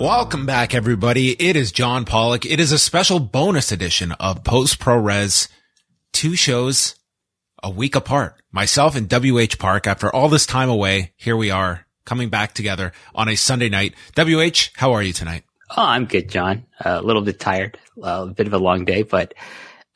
Welcome 0.00 0.46
back, 0.46 0.74
everybody. 0.74 1.32
It 1.32 1.56
is 1.56 1.72
John 1.72 2.06
Pollock. 2.06 2.46
It 2.46 2.58
is 2.58 2.72
a 2.72 2.78
special 2.78 3.20
bonus 3.20 3.70
edition 3.70 4.12
of 4.12 4.44
Post 4.44 4.78
Pro 4.78 4.98
Wres. 4.98 5.46
Two 6.10 6.36
shows 6.36 6.94
a 7.62 7.68
week 7.68 7.94
apart. 7.94 8.40
Myself 8.50 8.96
and 8.96 9.12
WH 9.12 9.58
Park. 9.58 9.86
After 9.86 10.10
all 10.10 10.30
this 10.30 10.46
time 10.46 10.70
away, 10.70 11.12
here 11.18 11.36
we 11.36 11.50
are 11.50 11.86
coming 12.06 12.30
back 12.30 12.54
together 12.54 12.94
on 13.14 13.28
a 13.28 13.36
Sunday 13.36 13.68
night. 13.68 13.92
WH, 14.16 14.70
how 14.74 14.94
are 14.94 15.02
you 15.02 15.12
tonight? 15.12 15.44
Oh, 15.76 15.84
I'm 15.84 16.06
good, 16.06 16.30
John. 16.30 16.64
Uh, 16.82 16.98
a 16.98 17.02
little 17.02 17.20
bit 17.20 17.38
tired, 17.38 17.78
uh, 18.02 18.24
a 18.30 18.32
bit 18.32 18.46
of 18.46 18.54
a 18.54 18.58
long 18.58 18.86
day, 18.86 19.02
but 19.02 19.34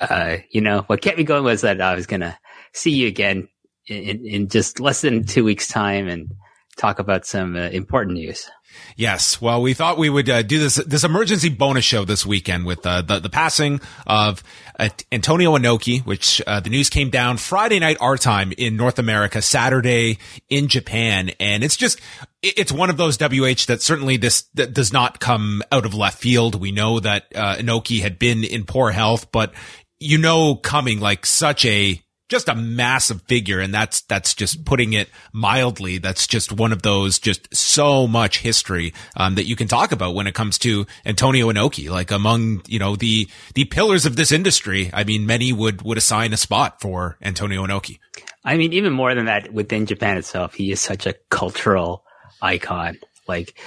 uh, 0.01 0.37
you 0.51 0.61
know 0.61 0.83
what 0.83 1.01
kept 1.01 1.17
me 1.17 1.25
going 1.25 1.45
was 1.45 1.63
that 1.63 1.81
I 1.81 1.95
was 1.95 2.07
gonna 2.07 2.39
see 2.75 2.91
you 2.91 3.09
again 3.09 3.49
in, 3.87 4.27
in 4.27 4.49
just 4.51 4.81
less 4.81 5.01
than 5.01 5.25
two 5.25 5.45
weeks' 5.45 5.69
time 5.69 6.09
and 6.09 6.31
talk 6.77 6.99
about 6.99 7.25
some 7.25 7.57
uh, 7.57 7.69
important 7.69 8.19
news. 8.19 8.51
Yes. 8.97 9.41
Well, 9.41 9.61
we 9.61 9.75
thought 9.75 9.99
we 9.99 10.09
would 10.09 10.29
uh, 10.29 10.43
do 10.43 10.59
this 10.59 10.77
this 10.77 11.05
emergency 11.05 11.49
bonus 11.49 11.85
show 11.85 12.05
this 12.05 12.25
weekend 12.25 12.65
with 12.67 12.87
uh, 12.87 13.03
the 13.03 13.21
the 13.21 13.29
passing 13.29 13.81
of 14.07 14.43
uh, 14.79 14.89
Antonio 15.11 15.57
Inoki, 15.57 16.05
which 16.05 16.41
uh, 16.47 16.61
the 16.61 16.71
news 16.71 16.91
came 16.91 17.11
down 17.11 17.37
Friday 17.37 17.79
night 17.79 17.97
our 18.01 18.17
time 18.17 18.53
in 18.57 18.77
North 18.77 18.99
America, 18.99 19.43
Saturday 19.43 20.19
in 20.49 20.69
Japan, 20.69 21.31
and 21.41 21.65
it's 21.65 21.77
just 21.77 22.01
it's 22.43 22.73
one 22.73 22.91
of 22.91 22.97
those 22.97 23.17
WH 23.17 23.67
that 23.67 23.79
certainly 23.81 24.17
this 24.17 24.43
that 24.55 24.73
does 24.73 24.93
not 24.93 25.21
come 25.21 25.63
out 25.73 25.87
of 25.87 25.95
left 25.95 26.19
field. 26.19 26.61
We 26.61 26.73
know 26.73 27.01
that 27.01 27.27
uh, 27.35 27.57
Inoki 27.57 28.01
had 28.01 28.19
been 28.19 28.45
in 28.45 28.65
poor 28.65 28.91
health, 28.91 29.33
but 29.33 29.55
you 29.99 30.19
know 30.19 30.55
coming 30.55 31.01
like 31.01 31.27
such 31.27 31.65
a 31.65 32.01
just 32.29 32.49
a 32.49 32.55
massive 32.55 33.23
figure. 33.23 33.61
And 33.61 33.73
that's, 33.73 34.01
that's 34.03 34.35
just 34.35 34.65
putting 34.65 34.93
it 34.93 35.09
mildly. 35.33 35.99
That's 35.99 36.27
just 36.27 36.53
one 36.53 36.73
of 36.73 36.83
those, 36.83 37.19
just 37.19 37.55
so 37.55 38.07
much 38.07 38.39
history, 38.39 38.95
um, 39.17 39.35
that 39.35 39.47
you 39.47 39.57
can 39.57 39.69
talk 39.69 39.93
about 39.93 40.15
when 40.15 40.27
it 40.27 40.35
comes 40.35 40.59
to 40.61 40.87
Antonio 41.05 41.53
Inoki, 41.53 41.91
like 41.91 42.11
among, 42.11 42.63
you 42.67 42.79
know, 42.79 42.97
the, 42.97 43.29
the 43.55 43.67
pillars 43.67 44.07
of 44.07 44.17
this 44.17 44.33
industry. 44.33 44.91
I 44.93 45.05
mean, 45.05 45.27
many 45.27 45.53
would, 45.53 45.83
would 45.83 45.99
assign 45.99 46.33
a 46.33 46.39
spot 46.39 46.81
for 46.81 47.19
Antonio 47.21 47.67
Inoki. 47.67 47.99
I 48.45 48.57
mean, 48.57 48.73
even 48.73 48.93
more 48.93 49.15
than 49.15 49.27
that, 49.27 49.53
within 49.53 49.87
Japan 49.87 50.17
itself, 50.17 50.55
he 50.55 50.73
is 50.73 50.81
such 50.81 51.07
a 51.07 51.15
cultural 51.31 52.05
icon. 52.43 52.99
Like, 53.27 53.59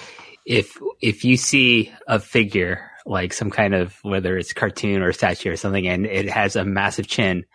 if, 0.45 0.77
if 1.01 1.25
you 1.25 1.35
see 1.37 1.91
a 2.07 2.19
figure, 2.19 2.89
like 3.05 3.33
some 3.33 3.49
kind 3.49 3.73
of, 3.73 3.97
whether 4.01 4.37
it's 4.37 4.53
cartoon 4.53 5.01
or 5.01 5.13
statue 5.13 5.51
or 5.51 5.57
something, 5.57 5.87
and 5.87 6.05
it 6.05 6.29
has 6.29 6.55
a 6.55 6.65
massive 6.65 7.07
chin, 7.07 7.45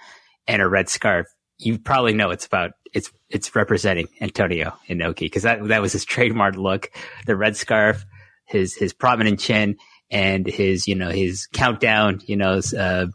and 0.47 0.63
a 0.63 0.69
red 0.69 0.89
scarf, 0.89 1.27
you 1.59 1.79
probably 1.79 2.15
know 2.15 2.31
it's 2.31 2.47
about 2.47 2.73
it's 2.93 3.11
it's 3.31 3.55
representing 3.55 4.09
Antonio 4.21 4.77
Inoki 4.89 5.21
because 5.21 5.45
that 5.45 5.67
that 5.69 5.83
was 5.83 5.93
his 5.93 6.05
trademark 6.07 6.57
look, 6.57 6.91
the 7.27 7.37
red 7.37 7.57
scarf, 7.57 8.05
his 8.45 8.75
his 8.75 8.93
prominent 8.93 9.41
chin, 9.41 9.77
and 10.11 10.47
his 10.47 10.87
you 10.87 10.95
know 10.95 11.11
his 11.11 11.47
countdown, 11.53 12.21
you 12.27 12.37
know, 12.37 12.61
uh, 12.79 13.07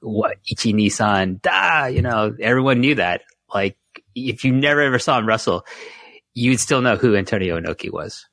what 0.00 0.38
Ichi 0.50 0.72
Nissan 0.72 1.40
da, 1.42 1.86
you 1.86 2.02
know, 2.02 2.34
everyone 2.40 2.80
knew 2.80 2.94
that. 2.96 3.22
Like 3.52 3.76
if 4.14 4.44
you 4.44 4.52
never 4.52 4.80
ever 4.80 4.98
saw 4.98 5.18
him 5.18 5.26
wrestle, 5.26 5.64
you'd 6.34 6.60
still 6.60 6.82
know 6.82 6.96
who 6.96 7.16
Antonio 7.16 7.60
Inoki 7.60 7.92
was. 7.92 8.26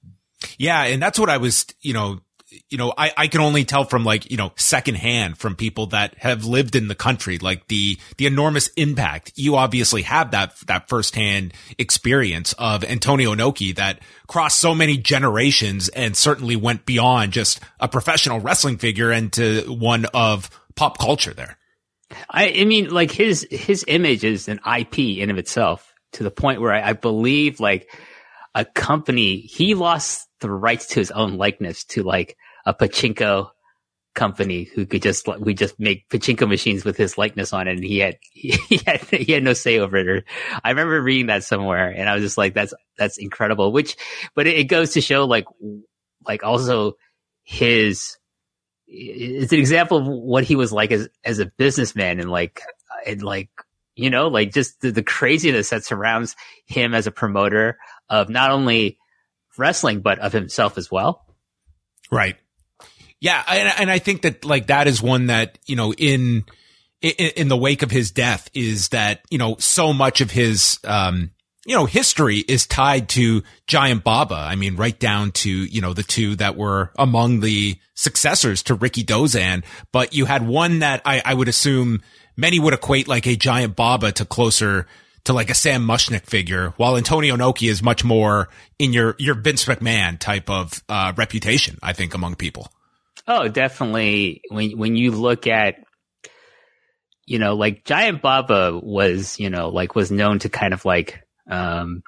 Yeah, 0.57 0.83
and 0.83 1.01
that's 1.01 1.19
what 1.19 1.29
I 1.29 1.37
was, 1.37 1.65
you 1.81 1.93
know, 1.93 2.19
you 2.69 2.77
know, 2.77 2.93
I, 2.97 3.11
I 3.15 3.27
can 3.27 3.41
only 3.41 3.65
tell 3.65 3.83
from 3.83 4.03
like, 4.03 4.29
you 4.31 4.37
know, 4.37 4.51
secondhand 4.55 5.37
from 5.37 5.55
people 5.55 5.87
that 5.87 6.15
have 6.17 6.45
lived 6.45 6.75
in 6.75 6.87
the 6.87 6.95
country, 6.95 7.37
like 7.37 7.67
the, 7.67 7.97
the 8.17 8.25
enormous 8.25 8.67
impact. 8.69 9.33
You 9.35 9.55
obviously 9.55 10.03
have 10.03 10.31
that, 10.31 10.55
that 10.67 10.89
firsthand 10.89 11.53
experience 11.77 12.53
of 12.53 12.83
Antonio 12.83 13.35
Inoki 13.35 13.75
that 13.75 13.99
crossed 14.27 14.59
so 14.59 14.75
many 14.75 14.97
generations 14.97 15.89
and 15.89 16.15
certainly 16.15 16.55
went 16.55 16.85
beyond 16.85 17.33
just 17.33 17.59
a 17.79 17.87
professional 17.87 18.39
wrestling 18.39 18.77
figure 18.77 19.11
into 19.11 19.61
one 19.73 20.05
of 20.13 20.49
pop 20.75 20.97
culture 20.97 21.33
there. 21.33 21.57
I, 22.29 22.53
I 22.59 22.65
mean, 22.65 22.89
like 22.89 23.11
his, 23.11 23.47
his 23.49 23.83
image 23.87 24.23
is 24.23 24.47
an 24.47 24.59
IP 24.79 24.99
in 24.99 25.29
of 25.29 25.37
itself 25.37 25.93
to 26.13 26.23
the 26.23 26.31
point 26.31 26.61
where 26.61 26.73
I, 26.73 26.89
I 26.89 26.93
believe 26.93 27.59
like 27.59 27.89
a 28.55 28.65
company, 28.65 29.37
he 29.37 29.73
lost 29.73 30.27
the 30.39 30.51
rights 30.51 30.87
to 30.87 30.95
his 30.95 31.11
own 31.11 31.37
likeness 31.37 31.85
to 31.85 32.03
like 32.03 32.37
a 32.65 32.73
pachinko 32.73 33.49
company 34.13 34.63
who 34.63 34.85
could 34.85 35.01
just 35.01 35.27
we 35.39 35.53
just 35.53 35.79
make 35.79 36.07
pachinko 36.09 36.47
machines 36.47 36.85
with 36.85 36.95
his 36.95 37.17
likeness 37.17 37.51
on 37.51 37.67
it 37.67 37.75
and 37.75 37.83
he 37.83 37.97
had 37.97 38.17
he 38.31 38.79
had 38.85 39.01
he 39.01 39.31
had 39.33 39.43
no 39.43 39.53
say 39.53 39.79
over 39.79 39.97
it. 39.97 40.07
Or 40.07 40.23
i 40.63 40.69
remember 40.69 41.01
reading 41.01 41.27
that 41.27 41.43
somewhere 41.43 41.89
and 41.89 42.07
i 42.07 42.13
was 42.13 42.23
just 42.23 42.37
like 42.37 42.53
that's 42.53 42.73
that's 42.97 43.17
incredible 43.17 43.71
which 43.71 43.95
but 44.35 44.45
it, 44.45 44.65
goes 44.65 44.91
to 44.91 45.01
show 45.01 45.25
like 45.25 45.45
like 46.27 46.43
also 46.43 46.93
his 47.43 48.17
it's 48.87 49.51
an 49.51 49.59
example 49.59 49.97
of 49.97 50.07
what 50.07 50.43
he 50.43 50.55
was 50.55 50.71
like 50.71 50.91
as 50.91 51.09
as 51.23 51.39
a 51.39 51.47
businessman 51.57 52.19
and 52.19 52.29
like 52.29 52.61
and 53.07 53.23
like 53.23 53.49
you 53.95 54.11
know 54.11 54.27
like 54.27 54.53
just 54.53 54.79
the, 54.81 54.91
the 54.91 55.03
craziness 55.03 55.71
that 55.71 55.83
surrounds 55.83 56.35
him 56.65 56.93
as 56.93 57.07
a 57.07 57.11
promoter 57.11 57.77
of 58.09 58.29
not 58.29 58.51
only 58.51 58.99
wrestling 59.57 60.01
but 60.01 60.19
of 60.19 60.33
himself 60.33 60.77
as 60.77 60.91
well. 60.91 61.25
Right 62.11 62.37
yeah, 63.23 63.41
and, 63.47 63.73
and 63.79 63.89
I 63.89 63.99
think 63.99 64.23
that 64.23 64.43
like 64.43 64.67
that 64.67 64.85
is 64.85 65.01
one 65.01 65.27
that 65.27 65.57
you 65.65 65.77
know 65.77 65.93
in, 65.93 66.43
in 67.01 67.31
in 67.37 67.47
the 67.47 67.55
wake 67.55 67.81
of 67.81 67.89
his 67.89 68.11
death 68.11 68.49
is 68.53 68.89
that 68.89 69.21
you 69.29 69.37
know 69.37 69.55
so 69.59 69.93
much 69.93 70.19
of 70.19 70.29
his 70.29 70.77
um 70.83 71.31
you 71.65 71.73
know 71.73 71.85
history 71.85 72.39
is 72.39 72.67
tied 72.67 73.07
to 73.09 73.41
Giant 73.65 74.03
Baba. 74.03 74.35
I 74.35 74.57
mean, 74.57 74.75
right 74.75 74.99
down 74.99 75.31
to 75.31 75.49
you 75.49 75.79
know 75.79 75.93
the 75.93 76.03
two 76.03 76.35
that 76.35 76.57
were 76.57 76.91
among 76.99 77.39
the 77.39 77.77
successors 77.95 78.61
to 78.63 78.75
Rikidozan. 78.75 79.63
But 79.93 80.13
you 80.13 80.25
had 80.25 80.45
one 80.45 80.79
that 80.79 81.01
I, 81.05 81.21
I 81.23 81.33
would 81.33 81.47
assume 81.47 82.01
many 82.35 82.59
would 82.59 82.73
equate 82.73 83.07
like 83.07 83.25
a 83.25 83.37
Giant 83.37 83.77
Baba 83.77 84.11
to 84.11 84.25
closer 84.25 84.85
to 85.23 85.31
like 85.31 85.49
a 85.49 85.55
Sam 85.55 85.87
Muchnick 85.87 86.25
figure, 86.25 86.73
while 86.75 86.97
Antonio 86.97 87.37
Inoki 87.37 87.69
is 87.69 87.81
much 87.81 88.03
more 88.03 88.49
in 88.77 88.91
your 88.91 89.15
your 89.17 89.35
Vince 89.35 89.63
McMahon 89.63 90.19
type 90.19 90.49
of 90.49 90.83
uh, 90.89 91.13
reputation. 91.15 91.79
I 91.81 91.93
think 91.93 92.13
among 92.13 92.35
people. 92.35 92.67
Oh, 93.27 93.47
definitely. 93.47 94.41
When 94.49 94.77
when 94.77 94.95
you 94.95 95.11
look 95.11 95.47
at 95.47 95.75
you 97.25 97.39
know, 97.39 97.55
like 97.55 97.85
Giant 97.85 98.21
Baba 98.21 98.77
was, 98.81 99.39
you 99.39 99.49
know, 99.49 99.69
like 99.69 99.95
was 99.95 100.11
known 100.11 100.39
to 100.39 100.49
kind 100.49 100.73
of 100.73 100.83
like 100.85 101.23
um 101.49 102.03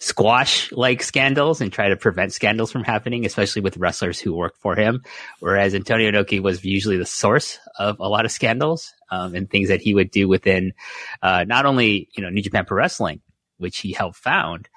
squash 0.00 0.70
like 0.70 1.02
scandals 1.02 1.60
and 1.60 1.72
try 1.72 1.88
to 1.88 1.96
prevent 1.96 2.32
scandals 2.32 2.70
from 2.70 2.84
happening, 2.84 3.26
especially 3.26 3.62
with 3.62 3.76
wrestlers 3.76 4.20
who 4.20 4.32
work 4.32 4.56
for 4.58 4.76
him. 4.76 5.02
Whereas 5.40 5.74
Antonio 5.74 6.10
Inoki 6.10 6.40
was 6.40 6.64
usually 6.64 6.98
the 6.98 7.06
source 7.06 7.58
of 7.78 7.98
a 7.98 8.08
lot 8.08 8.24
of 8.24 8.30
scandals 8.30 8.92
um, 9.10 9.34
and 9.34 9.50
things 9.50 9.68
that 9.68 9.80
he 9.80 9.94
would 9.94 10.12
do 10.12 10.28
within 10.28 10.72
uh, 11.20 11.44
not 11.44 11.66
only 11.66 12.08
you 12.16 12.22
know 12.22 12.30
New 12.30 12.42
Japan 12.42 12.64
Pro 12.64 12.76
Wrestling, 12.76 13.20
which 13.56 13.78
he 13.78 13.92
helped 13.92 14.18
found, 14.18 14.68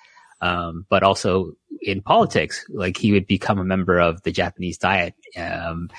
um, 0.42 0.86
but 0.90 1.04
also 1.04 1.54
in 1.82 2.02
politics. 2.02 2.66
Like 2.70 2.98
he 2.98 3.12
would 3.12 3.28
become 3.28 3.60
a 3.60 3.64
member 3.64 4.00
of 4.00 4.22
the 4.24 4.32
Japanese 4.32 4.78
Diet, 4.78 5.14
um, 5.38 5.90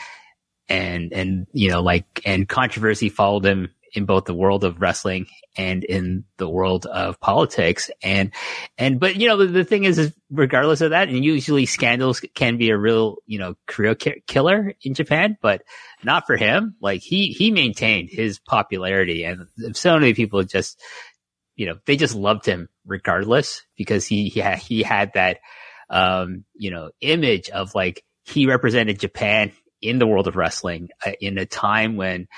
and 0.69 1.13
and 1.13 1.47
you 1.53 1.71
know 1.71 1.83
like 1.83 2.23
and 2.25 2.49
controversy 2.49 3.09
followed 3.09 3.47
him 3.47 3.69
in 3.93 4.07
both 4.07 4.25
the 4.25 4.35
world 4.35 4.65
of 4.65 4.81
wrestling 4.81 5.27
and 5.57 5.85
in 5.85 6.25
the 6.39 6.49
world 6.49 6.87
of 6.87 7.21
politics. 7.21 7.91
And, 8.03 8.33
and, 8.79 8.99
but 8.99 9.17
you 9.17 9.29
know, 9.29 9.37
the, 9.37 9.47
the 9.47 9.65
thing 9.65 9.85
is, 9.85 9.99
is 9.99 10.15
regardless 10.31 10.81
of 10.81 10.91
that, 10.91 11.09
and 11.09 11.25
usually 11.25 11.67
scandals 11.67 12.21
can 12.35 12.57
be 12.57 12.71
a 12.71 12.79
real, 12.79 13.19
you 13.27 13.39
know, 13.39 13.55
career 13.67 13.95
ki- 13.95 14.23
killer 14.27 14.75
in 14.83 14.95
Japan, 14.95 15.37
but 15.43 15.63
not 16.03 16.27
for 16.27 16.37
him. 16.37 16.77
Like 16.81 17.03
he, 17.03 17.29
he 17.29 17.51
maintained 17.51 18.09
his 18.11 18.39
popularity 18.39 19.25
and 19.25 19.47
so 19.75 19.99
many 19.99 20.15
people 20.15 20.43
just, 20.43 20.81
you 21.57 21.67
know, 21.67 21.79
they 21.87 21.97
just 21.97 22.15
loved 22.15 22.47
him 22.47 22.69
regardless 22.87 23.63
because 23.77 24.07
he, 24.07 24.29
he 24.29 24.41
had, 24.41 24.59
he 24.59 24.83
had 24.83 25.13
that, 25.15 25.39
um, 25.91 26.45
you 26.55 26.71
know, 26.71 26.91
image 27.01 27.51
of 27.51 27.75
like, 27.75 28.05
he 28.25 28.47
represented 28.47 29.01
Japan 29.01 29.53
in 29.81 29.99
the 29.99 30.07
world 30.07 30.29
of 30.29 30.37
wrestling 30.37 30.89
uh, 31.05 31.13
in 31.21 31.39
a 31.39 31.47
time 31.47 31.97
when 31.97 32.29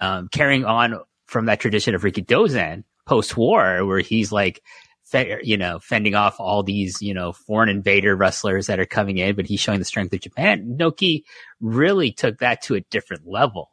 um, 0.00 0.28
carrying 0.32 0.64
on 0.64 1.00
from 1.26 1.46
that 1.46 1.60
tradition 1.60 1.94
of 1.94 2.02
Rikidozan 2.02 2.84
post 3.06 3.36
war, 3.36 3.84
where 3.84 3.98
he's 4.00 4.30
like, 4.30 4.62
fe- 5.04 5.40
you 5.42 5.56
know, 5.56 5.78
fending 5.80 6.14
off 6.14 6.38
all 6.38 6.62
these, 6.62 7.02
you 7.02 7.14
know, 7.14 7.32
foreign 7.32 7.68
invader 7.68 8.14
wrestlers 8.14 8.68
that 8.68 8.80
are 8.80 8.86
coming 8.86 9.18
in, 9.18 9.36
but 9.36 9.46
he's 9.46 9.60
showing 9.60 9.78
the 9.78 9.84
strength 9.84 10.14
of 10.14 10.20
Japan. 10.20 10.76
Inoki 10.78 11.22
really 11.60 12.12
took 12.12 12.38
that 12.38 12.62
to 12.62 12.74
a 12.74 12.80
different 12.90 13.26
level 13.26 13.70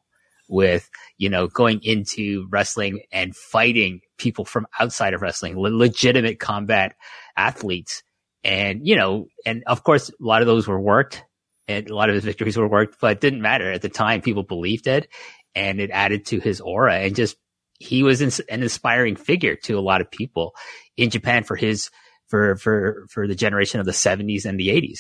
with, 0.52 0.90
you 1.18 1.30
know, 1.30 1.48
going 1.48 1.80
into 1.82 2.46
wrestling 2.52 3.02
and 3.12 3.36
fighting 3.36 4.02
people 4.18 4.46
from 4.46 4.68
outside 4.80 5.14
of 5.14 5.22
wrestling, 5.22 5.58
le- 5.58 5.70
legitimate 5.70 6.40
combat 6.40 6.96
athletes. 7.38 8.04
And, 8.44 8.86
you 8.86 8.96
know, 8.96 9.28
and 9.46 9.64
of 9.66 9.84
course, 9.84 10.10
a 10.10 10.14
lot 10.20 10.42
of 10.42 10.48
those 10.48 10.68
were 10.68 10.80
worked 10.80 11.24
and 11.68 11.90
a 11.90 11.96
lot 11.96 12.10
of 12.10 12.16
his 12.16 12.26
victories 12.26 12.58
were 12.58 12.68
worked, 12.68 13.00
but 13.00 13.14
it 13.14 13.22
didn't 13.22 13.42
matter 13.42 13.72
at 13.72 13.82
the 13.82 13.90
time. 13.90 14.22
People 14.22 14.44
believed 14.44 14.88
it 14.88 15.08
and 15.56 15.80
it 15.80 15.90
added 15.92 16.26
to 16.28 16.40
his 16.40 16.60
aura 16.60 16.96
and 16.96 17.16
just 17.16 17.38
he 17.80 18.04
was 18.04 18.22
an 18.22 18.62
inspiring 18.62 19.16
figure 19.16 19.56
to 19.56 19.78
a 19.78 19.82
lot 19.82 20.02
of 20.02 20.12
people 20.12 20.54
in 20.98 21.10
Japan 21.10 21.44
for 21.44 21.56
his 21.56 21.90
for 22.28 22.56
for 22.58 23.06
for 23.10 23.28
the 23.28 23.36
generation 23.36 23.80
of 23.80 23.86
the 23.86 23.92
70s 23.92 24.46
and 24.46 24.60
the 24.60 24.70
80s. 24.70 25.00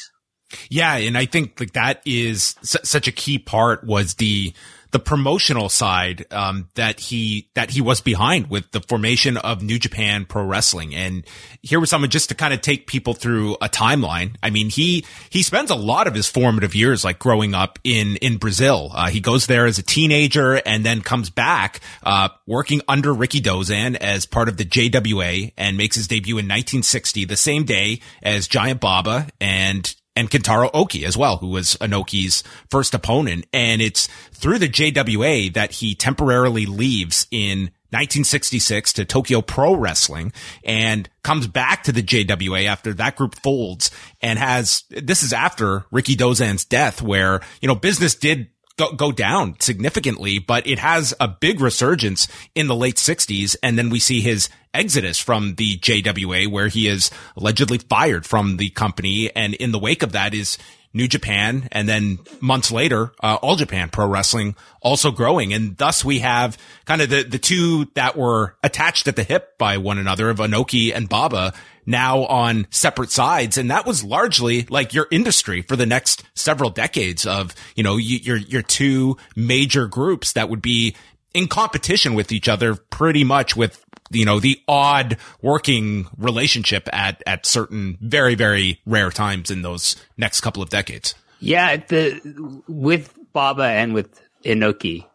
Yeah, 0.69 0.95
and 0.95 1.17
I 1.17 1.25
think 1.25 1.59
like 1.59 1.73
that 1.73 2.01
is 2.05 2.55
such 2.61 3.07
a 3.07 3.11
key 3.11 3.39
part 3.39 3.83
was 3.83 4.15
the 4.15 4.53
the 4.91 4.99
promotional 4.99 5.69
side 5.69 6.25
um, 6.31 6.67
that 6.75 6.99
he 6.99 7.49
that 7.55 7.71
he 7.71 7.81
was 7.81 8.01
behind 8.01 8.49
with 8.49 8.71
the 8.71 8.81
formation 8.81 9.37
of 9.37 9.63
New 9.63 9.79
Japan 9.79 10.25
Pro 10.25 10.43
Wrestling. 10.43 10.93
And 10.93 11.23
here 11.61 11.79
was 11.79 11.89
someone 11.89 12.09
just 12.09 12.29
to 12.29 12.35
kind 12.35 12.53
of 12.53 12.61
take 12.61 12.87
people 12.87 13.13
through 13.13 13.55
a 13.55 13.69
timeline. 13.69 14.35
I 14.43 14.49
mean, 14.49 14.69
he 14.69 15.05
he 15.29 15.43
spends 15.43 15.71
a 15.71 15.75
lot 15.75 16.07
of 16.07 16.13
his 16.13 16.27
formative 16.27 16.75
years 16.75 17.05
like 17.05 17.19
growing 17.19 17.53
up 17.53 17.79
in 17.83 18.17
in 18.17 18.37
Brazil. 18.37 18.91
Uh, 18.93 19.07
he 19.07 19.21
goes 19.21 19.47
there 19.47 19.65
as 19.65 19.79
a 19.79 19.83
teenager 19.83 20.55
and 20.55 20.85
then 20.85 21.01
comes 21.01 21.29
back 21.29 21.79
uh, 22.03 22.29
working 22.45 22.81
under 22.87 23.13
Rikidozan 23.13 23.95
as 23.95 24.25
part 24.25 24.49
of 24.49 24.57
the 24.57 24.65
JWA 24.65 25.53
and 25.57 25.77
makes 25.77 25.95
his 25.95 26.07
debut 26.07 26.35
in 26.35 26.45
1960, 26.45 27.25
the 27.25 27.37
same 27.37 27.63
day 27.63 28.01
as 28.21 28.47
Giant 28.47 28.81
Baba 28.81 29.27
and 29.39 29.95
and 30.15 30.29
Kentaro 30.29 30.69
Oki 30.73 31.05
as 31.05 31.17
well, 31.17 31.37
who 31.37 31.47
was 31.47 31.75
Inoki's 31.77 32.43
first 32.69 32.93
opponent. 32.93 33.45
And 33.53 33.81
it's 33.81 34.07
through 34.33 34.59
the 34.59 34.69
JWA 34.69 35.53
that 35.53 35.73
he 35.73 35.95
temporarily 35.95 36.65
leaves 36.65 37.27
in 37.31 37.71
1966 37.91 38.93
to 38.93 39.05
Tokyo 39.05 39.41
Pro 39.41 39.75
Wrestling 39.75 40.31
and 40.63 41.09
comes 41.23 41.47
back 41.47 41.83
to 41.83 41.91
the 41.91 42.03
JWA 42.03 42.65
after 42.65 42.93
that 42.93 43.15
group 43.15 43.35
folds 43.35 43.91
and 44.21 44.39
has, 44.39 44.83
this 44.89 45.23
is 45.23 45.33
after 45.33 45.85
Rikidozan's 45.91 46.65
death 46.65 47.01
where, 47.01 47.41
you 47.61 47.67
know, 47.67 47.75
business 47.75 48.15
did 48.15 48.47
go, 48.81 48.91
go 48.93 49.11
down 49.11 49.55
significantly, 49.59 50.39
but 50.39 50.65
it 50.65 50.79
has 50.79 51.13
a 51.19 51.27
big 51.27 51.61
resurgence 51.61 52.27
in 52.55 52.67
the 52.67 52.75
late 52.75 52.95
60s. 52.95 53.55
And 53.61 53.77
then 53.77 53.89
we 53.89 53.99
see 53.99 54.21
his 54.21 54.49
exodus 54.73 55.19
from 55.19 55.55
the 55.55 55.77
JWA 55.77 56.51
where 56.51 56.67
he 56.67 56.87
is 56.87 57.11
allegedly 57.37 57.77
fired 57.77 58.25
from 58.25 58.57
the 58.57 58.69
company. 58.69 59.33
And 59.35 59.53
in 59.53 59.71
the 59.71 59.79
wake 59.79 60.03
of 60.03 60.13
that 60.13 60.33
is 60.33 60.57
New 60.93 61.07
Japan, 61.07 61.69
and 61.71 61.87
then 61.87 62.19
months 62.41 62.69
later, 62.69 63.13
uh, 63.23 63.37
All 63.41 63.55
Japan 63.55 63.87
Pro 63.87 64.07
Wrestling 64.07 64.57
also 64.81 65.09
growing. 65.09 65.53
And 65.53 65.77
thus 65.77 66.03
we 66.03 66.19
have 66.19 66.57
kind 66.83 67.01
of 67.01 67.09
the, 67.09 67.23
the 67.23 67.39
two 67.39 67.85
that 67.93 68.17
were 68.17 68.57
attached 68.61 69.07
at 69.07 69.15
the 69.15 69.23
hip 69.23 69.57
by 69.57 69.77
one 69.77 69.97
another 69.97 70.29
of 70.29 70.39
Inoki 70.39 70.93
and 70.93 71.07
Baba 71.07 71.53
now 71.85 72.25
on 72.25 72.67
separate 72.69 73.11
sides. 73.11 73.57
And 73.57 73.71
that 73.71 73.85
was 73.85 74.03
largely 74.03 74.63
like 74.63 74.93
your 74.93 75.07
industry 75.11 75.61
for 75.61 75.75
the 75.75 75.85
next 75.85 76.23
several 76.35 76.69
decades 76.69 77.25
of, 77.25 77.55
you 77.75 77.83
know, 77.83 77.97
your, 77.97 78.37
your 78.37 78.61
two 78.61 79.17
major 79.35 79.87
groups 79.87 80.33
that 80.33 80.49
would 80.49 80.61
be 80.61 80.95
in 81.33 81.47
competition 81.47 82.13
with 82.13 82.31
each 82.31 82.49
other 82.49 82.75
pretty 82.75 83.23
much 83.23 83.55
with 83.55 83.83
you 84.11 84.25
know, 84.25 84.39
the 84.39 84.61
odd 84.67 85.17
working 85.41 86.07
relationship 86.17 86.89
at, 86.91 87.23
at 87.25 87.45
certain 87.45 87.97
very, 88.01 88.35
very 88.35 88.81
rare 88.85 89.09
times 89.09 89.49
in 89.49 89.61
those 89.61 89.95
next 90.17 90.41
couple 90.41 90.61
of 90.61 90.69
decades. 90.69 91.15
Yeah. 91.39 91.77
The, 91.77 92.61
with 92.67 93.17
Baba 93.33 93.63
and 93.63 93.93
with 93.93 94.21
Inoki, 94.43 95.05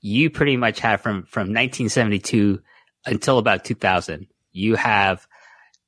you 0.00 0.30
pretty 0.30 0.56
much 0.56 0.80
have 0.80 1.00
from, 1.00 1.24
from 1.24 1.48
1972 1.48 2.62
until 3.04 3.38
about 3.38 3.64
2000, 3.64 4.26
you 4.52 4.76
have 4.76 5.26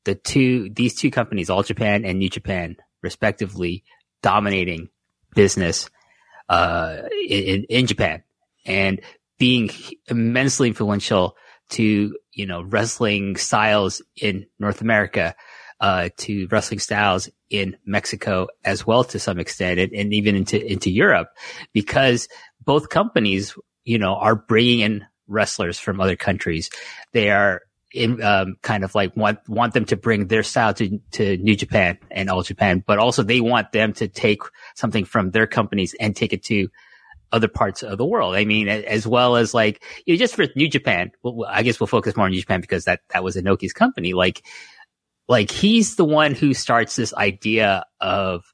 the 0.09 0.15
two, 0.15 0.71
these 0.71 0.95
two 0.95 1.11
companies, 1.11 1.51
All 1.51 1.63
Japan 1.63 2.07
and 2.07 2.19
New 2.19 2.31
Japan, 2.31 2.77
respectively, 3.03 3.85
dominating 4.23 4.89
business, 5.35 5.91
uh, 6.49 7.03
in, 7.29 7.65
in 7.65 7.87
Japan 7.87 8.23
and 8.65 9.03
being 9.39 9.69
immensely 10.09 10.69
influential 10.69 11.37
to, 11.69 12.17
you 12.33 12.47
know, 12.47 12.63
wrestling 12.63 13.37
styles 13.37 14.01
in 14.17 14.47
North 14.59 14.81
America, 14.81 15.35
uh, 15.81 16.09
to 16.17 16.49
wrestling 16.51 16.81
styles 16.81 17.29
in 17.51 17.77
Mexico 17.85 18.49
as 18.65 18.87
well 18.87 19.05
to 19.05 19.19
some 19.19 19.39
extent 19.39 19.79
and, 19.79 19.93
and 19.93 20.15
even 20.15 20.35
into, 20.35 20.65
into 20.65 20.91
Europe 20.91 21.29
because 21.75 22.29
both 22.65 22.89
companies, 22.89 23.55
you 23.85 23.99
know, 23.99 24.15
are 24.15 24.37
bringing 24.37 24.81
in 24.81 25.05
wrestlers 25.27 25.79
from 25.79 26.01
other 26.01 26.17
countries. 26.17 26.71
They 27.13 27.31
are 27.31 27.61
in, 27.93 28.23
um, 28.23 28.57
kind 28.63 28.85
of 28.85 28.95
like 28.95 29.17
want 29.17 29.39
want 29.49 29.75
them 29.75 29.85
to 29.87 29.97
bring 29.97 30.27
their 30.27 30.43
style 30.43 30.75
to 30.75 30.99
to 31.13 31.37
New 31.39 31.57
Japan 31.57 31.99
and 32.11 32.29
All 32.29 32.43
Japan, 32.43 32.83
but 32.87 32.99
also 32.99 33.23
they 33.23 33.41
want 33.41 33.73
them 33.73 33.93
to 33.95 34.09
take 34.09 34.43
something 34.75 35.05
from 35.05 35.31
their 35.31 35.47
companies 35.47 35.95
and 35.99 36.15
take 36.15 36.33
it 36.33 36.43
to 36.45 36.69
other 37.33 37.49
parts 37.49 37.83
of 37.83 37.99
the 37.99 38.07
world. 38.07 38.35
I 38.35 38.45
mean, 38.45 38.69
as 38.69 39.07
well 39.07 39.37
as 39.37 39.55
like, 39.55 39.83
you 40.07 40.15
know, 40.15 40.19
just 40.19 40.35
for 40.35 40.47
New 40.57 40.69
Japan, 40.69 41.11
well, 41.23 41.47
I 41.49 41.63
guess 41.63 41.79
we'll 41.79 41.87
focus 41.87 42.17
more 42.17 42.27
on 42.27 42.33
New 42.33 42.41
Japan 42.41 42.61
because 42.61 42.85
that, 42.87 43.01
that 43.11 43.23
was 43.23 43.37
Inoki's 43.37 43.73
company. 43.73 44.15
Like, 44.15 44.45
like 45.29 45.51
he's 45.51 45.97
the 45.97 46.05
one 46.05 46.35
who 46.35 46.55
starts 46.55 46.97
this 46.97 47.13
idea 47.13 47.85
of, 48.01 48.45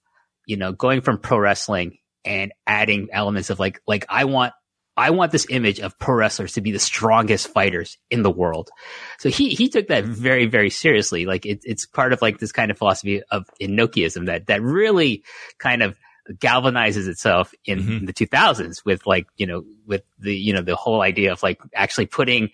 you 0.46 0.56
know, 0.56 0.72
going 0.72 1.02
from 1.02 1.18
pro 1.18 1.38
wrestling 1.38 1.98
and 2.24 2.52
adding 2.66 3.08
elements 3.12 3.50
of 3.50 3.60
like, 3.60 3.80
like 3.86 4.06
I 4.08 4.24
want, 4.24 4.54
I 4.96 5.10
want 5.10 5.32
this 5.32 5.46
image 5.50 5.80
of 5.80 5.98
pro 5.98 6.14
wrestlers 6.14 6.52
to 6.52 6.60
be 6.60 6.70
the 6.70 6.78
strongest 6.78 7.48
fighters 7.48 7.98
in 8.10 8.22
the 8.22 8.30
world. 8.30 8.70
So 9.18 9.28
he, 9.28 9.50
he 9.50 9.68
took 9.68 9.88
that 9.88 10.04
very, 10.04 10.46
very 10.46 10.70
seriously. 10.70 11.26
Like 11.26 11.46
it, 11.46 11.60
it's 11.64 11.86
part 11.86 12.12
of 12.12 12.22
like 12.22 12.38
this 12.38 12.52
kind 12.52 12.70
of 12.70 12.78
philosophy 12.78 13.22
of 13.30 13.46
Inokiism 13.60 14.26
that, 14.26 14.46
that 14.46 14.62
really 14.62 15.24
kind 15.58 15.82
of 15.82 15.98
galvanizes 16.32 17.08
itself 17.08 17.52
in, 17.64 17.80
mm-hmm. 17.80 18.04
the 18.06 18.12
2000s 18.12 18.84
with 18.84 19.06
like, 19.06 19.26
you 19.36 19.46
know, 19.46 19.64
with 19.86 20.02
the, 20.18 20.34
you 20.34 20.52
know, 20.52 20.62
the 20.62 20.76
whole 20.76 21.02
idea 21.02 21.32
of 21.32 21.42
like 21.42 21.60
actually 21.74 22.06
putting 22.06 22.50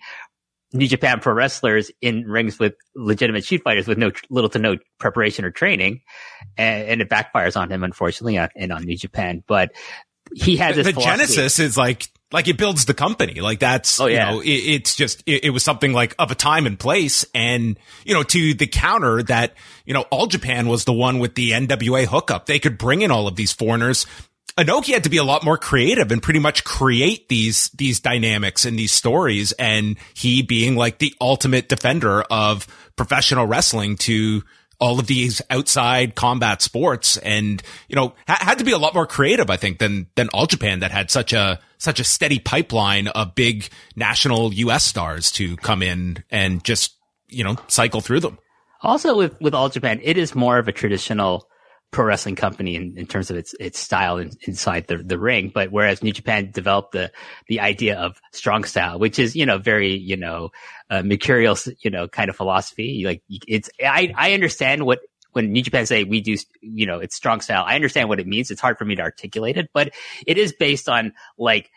New 0.73 0.87
Japan 0.87 1.19
pro 1.19 1.33
wrestlers 1.33 1.91
in 2.01 2.23
rings 2.25 2.57
with 2.57 2.73
legitimate 2.95 3.43
shoot 3.45 3.61
fighters 3.61 3.87
with 3.87 3.97
no 3.97 4.11
little 4.29 4.49
to 4.49 4.59
no 4.59 4.77
preparation 4.99 5.43
or 5.43 5.51
training, 5.51 6.01
and, 6.57 6.87
and 6.87 7.01
it 7.01 7.09
backfires 7.09 7.59
on 7.59 7.69
him, 7.69 7.83
unfortunately, 7.83 8.37
uh, 8.37 8.47
and 8.55 8.71
on 8.71 8.85
New 8.85 8.97
Japan. 8.97 9.43
But 9.45 9.73
he 10.33 10.57
has 10.57 10.77
the, 10.77 10.83
the 10.83 10.93
genesis 10.93 11.59
is 11.59 11.77
like 11.77 12.07
like 12.31 12.47
it 12.47 12.57
builds 12.57 12.85
the 12.85 12.93
company. 12.93 13.41
Like 13.41 13.59
that's, 13.59 13.99
oh, 13.99 14.07
yeah. 14.07 14.29
you 14.29 14.35
know, 14.35 14.41
it, 14.41 14.47
it's 14.47 14.95
just, 14.95 15.23
it, 15.25 15.45
it, 15.45 15.49
was 15.49 15.63
something 15.63 15.93
like 15.93 16.15
of 16.17 16.31
a 16.31 16.35
time 16.35 16.65
and 16.65 16.79
place. 16.79 17.25
And, 17.35 17.77
you 18.05 18.13
know, 18.13 18.23
to 18.23 18.53
the 18.53 18.67
counter 18.67 19.21
that, 19.23 19.53
you 19.85 19.93
know, 19.93 20.01
all 20.11 20.27
Japan 20.27 20.67
was 20.67 20.85
the 20.85 20.93
one 20.93 21.19
with 21.19 21.35
the 21.35 21.51
NWA 21.51 22.05
hookup. 22.05 22.45
They 22.45 22.59
could 22.59 22.77
bring 22.77 23.01
in 23.01 23.11
all 23.11 23.27
of 23.27 23.35
these 23.35 23.51
foreigners. 23.51 24.05
Inoki 24.57 24.93
had 24.93 25.05
to 25.05 25.09
be 25.09 25.17
a 25.17 25.23
lot 25.23 25.43
more 25.43 25.57
creative 25.57 26.11
and 26.11 26.21
pretty 26.21 26.39
much 26.39 26.63
create 26.63 27.29
these, 27.29 27.69
these 27.69 27.99
dynamics 27.99 28.65
and 28.65 28.77
these 28.77 28.91
stories. 28.91 29.51
And 29.53 29.97
he 30.13 30.41
being 30.41 30.75
like 30.75 30.99
the 30.99 31.13
ultimate 31.21 31.69
defender 31.69 32.21
of 32.23 32.67
professional 32.95 33.45
wrestling 33.45 33.97
to, 33.97 34.43
all 34.81 34.99
of 34.99 35.05
these 35.05 35.43
outside 35.51 36.15
combat 36.15 36.59
sports 36.59 37.15
and, 37.17 37.61
you 37.87 37.95
know, 37.95 38.15
ha- 38.27 38.39
had 38.41 38.57
to 38.57 38.63
be 38.63 38.71
a 38.71 38.79
lot 38.79 38.95
more 38.95 39.05
creative, 39.05 39.51
I 39.51 39.55
think, 39.55 39.77
than, 39.77 40.07
than 40.15 40.27
All 40.29 40.47
Japan 40.47 40.79
that 40.79 40.89
had 40.89 41.11
such 41.11 41.33
a, 41.33 41.59
such 41.81 41.99
a 41.99 42.03
steady 42.03 42.37
pipeline 42.37 43.07
of 43.07 43.33
big 43.33 43.67
national 43.95 44.53
US 44.53 44.83
stars 44.83 45.31
to 45.31 45.57
come 45.57 45.81
in 45.81 46.23
and 46.29 46.63
just, 46.63 46.95
you 47.27 47.43
know, 47.43 47.55
cycle 47.67 48.01
through 48.01 48.19
them. 48.19 48.37
Also 48.83 49.17
with, 49.17 49.39
with 49.41 49.55
All 49.55 49.67
Japan, 49.67 49.99
it 50.03 50.15
is 50.15 50.35
more 50.35 50.59
of 50.59 50.67
a 50.67 50.71
traditional 50.71 51.47
pro 51.89 52.05
wrestling 52.05 52.35
company 52.35 52.75
in, 52.75 52.97
in 52.97 53.07
terms 53.07 53.31
of 53.31 53.35
its 53.35 53.55
its 53.59 53.79
style 53.79 54.17
in, 54.17 54.31
inside 54.47 54.85
the, 54.87 54.97
the 54.97 55.17
ring. 55.17 55.51
But 55.53 55.71
whereas 55.71 56.03
New 56.03 56.13
Japan 56.13 56.51
developed 56.51 56.91
the 56.91 57.11
the 57.47 57.59
idea 57.59 57.97
of 57.97 58.21
strong 58.31 58.63
style, 58.63 58.99
which 58.99 59.17
is 59.17 59.35
you 59.35 59.47
know 59.47 59.57
very 59.57 59.95
you 59.95 60.17
know 60.17 60.51
uh, 60.91 61.01
mercurial 61.01 61.57
you 61.83 61.89
know 61.89 62.07
kind 62.07 62.29
of 62.29 62.35
philosophy. 62.35 63.03
Like 63.05 63.23
it's 63.29 63.69
I 63.83 64.13
I 64.15 64.33
understand 64.33 64.85
what 64.85 64.99
when 65.33 65.51
New 65.51 65.61
Japan 65.61 65.85
say 65.85 66.03
we 66.03 66.21
do 66.21 66.35
you 66.61 66.85
know 66.85 66.99
it's 66.99 67.15
strong 67.15 67.41
style. 67.41 67.63
I 67.65 67.75
understand 67.75 68.09
what 68.09 68.19
it 68.19 68.27
means. 68.27 68.51
It's 68.51 68.61
hard 68.61 68.77
for 68.77 68.85
me 68.85 68.95
to 68.95 69.01
articulate 69.01 69.57
it, 69.57 69.69
but 69.73 69.91
it 70.25 70.37
is 70.37 70.53
based 70.53 70.89
on 70.89 71.13
like 71.37 71.71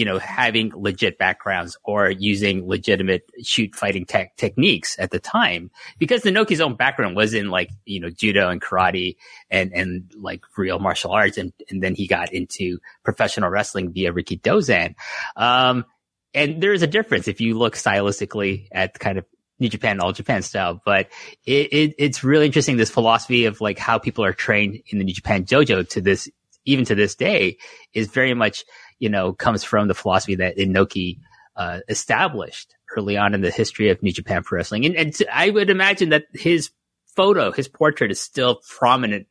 you 0.00 0.04
know, 0.04 0.18
having 0.18 0.72
legit 0.74 1.18
backgrounds 1.18 1.76
or 1.84 2.10
using 2.10 2.66
legitimate 2.66 3.22
shoot 3.42 3.74
fighting 3.74 4.06
tech 4.06 4.36
techniques 4.36 4.96
at 4.98 5.10
the 5.10 5.18
time. 5.18 5.70
Because 5.98 6.22
Inoki's 6.22 6.60
own 6.60 6.76
background 6.76 7.16
was 7.16 7.34
in 7.34 7.50
like, 7.50 7.70
you 7.84 8.00
know, 8.00 8.08
judo 8.08 8.48
and 8.48 8.62
karate 8.62 9.16
and, 9.50 9.72
and 9.74 10.10
like 10.16 10.42
real 10.56 10.78
martial 10.78 11.10
arts. 11.10 11.38
And, 11.38 11.52
and 11.68 11.82
then 11.82 11.94
he 11.94 12.06
got 12.06 12.32
into 12.32 12.78
professional 13.02 13.50
wrestling 13.50 13.92
via 13.92 14.12
Rikidozan. 14.12 14.94
Um, 15.36 15.84
and 16.32 16.62
there's 16.62 16.82
a 16.82 16.86
difference 16.86 17.26
if 17.26 17.40
you 17.40 17.58
look 17.58 17.74
stylistically 17.74 18.68
at 18.70 18.98
kind 18.98 19.18
of 19.18 19.26
New 19.60 19.68
Japan, 19.68 20.00
All 20.00 20.12
Japan 20.12 20.42
style, 20.42 20.80
but 20.84 21.08
it, 21.46 21.72
it, 21.72 21.94
it's 21.98 22.24
really 22.24 22.46
interesting. 22.46 22.76
This 22.76 22.90
philosophy 22.90 23.44
of 23.44 23.60
like 23.60 23.78
how 23.78 23.98
people 23.98 24.24
are 24.24 24.32
trained 24.32 24.80
in 24.86 24.98
the 24.98 25.04
New 25.04 25.14
Japan 25.14 25.44
dojo 25.44 25.88
to 25.90 26.00
this, 26.00 26.28
even 26.64 26.84
to 26.86 26.94
this 26.94 27.14
day 27.14 27.58
is 27.94 28.08
very 28.08 28.34
much 28.34 28.64
you 29.00 29.08
know, 29.08 29.32
comes 29.32 29.64
from 29.64 29.88
the 29.88 29.94
philosophy 29.94 30.36
that 30.36 30.56
Inoki 30.56 31.18
uh, 31.56 31.80
established 31.88 32.76
early 32.96 33.16
on 33.16 33.34
in 33.34 33.40
the 33.40 33.50
history 33.50 33.88
of 33.88 34.00
New 34.02 34.12
Japan 34.12 34.42
Pro 34.44 34.58
Wrestling. 34.58 34.84
And, 34.86 34.94
and 34.94 35.16
I 35.32 35.50
would 35.50 35.70
imagine 35.70 36.10
that 36.10 36.24
his 36.32 36.70
photo, 37.16 37.50
his 37.50 37.66
portrait 37.66 38.12
is 38.12 38.20
still 38.20 38.60
prominent, 38.68 39.26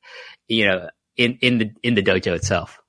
you 0.48 0.66
know, 0.66 0.90
in, 1.16 1.38
in 1.42 1.60
the, 1.60 1.72
in 1.84 1.96
the 1.96 2.04
dojo 2.04 2.36
itself. 2.36 2.82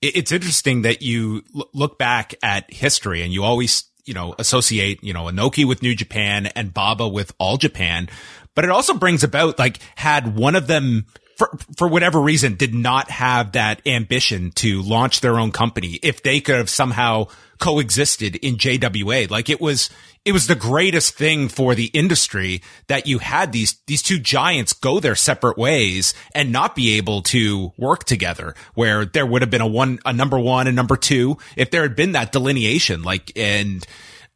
It's 0.00 0.32
interesting 0.32 0.82
that 0.82 1.00
you 1.00 1.42
look 1.72 1.98
back 1.98 2.34
at 2.42 2.72
history 2.72 3.22
and 3.22 3.32
you 3.32 3.44
always, 3.44 3.84
you 4.04 4.14
know, 4.14 4.34
associate, 4.38 5.02
you 5.02 5.12
know, 5.12 5.24
Inoki 5.24 5.66
with 5.66 5.82
New 5.82 5.94
Japan 5.94 6.46
and 6.46 6.74
Baba 6.74 7.08
with 7.08 7.32
All 7.38 7.56
Japan. 7.56 8.08
But 8.54 8.64
it 8.64 8.70
also 8.70 8.94
brings 8.94 9.24
about 9.24 9.58
like 9.58 9.78
had 9.96 10.36
one 10.36 10.56
of 10.56 10.66
them 10.66 11.06
for, 11.42 11.58
for 11.76 11.88
whatever 11.88 12.20
reason 12.20 12.54
did 12.54 12.72
not 12.72 13.10
have 13.10 13.52
that 13.52 13.82
ambition 13.84 14.52
to 14.52 14.80
launch 14.82 15.20
their 15.20 15.40
own 15.40 15.50
company 15.50 15.98
if 16.02 16.22
they 16.22 16.40
could 16.40 16.54
have 16.54 16.70
somehow 16.70 17.26
coexisted 17.58 18.36
in 18.36 18.56
JWA. 18.56 19.28
Like 19.28 19.50
it 19.50 19.60
was, 19.60 19.90
it 20.24 20.30
was 20.30 20.46
the 20.46 20.54
greatest 20.54 21.16
thing 21.16 21.48
for 21.48 21.74
the 21.74 21.86
industry 21.86 22.62
that 22.86 23.08
you 23.08 23.18
had 23.18 23.50
these, 23.50 23.80
these 23.88 24.02
two 24.02 24.20
giants 24.20 24.72
go 24.72 25.00
their 25.00 25.16
separate 25.16 25.58
ways 25.58 26.14
and 26.32 26.52
not 26.52 26.76
be 26.76 26.96
able 26.96 27.22
to 27.22 27.72
work 27.76 28.04
together 28.04 28.54
where 28.74 29.04
there 29.04 29.26
would 29.26 29.42
have 29.42 29.50
been 29.50 29.60
a 29.60 29.66
one, 29.66 29.98
a 30.04 30.12
number 30.12 30.38
one 30.38 30.68
and 30.68 30.76
number 30.76 30.96
two 30.96 31.38
if 31.56 31.72
there 31.72 31.82
had 31.82 31.96
been 31.96 32.12
that 32.12 32.30
delineation. 32.30 33.02
Like, 33.02 33.32
and, 33.36 33.84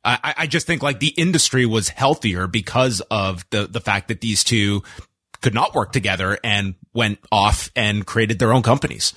I, 0.05 0.35
I 0.39 0.47
just 0.47 0.69
think 0.69 0.85
like 0.85 1.01
the 1.01 1.09
industry 1.09 1.67
was 1.67 1.89
healthier 1.89 2.47
because 2.47 3.01
of 3.11 3.45
the, 3.51 3.67
the 3.67 3.81
fact 3.81 4.07
that 4.07 4.21
these 4.21 4.45
two 4.45 4.85
could 5.41 5.55
not 5.55 5.75
work 5.75 5.93
together 5.93 6.39
and 6.43 6.75
went 6.93 7.19
off 7.31 7.71
and 7.77 8.07
created 8.07 8.39
their 8.39 8.53
own 8.53 8.63
companies. 8.63 9.13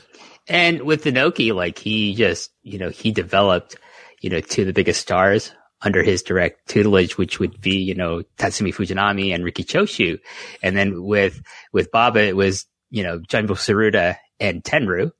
And 0.47 0.81
with 0.81 1.03
Inoki, 1.05 1.53
like 1.53 1.77
he 1.77 2.15
just, 2.15 2.51
you 2.63 2.79
know, 2.79 2.89
he 2.89 3.11
developed, 3.11 3.75
you 4.21 4.29
know, 4.29 4.39
two 4.39 4.61
of 4.61 4.67
the 4.67 4.73
biggest 4.73 5.01
stars 5.01 5.53
under 5.81 6.03
his 6.03 6.23
direct 6.23 6.67
tutelage, 6.67 7.17
which 7.17 7.39
would 7.39 7.61
be, 7.61 7.77
you 7.77 7.95
know, 7.95 8.23
Tatsumi 8.37 8.73
Fujinami 8.73 9.33
and 9.33 9.45
Riki 9.45 9.63
Choshu. 9.63 10.19
And 10.61 10.75
then 10.75 11.03
with, 11.03 11.41
with 11.71 11.91
Baba, 11.91 12.21
it 12.23 12.35
was, 12.35 12.65
you 12.89 13.03
know, 13.03 13.19
Jumbo 13.19 13.53
Tsuruta 13.53 14.17
and 14.39 14.63
Tenryu. 14.63 15.11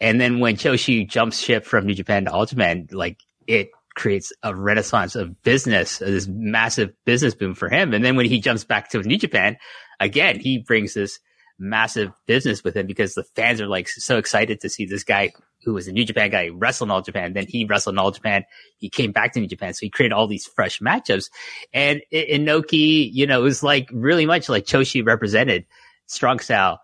And 0.00 0.20
then 0.20 0.40
when 0.40 0.56
Choshu 0.56 1.08
jumps 1.08 1.38
ship 1.38 1.64
from 1.64 1.86
New 1.86 1.94
Japan 1.94 2.24
to 2.24 2.46
Japan, 2.46 2.88
like 2.90 3.18
it 3.46 3.70
creates 3.94 4.32
a 4.42 4.54
renaissance 4.54 5.14
of 5.14 5.42
business, 5.42 5.98
this 5.98 6.26
massive 6.26 6.92
business 7.04 7.34
boom 7.34 7.54
for 7.54 7.68
him. 7.68 7.94
And 7.94 8.04
then 8.04 8.16
when 8.16 8.26
he 8.26 8.40
jumps 8.40 8.64
back 8.64 8.90
to 8.90 9.02
New 9.02 9.18
Japan, 9.18 9.56
again, 10.04 10.38
he 10.38 10.58
brings 10.58 10.94
this 10.94 11.18
massive 11.58 12.12
business 12.26 12.64
with 12.64 12.76
him 12.76 12.86
because 12.86 13.14
the 13.14 13.24
fans 13.36 13.60
are 13.60 13.68
like 13.68 13.88
so 13.88 14.18
excited 14.18 14.60
to 14.60 14.68
see 14.68 14.84
this 14.84 15.04
guy 15.04 15.32
who 15.64 15.72
was 15.72 15.86
a 15.86 15.92
New 15.92 16.04
Japan 16.04 16.30
guy 16.30 16.48
wrestle 16.48 16.86
in 16.86 16.90
All 16.90 17.02
Japan. 17.02 17.34
Then 17.34 17.46
he 17.48 17.64
wrestled 17.64 17.94
in 17.94 17.98
All 17.98 18.10
Japan. 18.10 18.44
He 18.78 18.90
came 18.90 19.12
back 19.12 19.32
to 19.32 19.40
New 19.40 19.46
Japan. 19.46 19.74
So 19.74 19.86
he 19.86 19.90
created 19.90 20.12
all 20.12 20.26
these 20.26 20.46
fresh 20.46 20.80
matchups. 20.80 21.30
And 21.72 22.02
Inoki, 22.12 23.08
you 23.12 23.26
know, 23.26 23.40
it 23.40 23.44
was 23.44 23.62
like 23.62 23.88
really 23.92 24.26
much 24.26 24.48
like 24.48 24.64
Choshu 24.64 25.06
represented 25.06 25.66
strong 26.06 26.40
style 26.40 26.80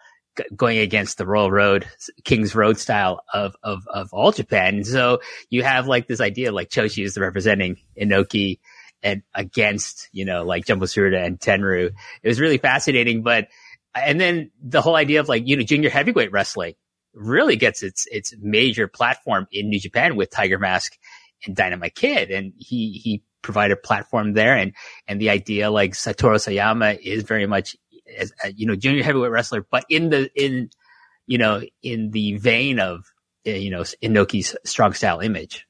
going 0.55 0.79
against 0.79 1.19
the 1.19 1.27
Royal 1.27 1.51
Road, 1.51 1.85
King's 2.25 2.55
Road 2.55 2.79
style 2.79 3.25
of, 3.35 3.57
of, 3.65 3.83
of 3.93 4.13
All 4.13 4.31
Japan. 4.31 4.77
And 4.77 4.87
so 4.87 5.21
you 5.51 5.65
have 5.65 5.89
like 5.89 6.07
this 6.07 6.21
idea 6.21 6.53
like 6.53 6.71
Choshu 6.71 7.05
is 7.05 7.19
representing 7.19 7.79
Inoki 8.01 8.61
and 9.03 9.23
against, 9.35 10.09
you 10.13 10.25
know, 10.25 10.45
like 10.45 10.67
Jumbo 10.67 10.87
Tsuruta 10.87 11.25
and 11.25 11.39
Tenryu. 11.39 11.91
It 12.23 12.29
was 12.29 12.41
really 12.41 12.59
fascinating. 12.59 13.23
But, 13.23 13.49
and 13.95 14.21
then 14.21 14.51
the 14.63 14.81
whole 14.81 14.97
idea 14.97 15.21
of 15.21 15.29
like, 15.29 15.47
you 15.47 15.57
know, 15.57 15.63
junior 15.63 15.91
heavyweight 15.91 16.33
wrestling 16.33 16.75
really 17.15 17.57
gets 17.57 17.83
its, 17.83 18.07
its 18.11 18.35
major 18.41 18.89
platform 18.89 19.47
in 19.53 19.69
New 19.69 19.81
Japan 19.81 20.17
with 20.17 20.31
Tiger 20.31 20.59
Mask 20.59 20.97
and 21.47 21.55
Dynamite 21.55 21.95
Kid. 21.95 22.31
And 22.31 22.53
he, 22.57 22.93
he 22.93 23.23
provided 23.43 23.79
a 23.79 23.81
platform 23.81 24.33
there. 24.33 24.57
And, 24.57 24.73
and 25.07 25.21
the 25.21 25.31
idea 25.31 25.71
like 25.71 25.93
Satoru 25.93 26.37
Sayama 26.37 26.99
is 26.99 27.23
very 27.23 27.47
much 27.47 27.77
as, 28.17 28.33
a, 28.43 28.53
you 28.53 28.67
know, 28.67 28.75
junior 28.75 29.03
heavyweight 29.03 29.31
wrestler, 29.31 29.65
but 29.71 29.85
in 29.89 30.11
the, 30.11 30.31
in, 30.35 30.71
you 31.27 31.39
know, 31.39 31.63
in 31.83 32.11
the 32.11 32.37
vein 32.39 32.81
of, 32.81 33.05
eh, 33.47 33.57
you 33.57 33.71
know, 33.71 33.83
Inoki's 33.83 34.57
strong 34.65 34.93
style 34.93 35.21
image. 35.21 35.68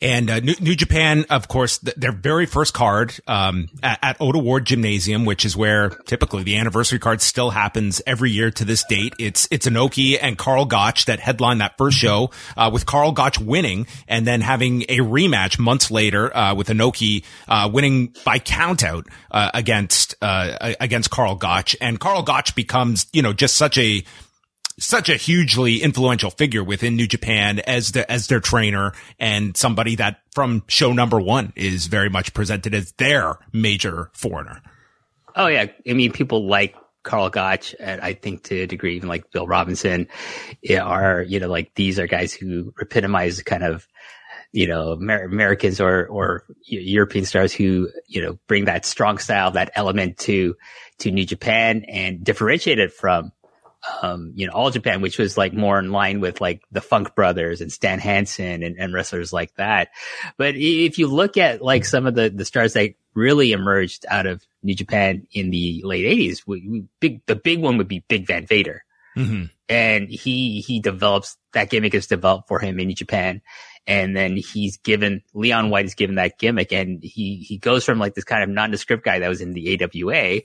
And 0.00 0.30
uh, 0.30 0.40
New, 0.40 0.54
New, 0.60 0.74
Japan, 0.74 1.24
of 1.30 1.48
course, 1.48 1.78
th- 1.78 1.96
their 1.96 2.12
very 2.12 2.46
first 2.46 2.74
card 2.74 3.14
um, 3.26 3.68
at, 3.82 3.98
at 4.02 4.16
Ota 4.20 4.38
Ward 4.38 4.66
Gymnasium, 4.66 5.24
which 5.24 5.44
is 5.44 5.56
where 5.56 5.90
typically 6.06 6.42
the 6.42 6.56
anniversary 6.56 6.98
card 6.98 7.22
still 7.22 7.50
happens 7.50 8.02
every 8.06 8.30
year 8.30 8.50
to 8.50 8.64
this 8.64 8.84
date. 8.84 9.14
It's 9.18 9.48
it's 9.50 9.66
Inoki 9.66 10.18
and 10.20 10.36
Karl 10.36 10.64
Gotch 10.64 11.06
that 11.06 11.20
headline 11.20 11.58
that 11.58 11.78
first 11.78 11.96
show, 11.96 12.30
uh, 12.56 12.70
with 12.72 12.86
Karl 12.86 13.12
Gotch 13.12 13.38
winning 13.38 13.86
and 14.08 14.26
then 14.26 14.40
having 14.40 14.82
a 14.82 14.98
rematch 14.98 15.58
months 15.58 15.90
later 15.90 16.34
uh, 16.36 16.54
with 16.54 16.68
Inoki 16.68 17.24
uh, 17.48 17.68
winning 17.72 18.14
by 18.24 18.38
countout 18.38 19.06
uh, 19.30 19.50
against 19.54 20.14
uh, 20.20 20.74
against 20.80 21.10
Karl 21.10 21.34
Gotch, 21.36 21.76
and 21.80 21.98
Karl 21.98 22.22
Gotch 22.22 22.54
becomes 22.54 23.06
you 23.12 23.22
know 23.22 23.32
just 23.32 23.54
such 23.56 23.78
a 23.78 24.04
such 24.78 25.08
a 25.08 25.16
hugely 25.16 25.82
influential 25.82 26.30
figure 26.30 26.64
within 26.64 26.96
New 26.96 27.06
Japan 27.06 27.60
as 27.60 27.92
the, 27.92 28.10
as 28.10 28.26
their 28.26 28.40
trainer 28.40 28.92
and 29.18 29.56
somebody 29.56 29.96
that 29.96 30.20
from 30.32 30.64
show 30.68 30.92
number 30.92 31.20
one 31.20 31.52
is 31.56 31.86
very 31.86 32.10
much 32.10 32.34
presented 32.34 32.74
as 32.74 32.92
their 32.92 33.38
major 33.52 34.10
foreigner. 34.12 34.62
Oh 35.36 35.46
yeah. 35.46 35.66
I 35.88 35.92
mean, 35.92 36.12
people 36.12 36.46
like 36.46 36.74
Karl 37.02 37.30
Gotch, 37.30 37.74
and 37.78 38.00
I 38.00 38.14
think 38.14 38.44
to 38.44 38.62
a 38.62 38.66
degree, 38.66 38.96
even 38.96 39.08
like 39.08 39.30
Bill 39.30 39.46
Robinson 39.46 40.08
are, 40.80 41.22
you 41.22 41.38
know, 41.38 41.48
like 41.48 41.74
these 41.74 41.98
are 41.98 42.06
guys 42.06 42.32
who 42.32 42.72
epitomize 42.80 43.42
kind 43.42 43.62
of, 43.62 43.86
you 44.52 44.66
know, 44.66 44.94
Amer- 44.94 45.24
Americans 45.24 45.80
or, 45.80 46.06
or 46.06 46.44
European 46.64 47.26
stars 47.26 47.52
who, 47.52 47.90
you 48.06 48.22
know, 48.22 48.38
bring 48.46 48.64
that 48.64 48.86
strong 48.86 49.18
style, 49.18 49.50
that 49.50 49.70
element 49.74 50.18
to, 50.18 50.56
to 50.98 51.10
New 51.10 51.26
Japan 51.26 51.84
and 51.88 52.24
differentiate 52.24 52.78
it 52.78 52.92
from 52.92 53.32
um, 54.02 54.32
you 54.34 54.46
know, 54.46 54.52
All 54.52 54.70
Japan, 54.70 55.00
which 55.00 55.18
was 55.18 55.36
like 55.36 55.52
more 55.52 55.78
in 55.78 55.92
line 55.92 56.20
with 56.20 56.40
like 56.40 56.62
the 56.72 56.80
Funk 56.80 57.14
Brothers 57.14 57.60
and 57.60 57.72
Stan 57.72 57.98
Hansen 57.98 58.62
and, 58.62 58.76
and 58.78 58.94
wrestlers 58.94 59.32
like 59.32 59.54
that. 59.56 59.88
But 60.36 60.54
if 60.56 60.98
you 60.98 61.06
look 61.06 61.36
at 61.36 61.62
like 61.62 61.84
some 61.84 62.06
of 62.06 62.14
the, 62.14 62.30
the 62.30 62.44
stars 62.44 62.74
that 62.74 62.94
really 63.14 63.52
emerged 63.52 64.06
out 64.08 64.26
of 64.26 64.42
New 64.62 64.74
Japan 64.74 65.26
in 65.32 65.50
the 65.50 65.82
late 65.84 66.06
eighties, 66.06 66.46
we, 66.46 66.66
we, 66.68 66.84
big, 67.00 67.26
the 67.26 67.36
big 67.36 67.60
one 67.60 67.78
would 67.78 67.88
be 67.88 68.04
Big 68.08 68.26
Van 68.26 68.46
Vader. 68.46 68.84
Mm-hmm. 69.16 69.44
And 69.68 70.08
he, 70.08 70.60
he 70.60 70.80
develops 70.80 71.36
that 71.52 71.70
gimmick 71.70 71.94
is 71.94 72.06
developed 72.06 72.48
for 72.48 72.58
him 72.58 72.80
in 72.80 72.88
New 72.88 72.94
Japan. 72.94 73.42
And 73.86 74.16
then 74.16 74.36
he's 74.36 74.78
given, 74.78 75.22
Leon 75.34 75.70
White 75.70 75.84
is 75.84 75.94
given 75.94 76.16
that 76.16 76.38
gimmick 76.38 76.72
and 76.72 77.02
he, 77.02 77.36
he 77.36 77.58
goes 77.58 77.84
from 77.84 77.98
like 77.98 78.14
this 78.14 78.24
kind 78.24 78.42
of 78.42 78.48
nondescript 78.48 79.04
guy 79.04 79.18
that 79.18 79.28
was 79.28 79.40
in 79.40 79.52
the 79.52 79.78
AWA 79.82 80.40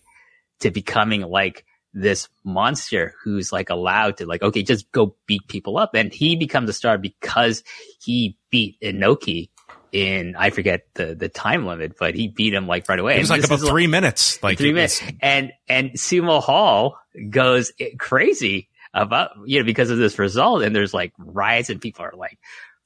to 0.60 0.72
becoming 0.72 1.22
like 1.22 1.66
this 1.94 2.28
monster 2.44 3.16
who's 3.24 3.52
like 3.52 3.70
allowed 3.70 4.18
to 4.18 4.26
like, 4.26 4.42
okay, 4.44 4.64
just 4.64 4.92
go 4.92 5.16
beat 5.26 5.48
people 5.48 5.78
up. 5.78 5.96
And 5.96 6.14
he 6.14 6.36
becomes 6.36 6.70
a 6.70 6.74
star 6.74 6.98
because 6.98 7.64
he 8.00 8.38
beat 8.52 8.80
Inoki 8.82 9.50
in 9.92 10.36
I 10.38 10.52
forget 10.52 10.86
the 10.94 11.16
the 11.16 11.30
time 11.30 11.66
limit, 11.66 11.94
but 11.98 12.14
he 12.14 12.28
beat 12.28 12.54
him 12.54 12.68
like 12.68 12.88
right 12.88 13.00
away. 13.00 13.16
It 13.16 13.22
was 13.22 13.32
And 13.32 13.42
like 13.42 13.48
about 13.50 13.64
is 13.64 13.70
three 13.70 13.88
minutes. 13.88 14.42
Like 14.44 14.60
three 14.60 14.70
it 14.70 14.74
was- 14.74 15.02
minutes, 15.02 15.18
and 15.22 15.52
and 15.68 15.92
Sumo 15.94 16.42
Hall 16.44 17.00
goes 17.32 17.72
crazy 17.98 18.70
about 18.94 19.32
you 19.48 19.58
know 19.60 19.66
because 19.66 19.90
of 19.90 19.98
this 19.98 20.20
result, 20.20 20.62
and 20.62 20.76
there's 20.76 20.94
like 20.94 21.14
riots 21.18 21.72
and 21.72 21.82
people 21.82 22.06
are 22.06 22.14
like 22.16 22.38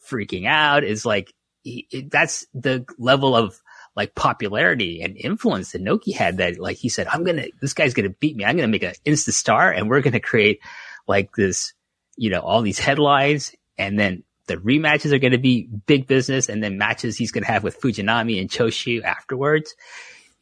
freaking 0.09 0.47
out. 0.47 0.85
It's 0.85 1.05
like 1.05 1.33
he, 1.61 1.87
it, 1.91 2.09
that's 2.09 2.45
the 2.53 2.85
level 2.97 3.35
of 3.35 3.59
like 3.95 4.15
popularity 4.15 5.01
and 5.01 5.17
influence 5.17 5.71
that 5.71 5.83
Inoki 5.83 6.13
had. 6.13 6.37
That 6.37 6.59
like 6.59 6.77
he 6.77 6.89
said, 6.89 7.07
I'm 7.07 7.23
gonna 7.23 7.45
this 7.61 7.73
guy's 7.73 7.93
gonna 7.93 8.09
beat 8.09 8.35
me. 8.35 8.45
I'm 8.45 8.55
gonna 8.55 8.67
make 8.67 8.83
an 8.83 8.93
insta 9.05 9.31
star, 9.31 9.71
and 9.71 9.89
we're 9.89 10.01
gonna 10.01 10.19
create 10.19 10.59
like 11.07 11.33
this, 11.35 11.73
you 12.15 12.29
know, 12.29 12.41
all 12.41 12.61
these 12.61 12.79
headlines, 12.79 13.55
and 13.77 13.97
then. 13.97 14.23
The 14.45 14.57
rematches 14.57 15.13
are 15.13 15.19
going 15.19 15.31
to 15.31 15.37
be 15.37 15.69
big 15.85 16.05
business, 16.05 16.49
and 16.49 16.61
then 16.61 16.77
matches 16.77 17.15
he's 17.15 17.31
to 17.31 17.41
have 17.43 17.63
with 17.63 17.79
Fujinami 17.79 18.41
and 18.41 18.49
Choshu 18.49 19.01
afterwards 19.01 19.73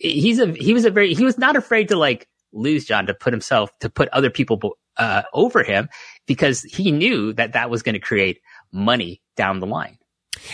he's 0.02 0.40
a 0.40 0.52
he 0.52 0.74
was 0.74 0.86
a 0.86 0.92
very 0.92 1.14
he 1.14 1.24
was 1.24 1.38
not 1.38 1.56
afraid 1.56 1.90
to 1.90 1.96
like 1.96 2.28
lose 2.52 2.86
John 2.86 3.06
to 3.06 3.14
put 3.14 3.34
himself 3.34 3.72
to 3.80 3.90
put 3.90 4.10
other 4.10 4.30
people 4.30 4.78
uh, 4.98 5.24
over 5.34 5.64
him 5.64 5.90
because 6.26 6.64
he 6.64 6.92
knew 6.92 7.34
that 7.34 7.54
that 7.54 7.70
was 7.70 7.84
going 7.84 7.94
to 7.94 8.00
create 8.00 8.42
money 8.72 9.22
down 9.36 9.60
the 9.60 9.68
line. 9.68 9.98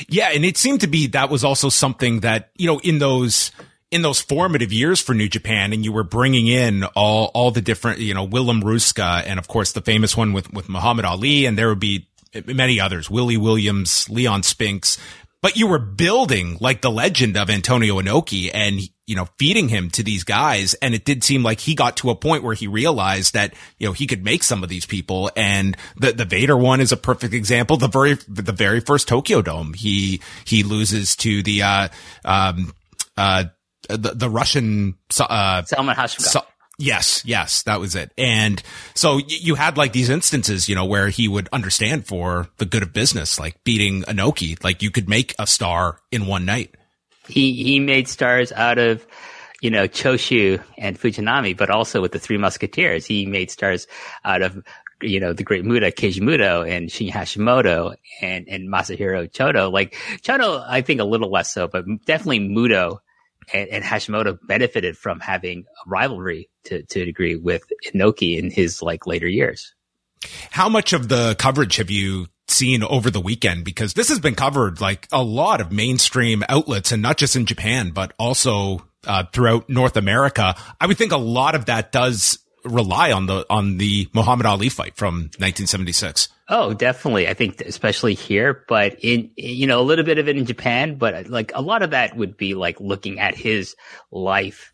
Yeah, 0.07 0.29
and 0.33 0.45
it 0.45 0.57
seemed 0.57 0.81
to 0.81 0.87
be 0.87 1.07
that 1.07 1.29
was 1.29 1.43
also 1.43 1.69
something 1.69 2.21
that 2.21 2.49
you 2.55 2.67
know 2.67 2.79
in 2.79 2.99
those 2.99 3.51
in 3.89 4.01
those 4.01 4.21
formative 4.21 4.73
years 4.73 4.99
for 4.99 5.13
New 5.13 5.29
Japan, 5.29 5.73
and 5.73 5.83
you 5.85 5.91
were 5.91 6.03
bringing 6.03 6.47
in 6.47 6.83
all 6.95 7.31
all 7.33 7.51
the 7.51 7.61
different 7.61 7.99
you 7.99 8.13
know 8.13 8.23
Willem 8.23 8.61
Ruska, 8.61 9.23
and 9.25 9.39
of 9.39 9.47
course 9.47 9.71
the 9.71 9.81
famous 9.81 10.15
one 10.15 10.33
with 10.33 10.51
with 10.53 10.69
Muhammad 10.69 11.05
Ali, 11.05 11.45
and 11.45 11.57
there 11.57 11.69
would 11.69 11.79
be 11.79 12.07
many 12.45 12.79
others, 12.79 13.09
Willie 13.09 13.37
Williams, 13.37 14.09
Leon 14.09 14.43
Spinks. 14.43 14.97
But 15.41 15.55
you 15.55 15.67
were 15.67 15.79
building 15.79 16.57
like 16.59 16.81
the 16.81 16.89
legend 16.89 17.37
of 17.37 17.49
Antonio 17.49 18.01
Inoki 18.01 18.49
and, 18.51 18.79
you 19.05 19.15
know, 19.15 19.29
feeding 19.37 19.69
him 19.69 19.91
to 19.91 20.03
these 20.03 20.23
guys. 20.23 20.73
And 20.75 20.95
it 20.95 21.05
did 21.05 21.23
seem 21.23 21.43
like 21.43 21.59
he 21.59 21.75
got 21.75 21.97
to 21.97 22.09
a 22.09 22.15
point 22.15 22.43
where 22.43 22.55
he 22.55 22.67
realized 22.67 23.35
that, 23.35 23.53
you 23.77 23.87
know, 23.87 23.93
he 23.93 24.07
could 24.07 24.23
make 24.23 24.41
some 24.41 24.63
of 24.63 24.69
these 24.69 24.87
people. 24.87 25.29
And 25.35 25.77
the, 25.95 26.11
the 26.11 26.25
Vader 26.25 26.57
one 26.57 26.81
is 26.81 26.91
a 26.91 26.97
perfect 26.97 27.35
example. 27.35 27.77
The 27.77 27.87
very, 27.87 28.15
the 28.27 28.51
very 28.51 28.79
first 28.79 29.07
Tokyo 29.07 29.43
Dome, 29.43 29.73
he, 29.73 30.21
he 30.43 30.63
loses 30.63 31.15
to 31.17 31.43
the, 31.43 31.61
uh, 31.61 31.87
um, 32.25 32.73
uh, 33.15 33.45
the, 33.89 34.13
the 34.15 34.29
Russian, 34.29 34.95
uh, 35.19 35.63
Salman 35.63 35.95
yes, 36.77 37.23
yes, 37.25 37.63
that 37.63 37.79
was 37.79 37.95
it. 37.95 38.11
And 38.17 38.61
so 38.93 39.19
you 39.27 39.55
had 39.55 39.77
like 39.77 39.93
these 39.93 40.09
instances, 40.09 40.69
you 40.69 40.75
know, 40.75 40.85
where 40.85 41.09
he 41.09 41.27
would 41.27 41.49
understand 41.51 42.07
for 42.07 42.47
the 42.57 42.65
good 42.65 42.83
of 42.83 42.93
business, 42.93 43.39
like 43.39 43.63
beating 43.63 44.03
Inoki, 44.03 44.61
like 44.63 44.81
you 44.81 44.91
could 44.91 45.09
make 45.09 45.33
a 45.39 45.47
star 45.47 45.99
in 46.11 46.27
one 46.27 46.45
night. 46.45 46.75
he 47.27 47.53
he 47.63 47.79
made 47.79 48.07
stars 48.07 48.51
out 48.51 48.77
of 48.77 49.05
you 49.61 49.69
know 49.69 49.87
Choshu 49.87 50.61
and 50.77 50.99
Fujinami, 50.99 51.55
but 51.57 51.69
also 51.69 52.01
with 52.01 52.11
the 52.11 52.19
Three 52.19 52.37
Musketeers, 52.37 53.05
he 53.05 53.25
made 53.25 53.51
stars 53.51 53.87
out 54.23 54.41
of 54.41 54.63
you 55.01 55.19
know 55.19 55.33
the 55.33 55.43
great 55.43 55.65
Muta 55.65 55.91
Keiji 55.91 56.21
Muto 56.21 56.67
and 56.67 56.91
Shin 56.91 57.09
Hashimoto 57.09 57.95
and 58.21 58.47
and 58.47 58.69
Masahiro 58.69 59.29
Chono. 59.31 59.71
Like 59.71 59.95
Chono, 60.21 60.63
I 60.67 60.81
think 60.81 61.01
a 61.01 61.05
little 61.05 61.31
less 61.31 61.53
so, 61.53 61.67
but 61.67 61.85
definitely 62.05 62.39
Muto 62.39 62.99
and, 63.53 63.69
and 63.69 63.83
Hashimoto 63.83 64.37
benefited 64.47 64.97
from 64.97 65.19
having 65.19 65.59
a 65.61 65.89
rivalry 65.89 66.49
to 66.67 66.83
to 66.83 67.01
a 67.01 67.05
degree 67.05 67.35
with 67.35 67.63
Inoki 67.93 68.37
in 68.37 68.51
his 68.51 68.81
like 68.81 69.07
later 69.07 69.27
years. 69.27 69.73
How 70.51 70.69
much 70.69 70.93
of 70.93 71.09
the 71.09 71.35
coverage 71.37 71.77
have 71.77 71.91
you 71.91 72.27
seen 72.47 72.83
over 72.83 73.09
the 73.09 73.21
weekend? 73.21 73.65
Because 73.65 73.93
this 73.93 74.09
has 74.09 74.19
been 74.19 74.35
covered 74.35 74.81
like 74.81 75.07
a 75.11 75.23
lot 75.23 75.61
of 75.61 75.71
mainstream 75.71 76.43
outlets 76.49 76.91
and 76.91 77.01
not 77.01 77.17
just 77.17 77.35
in 77.35 77.45
Japan, 77.45 77.91
but 77.91 78.13
also 78.17 78.87
uh, 79.05 79.23
throughout 79.31 79.69
North 79.69 79.97
America. 79.97 80.55
I 80.79 80.87
would 80.87 80.97
think 80.97 81.11
a 81.11 81.17
lot 81.17 81.55
of 81.55 81.65
that 81.65 81.91
does 81.91 82.39
rely 82.63 83.11
on 83.11 83.27
the, 83.27 83.45
on 83.49 83.77
the 83.77 84.09
Muhammad 84.13 84.45
Ali 84.45 84.69
fight 84.69 84.95
from 84.95 85.15
1976. 85.37 86.29
Oh, 86.49 86.73
definitely. 86.73 87.27
I 87.27 87.33
think 87.33 87.61
especially 87.61 88.13
here, 88.13 88.65
but 88.67 88.97
in, 89.01 89.31
you 89.35 89.67
know, 89.67 89.79
a 89.79 89.83
little 89.83 90.05
bit 90.05 90.17
of 90.17 90.27
it 90.27 90.37
in 90.37 90.45
Japan, 90.45 90.95
but 90.95 91.27
like 91.27 91.51
a 91.55 91.61
lot 91.61 91.83
of 91.83 91.91
that 91.91 92.15
would 92.15 92.37
be 92.37 92.55
like 92.55 92.79
looking 92.79 93.19
at 93.19 93.35
his 93.35 93.75
life 94.11 94.73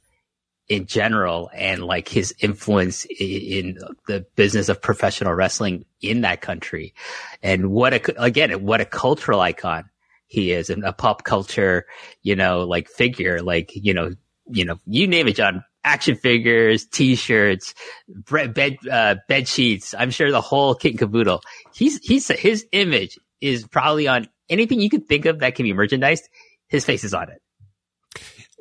in 0.70 0.86
general 0.86 1.50
and 1.54 1.84
like 1.84 2.08
his 2.08 2.34
influence 2.40 3.06
in 3.20 3.78
the 4.08 4.26
business 4.36 4.70
of 4.70 4.82
professional 4.82 5.34
wrestling 5.34 5.86
in 6.02 6.22
that 6.22 6.42
country. 6.42 6.94
And 7.42 7.72
what 7.72 7.94
a, 7.94 8.22
again, 8.22 8.52
what 8.64 8.82
a 8.82 8.86
cultural 8.86 9.40
icon 9.42 9.90
he 10.28 10.52
is 10.52 10.70
and 10.70 10.84
a 10.84 10.94
pop 10.94 11.24
culture, 11.24 11.86
you 12.22 12.36
know, 12.36 12.62
like 12.62 12.88
figure, 12.88 13.42
like, 13.42 13.72
you 13.76 13.94
know, 13.94 14.12
you 14.50 14.66
know, 14.66 14.80
you 14.86 15.08
name 15.08 15.28
it, 15.28 15.36
John. 15.36 15.64
Action 15.86 16.16
figures, 16.16 16.86
t-shirts, 16.86 17.74
bed, 18.08 18.78
uh, 18.90 19.16
bed 19.28 19.50
sheets. 19.50 19.94
I'm 19.98 20.12
sure 20.12 20.32
the 20.32 20.40
whole 20.40 20.76
kit 20.76 20.94
and 20.94 21.00
caboodle 21.00 21.42
he's 21.74 22.00
he's 22.00 22.28
his 22.30 22.66
image 22.72 23.20
is 23.42 23.68
probably 23.68 24.08
on 24.08 24.30
anything 24.50 24.80
you 24.80 24.90
could 24.90 25.08
think 25.08 25.26
of 25.26 25.40
that 25.40 25.56
can 25.56 25.64
be 25.64 25.74
merchandised. 25.74 26.30
His 26.68 26.86
face 26.86 27.04
is 27.04 27.14
on 27.14 27.30
it. 27.30 27.43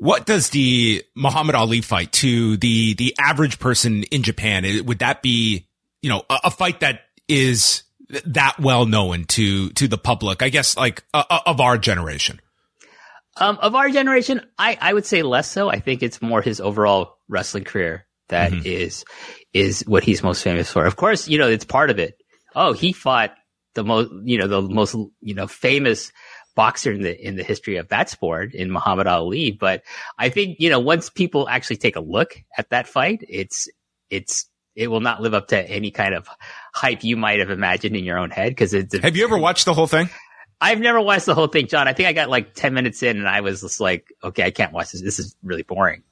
What 0.02 0.26
does 0.26 0.50
the 0.50 1.04
Muhammad 1.14 1.54
Ali 1.54 1.80
fight 1.80 2.10
to 2.14 2.56
the 2.56 2.94
the 2.94 3.14
average 3.20 3.60
person 3.60 4.02
in 4.02 4.24
Japan? 4.24 4.64
Would 4.84 4.98
that 4.98 5.22
be 5.22 5.68
you 6.00 6.10
know 6.10 6.24
a, 6.28 6.40
a 6.46 6.50
fight 6.50 6.80
that 6.80 7.02
is 7.28 7.84
that 8.26 8.58
well 8.58 8.84
known 8.84 9.26
to 9.26 9.70
to 9.70 9.86
the 9.86 9.98
public? 9.98 10.42
I 10.42 10.48
guess 10.48 10.76
like 10.76 11.04
uh, 11.14 11.22
uh, 11.30 11.38
of 11.46 11.60
our 11.60 11.78
generation. 11.78 12.40
Um, 13.36 13.58
of 13.62 13.76
our 13.76 13.90
generation, 13.90 14.40
I 14.58 14.76
I 14.80 14.92
would 14.92 15.06
say 15.06 15.22
less 15.22 15.48
so. 15.48 15.68
I 15.68 15.78
think 15.78 16.02
it's 16.02 16.20
more 16.20 16.42
his 16.42 16.60
overall 16.60 17.18
wrestling 17.28 17.62
career 17.62 18.04
that 18.26 18.52
is 18.66 19.04
is 19.52 19.84
what 19.86 20.02
he's 20.02 20.20
most 20.20 20.42
famous 20.42 20.68
for. 20.68 20.84
Of 20.84 20.96
course, 20.96 21.28
you 21.28 21.38
know 21.38 21.48
it's 21.48 21.64
part 21.64 21.90
of 21.90 22.00
it. 22.00 22.20
Oh, 22.56 22.72
he 22.72 22.92
fought 22.92 23.36
the 23.74 23.84
most 23.84 24.10
you 24.24 24.38
know 24.38 24.48
the 24.48 24.62
most 24.62 24.96
you 25.20 25.34
know 25.36 25.46
famous 25.46 26.10
boxer 26.54 26.92
in 26.92 27.02
the 27.02 27.26
in 27.26 27.36
the 27.36 27.42
history 27.42 27.76
of 27.76 27.88
that 27.88 28.10
sport 28.10 28.54
in 28.54 28.70
Muhammad 28.70 29.06
Ali. 29.06 29.50
But 29.50 29.82
I 30.18 30.28
think 30.28 30.60
you 30.60 30.70
know 30.70 30.80
once 30.80 31.10
people 31.10 31.48
actually 31.48 31.76
take 31.76 31.96
a 31.96 32.00
look 32.00 32.42
at 32.56 32.70
that 32.70 32.86
fight, 32.86 33.24
it's 33.28 33.68
it's 34.10 34.46
it 34.74 34.88
will 34.88 35.00
not 35.00 35.20
live 35.20 35.34
up 35.34 35.48
to 35.48 35.70
any 35.70 35.90
kind 35.90 36.14
of 36.14 36.28
hype 36.74 37.04
you 37.04 37.16
might 37.16 37.40
have 37.40 37.50
imagined 37.50 37.96
in 37.96 38.04
your 38.04 38.18
own 38.18 38.30
head 38.30 38.50
because 38.50 38.74
it's. 38.74 38.96
Have 38.98 39.16
you 39.16 39.24
ever 39.24 39.38
watched 39.38 39.64
the 39.64 39.74
whole 39.74 39.86
thing? 39.86 40.08
I've 40.60 40.80
never 40.80 41.00
watched 41.00 41.26
the 41.26 41.34
whole 41.34 41.48
thing, 41.48 41.66
John. 41.66 41.88
I 41.88 41.92
think 41.92 42.08
I 42.08 42.12
got 42.12 42.30
like 42.30 42.54
ten 42.54 42.72
minutes 42.72 43.02
in, 43.02 43.18
and 43.18 43.28
I 43.28 43.40
was 43.40 43.60
just 43.60 43.80
like, 43.80 44.12
okay, 44.22 44.44
I 44.44 44.50
can't 44.50 44.72
watch 44.72 44.92
this. 44.92 45.02
This 45.02 45.18
is 45.18 45.36
really 45.42 45.64
boring. 45.64 46.02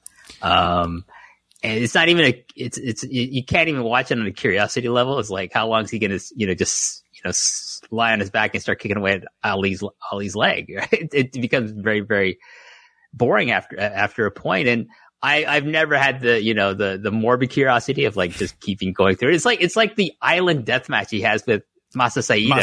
Um, 0.41 1.05
and 1.63 1.81
it's 1.81 1.95
not 1.95 2.09
even 2.09 2.25
a. 2.25 2.45
It's 2.55 2.77
it's 2.77 3.03
you 3.03 3.21
you 3.21 3.45
can't 3.45 3.69
even 3.69 3.83
watch 3.83 4.11
it 4.11 4.19
on 4.19 4.25
a 4.25 4.31
curiosity 4.31 4.89
level. 4.89 5.19
It's 5.19 5.29
like 5.29 5.53
how 5.53 5.67
long 5.67 5.83
is 5.83 5.89
he 5.89 5.99
gonna 5.99 6.19
you 6.35 6.47
know 6.47 6.53
just 6.53 7.03
you 7.23 7.29
know 7.29 7.95
lie 7.95 8.13
on 8.13 8.19
his 8.19 8.29
back 8.29 8.53
and 8.53 8.61
start 8.61 8.79
kicking 8.79 8.97
away 8.97 9.13
at 9.13 9.23
Ali's 9.43 9.83
Ali's 10.11 10.35
leg? 10.35 10.73
Right? 10.75 10.89
It, 11.13 11.35
it 11.35 11.41
becomes 11.41 11.71
very 11.71 12.01
very 12.01 12.39
boring 13.13 13.51
after 13.51 13.79
after 13.79 14.25
a 14.25 14.31
point. 14.31 14.67
And 14.67 14.87
I 15.21 15.45
I've 15.45 15.65
never 15.65 15.97
had 15.97 16.21
the 16.21 16.41
you 16.41 16.53
know 16.53 16.73
the 16.73 16.99
the 17.01 17.11
morbid 17.11 17.49
curiosity 17.49 18.05
of 18.05 18.15
like 18.15 18.31
just 18.31 18.59
keeping 18.59 18.93
going 18.93 19.15
through. 19.15 19.33
It's 19.33 19.45
like 19.45 19.61
it's 19.61 19.75
like 19.75 19.95
the 19.95 20.13
island 20.21 20.65
death 20.65 20.89
match 20.89 21.11
he 21.11 21.21
has 21.21 21.45
with 21.45 21.63
Masa 21.95 22.23
Saito 22.23 22.55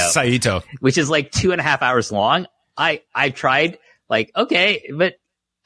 which 0.80 0.98
is 0.98 1.10
like 1.10 1.30
two 1.30 1.52
and 1.52 1.60
a 1.60 1.64
half 1.64 1.82
hours 1.82 2.10
long. 2.10 2.46
I 2.76 3.02
I've 3.14 3.34
tried 3.34 3.78
like 4.08 4.32
okay, 4.34 4.90
but 4.94 5.14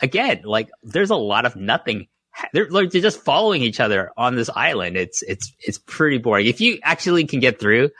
again, 0.01 0.43
like 0.45 0.69
there's 0.83 1.11
a 1.11 1.17
lot 1.17 1.47
of 1.47 1.57
nothing. 1.57 2.09
They're, 2.55 2.67
they're 2.71 2.87
just 2.87 3.21
following 3.21 3.63
each 3.63 3.79
other 3.79 4.11
on 4.17 4.37
this 4.37 4.51
island. 4.51 4.97
It's 4.97 5.23
it's 5.23 5.53
it's 5.61 5.79
pretty 5.79 6.19
boring. 6.19 6.47
If 6.47 6.61
you 6.61 6.79
actually 6.83 7.27
can 7.27 7.41
get 7.41 7.61
through 7.61 7.91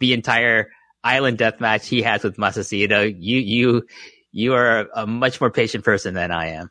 the 0.00 0.12
entire 0.12 0.70
island 1.04 1.38
death 1.38 1.60
match 1.60 1.86
he 1.88 2.02
has 2.02 2.24
with 2.24 2.36
Masa 2.36 2.64
Saito, 2.64 3.02
you 3.02 3.38
you 3.38 3.86
you 4.32 4.54
are 4.54 4.88
a 4.94 5.06
much 5.06 5.40
more 5.40 5.50
patient 5.50 5.84
person 5.84 6.14
than 6.14 6.30
I 6.30 6.48
am. 6.48 6.70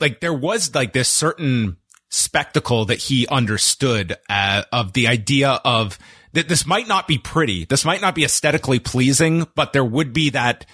like 0.00 0.20
there 0.20 0.34
was 0.34 0.74
like 0.74 0.92
this 0.92 1.08
certain 1.08 1.76
spectacle 2.08 2.86
that 2.86 2.98
he 2.98 3.26
understood 3.28 4.16
uh, 4.30 4.62
of 4.72 4.92
the 4.94 5.08
idea 5.08 5.60
of 5.64 5.98
that 6.32 6.48
this 6.48 6.66
might 6.66 6.88
not 6.88 7.06
be 7.06 7.18
pretty 7.18 7.64
this 7.66 7.84
might 7.84 8.00
not 8.00 8.14
be 8.14 8.24
aesthetically 8.24 8.78
pleasing 8.78 9.46
but 9.54 9.72
there 9.72 9.84
would 9.84 10.12
be 10.14 10.30
that 10.30 10.64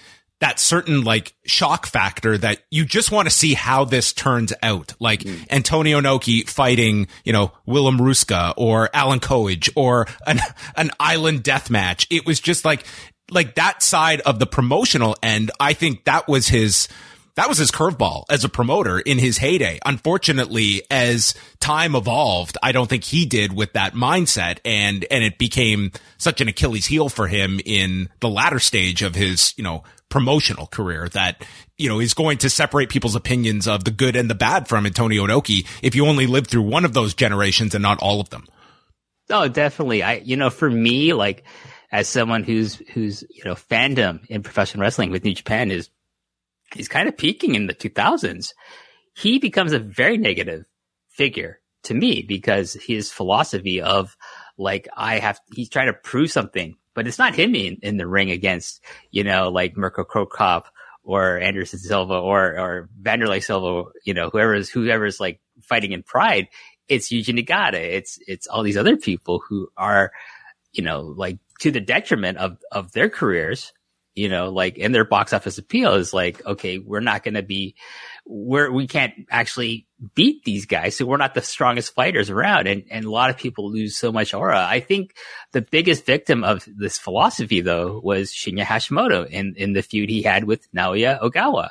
that 0.41 0.59
certain 0.59 1.03
like 1.03 1.35
shock 1.47 1.87
factor 1.87 2.37
that 2.39 2.59
you 2.71 2.85
just 2.85 3.11
want 3.11 3.27
to 3.27 3.35
see 3.35 3.55
how 3.55 3.85
this 3.85 4.13
turns 4.13 4.53
out. 4.63 4.93
Like 4.99 5.23
hmm. 5.23 5.37
Antonio 5.51 6.01
Inoki 6.01 6.49
fighting 6.49 7.09
you 7.25 7.33
know 7.33 7.53
Willem 7.67 7.99
Ruska 7.99 8.55
or 8.57 8.91
Allen 8.93 9.21
Coage 9.21 9.71
or 9.75 10.07
an 10.27 10.41
an 10.77 10.91
island 11.01 11.43
death 11.43 11.71
match. 11.71 12.07
It 12.11 12.27
was 12.27 12.41
just 12.41 12.65
like 12.65 12.85
like 13.31 13.55
that 13.55 13.83
side 13.83 14.21
of 14.23 14.39
the 14.39 14.47
promotional 14.47 15.17
end 15.23 15.51
I 15.59 15.73
think 15.73 16.05
that 16.05 16.29
was 16.29 16.49
his 16.49 16.89
that 17.37 17.49
was 17.49 17.59
his 17.59 17.71
curveball 17.71 18.25
as 18.31 18.45
a 18.45 18.49
promoter 18.49 18.99
in 18.99 19.19
his 19.19 19.39
heyday. 19.39 19.79
Unfortunately, 19.85 20.83
as 20.91 21.35
time 21.59 21.95
evolved, 21.95 22.57
I 22.63 22.73
don't 22.73 22.89
think 22.89 23.05
he 23.05 23.27
did 23.27 23.53
with 23.53 23.73
that 23.73 23.95
mindset 23.95 24.59
and, 24.65 25.05
and 25.11 25.25
it 25.25 25.39
became 25.39 25.91
such 26.17 26.41
an 26.41 26.49
Achilles 26.49 26.87
heel 26.87 27.09
for 27.09 27.27
him 27.27 27.61
in 27.65 28.09
the 28.21 28.29
latter 28.29 28.61
stage 28.61 29.03
of 29.03 29.15
his, 29.15 29.53
you 29.57 29.65
know, 29.65 29.83
promotional 30.15 30.69
career 30.69 31.09
that, 31.09 31.45
you 31.77 31.89
know, 31.89 31.99
is 31.99 32.15
going 32.15 32.39
to 32.39 32.49
separate 32.49 32.89
people's 32.89 33.17
opinions 33.17 33.67
of 33.67 33.83
the 33.83 33.91
good 33.91 34.15
and 34.15 34.31
the 34.31 34.35
bad 34.37 34.69
from 34.69 34.87
Antonio 34.87 35.27
Inoki 35.27 35.67
if 35.83 35.97
you 35.97 36.07
only 36.07 36.29
live 36.29 36.47
through 36.47 36.63
one 36.63 36.85
of 36.85 36.93
those 36.95 37.15
generations 37.15 37.75
and 37.75 37.83
not 37.83 37.99
all 38.01 38.21
of 38.21 38.31
them. 38.31 38.47
Oh, 39.29 39.49
definitely. 39.49 40.05
I, 40.05 40.19
you 40.19 40.37
know, 40.37 40.51
for 40.51 40.71
me, 40.71 41.15
like, 41.15 41.43
as 41.91 42.07
someone 42.07 42.45
who's, 42.45 42.77
who's, 42.93 43.25
you 43.29 43.43
know, 43.45 43.57
fandom 43.57 44.25
in 44.27 44.45
professional 44.45 44.83
wrestling 44.83 45.11
with 45.11 45.25
New 45.25 45.35
Japan 45.35 45.73
is, 45.73 45.91
he's 46.73 46.89
kind 46.89 47.09
of 47.09 47.17
peaking 47.17 47.57
in 47.57 47.67
the 47.67 47.75
2000s. 47.75 48.53
He 49.17 49.41
becomes 49.41 49.73
a 49.73 49.81
very 49.81 50.17
negative 50.17 50.65
figure 51.09 51.59
to 51.83 51.95
me 51.95 52.23
because 52.23 52.75
his 52.75 53.11
philosophy 53.11 53.81
of 53.81 54.17
like, 54.57 54.87
I 54.97 55.19
have, 55.19 55.41
he's 55.53 55.71
trying 55.71 55.89
to 55.89 55.93
prove 55.93 56.31
something, 56.31 56.77
but 56.95 57.07
it's 57.07 57.19
not 57.19 57.35
him 57.35 57.55
in, 57.55 57.79
in 57.83 57.97
the 57.97 58.07
ring 58.07 58.31
against, 58.31 58.81
you 59.11 59.25
know, 59.25 59.51
like 59.51 59.77
Mirko 59.77 60.05
Cro 60.05 60.27
Cop 60.27 60.69
or 61.03 61.39
Anderson 61.39 61.79
Silva 61.79 62.15
or, 62.15 62.59
or 62.59 62.89
Wanderlei 63.03 63.43
Silva, 63.43 63.91
you 64.05 64.15
know, 64.15 64.31
whoever's, 64.31 64.71
whoever's 64.71 65.21
like 65.21 65.41
fighting 65.63 65.93
in 65.93 66.03
pride. 66.03 66.49
It's 66.89 67.09
Yuji 67.13 67.39
Nagata. 67.39 67.75
It's, 67.75 68.19
it's 68.27 68.47
all 68.47 68.63
these 68.63 68.77
other 68.77 68.97
people 68.97 69.43
who 69.47 69.69
are, 69.77 70.13
you 70.73 70.83
know, 70.83 71.01
like 71.03 71.39
to 71.61 71.71
the 71.71 71.81
detriment 71.81 72.39
of, 72.39 72.59
of 72.73 72.93
their 72.93 73.09
careers, 73.09 73.73
you 74.15 74.29
know, 74.29 74.51
like 74.51 74.79
in 74.79 74.93
their 74.93 75.05
box 75.05 75.33
office 75.33 75.59
appeal 75.59 75.95
is 75.95 76.15
like, 76.15 76.45
okay, 76.47 76.79
we're 76.79 77.01
not 77.01 77.25
going 77.25 77.35
to 77.35 77.43
be, 77.43 77.75
we're, 78.25 78.71
we 78.71 78.87
can't 78.87 79.13
actually 79.31 79.87
beat 80.15 80.45
these 80.45 80.67
guys. 80.67 80.97
So 80.97 81.07
we're 81.07 81.17
not 81.17 81.35
the 81.35 81.43
strongest 81.43 81.95
fighters 81.95 82.31
around. 82.31 82.67
And, 82.67 82.85
and 82.91 83.05
a 83.05 83.11
lot 83.11 83.31
of 83.31 83.37
people 83.37 83.71
lose 83.71 83.97
so 83.97 84.13
much 84.13 84.35
aura. 84.35 84.67
I 84.69 84.81
think 84.81 85.15
the 85.53 85.63
biggest 85.63 86.05
victim 86.05 86.45
of 86.45 86.67
this 86.77 86.99
philosophy 86.99 87.61
though 87.61 88.01
was 88.03 88.31
Shinya 88.31 88.65
Hashimoto 88.65 89.27
in, 89.27 89.55
in 89.57 89.73
the 89.73 89.83
feud 89.83 90.11
he 90.11 90.23
had 90.23 90.45
with 90.45 90.71
Naoya 90.73 91.21
Ogawa. 91.21 91.71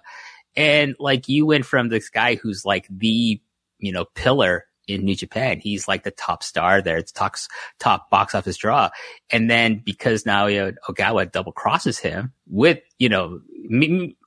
And 0.55 0.95
like 0.99 1.29
you 1.29 1.45
went 1.45 1.65
from 1.65 1.89
this 1.89 2.09
guy 2.09 2.35
who's 2.35 2.63
like 2.65 2.87
the, 2.89 3.41
you 3.79 3.91
know, 3.91 4.05
pillar 4.15 4.65
in 4.87 5.05
New 5.05 5.15
Japan. 5.15 5.59
He's 5.59 5.87
like 5.87 6.03
the 6.03 6.11
top 6.11 6.43
star 6.43 6.81
there. 6.81 6.97
It's 6.97 7.11
top, 7.11 7.35
top 7.79 8.09
box 8.09 8.35
office 8.35 8.57
draw. 8.57 8.89
And 9.31 9.49
then 9.49 9.81
because 9.83 10.23
Naoya 10.23 10.75
Ogawa 10.87 11.31
double 11.31 11.53
crosses 11.53 11.99
him 11.99 12.33
with, 12.47 12.79
you 12.99 13.09
know, 13.09 13.39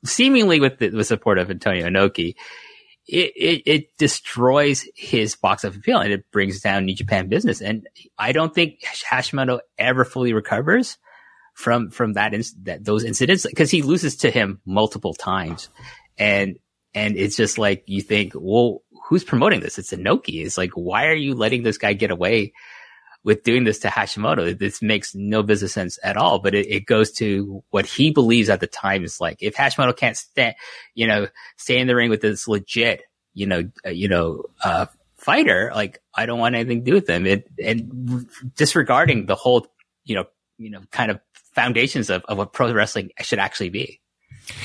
seemingly 0.04 0.60
with 0.60 0.78
the, 0.78 0.88
the 0.88 1.04
support 1.04 1.38
of 1.38 1.50
Antonio 1.50 1.86
Inoki, 1.86 2.34
it, 3.06 3.32
it, 3.36 3.62
it, 3.66 3.98
destroys 3.98 4.84
his 4.94 5.36
box 5.36 5.64
office 5.64 5.78
appeal 5.78 5.98
and 5.98 6.12
it 6.12 6.30
brings 6.32 6.60
down 6.60 6.84
New 6.84 6.94
Japan 6.94 7.28
business. 7.28 7.60
And 7.60 7.88
I 8.18 8.32
don't 8.32 8.54
think 8.54 8.80
Hashimoto 8.82 9.60
ever 9.78 10.04
fully 10.04 10.32
recovers 10.32 10.98
from, 11.54 11.90
from 11.90 12.14
that, 12.14 12.34
that 12.62 12.84
those 12.84 13.04
incidents 13.04 13.46
because 13.46 13.70
he 13.70 13.82
loses 13.82 14.16
to 14.18 14.30
him 14.30 14.60
multiple 14.66 15.14
times. 15.14 15.68
And, 16.18 16.58
and 16.94 17.16
it's 17.16 17.36
just 17.36 17.58
like 17.58 17.84
you 17.86 18.02
think, 18.02 18.32
well, 18.34 18.82
who's 19.08 19.24
promoting 19.24 19.60
this? 19.60 19.78
It's 19.78 19.92
Inoki. 19.92 20.44
It's 20.44 20.58
like, 20.58 20.72
why 20.72 21.06
are 21.06 21.14
you 21.14 21.34
letting 21.34 21.62
this 21.62 21.78
guy 21.78 21.92
get 21.92 22.10
away 22.10 22.54
with 23.26 23.42
doing 23.42 23.64
this 23.64 23.80
to 23.80 23.88
Hashimoto? 23.88 24.56
This 24.56 24.80
makes 24.80 25.12
no 25.12 25.42
business 25.42 25.72
sense 25.72 25.98
at 26.04 26.16
all. 26.16 26.38
But 26.38 26.54
it, 26.54 26.70
it 26.70 26.86
goes 26.86 27.10
to 27.14 27.64
what 27.70 27.84
he 27.84 28.12
believes 28.12 28.48
at 28.48 28.60
the 28.60 28.68
time 28.68 29.02
is 29.04 29.20
like, 29.20 29.38
if 29.42 29.56
Hashimoto 29.56 29.94
can't 29.96 30.16
stand, 30.16 30.54
you 30.94 31.08
know, 31.08 31.26
stay 31.56 31.78
in 31.78 31.88
the 31.88 31.96
ring 31.96 32.08
with 32.08 32.20
this 32.20 32.46
legit, 32.46 33.02
you 33.34 33.46
know, 33.46 33.68
uh, 33.84 33.90
you 33.90 34.08
know, 34.08 34.44
uh, 34.64 34.86
fighter, 35.16 35.72
like 35.74 36.00
I 36.14 36.24
don't 36.24 36.38
want 36.38 36.54
anything 36.54 36.84
to 36.84 36.90
do 36.90 36.94
with 36.94 37.06
them. 37.06 37.26
It, 37.26 37.50
and 37.62 38.28
disregarding 38.54 39.26
the 39.26 39.34
whole, 39.34 39.66
you 40.04 40.14
know, 40.14 40.26
you 40.56 40.70
know, 40.70 40.82
kind 40.92 41.10
of 41.10 41.18
foundations 41.52 42.10
of, 42.10 42.24
of 42.26 42.38
what 42.38 42.52
pro 42.52 42.72
wrestling 42.72 43.10
should 43.22 43.40
actually 43.40 43.70
be. 43.70 44.00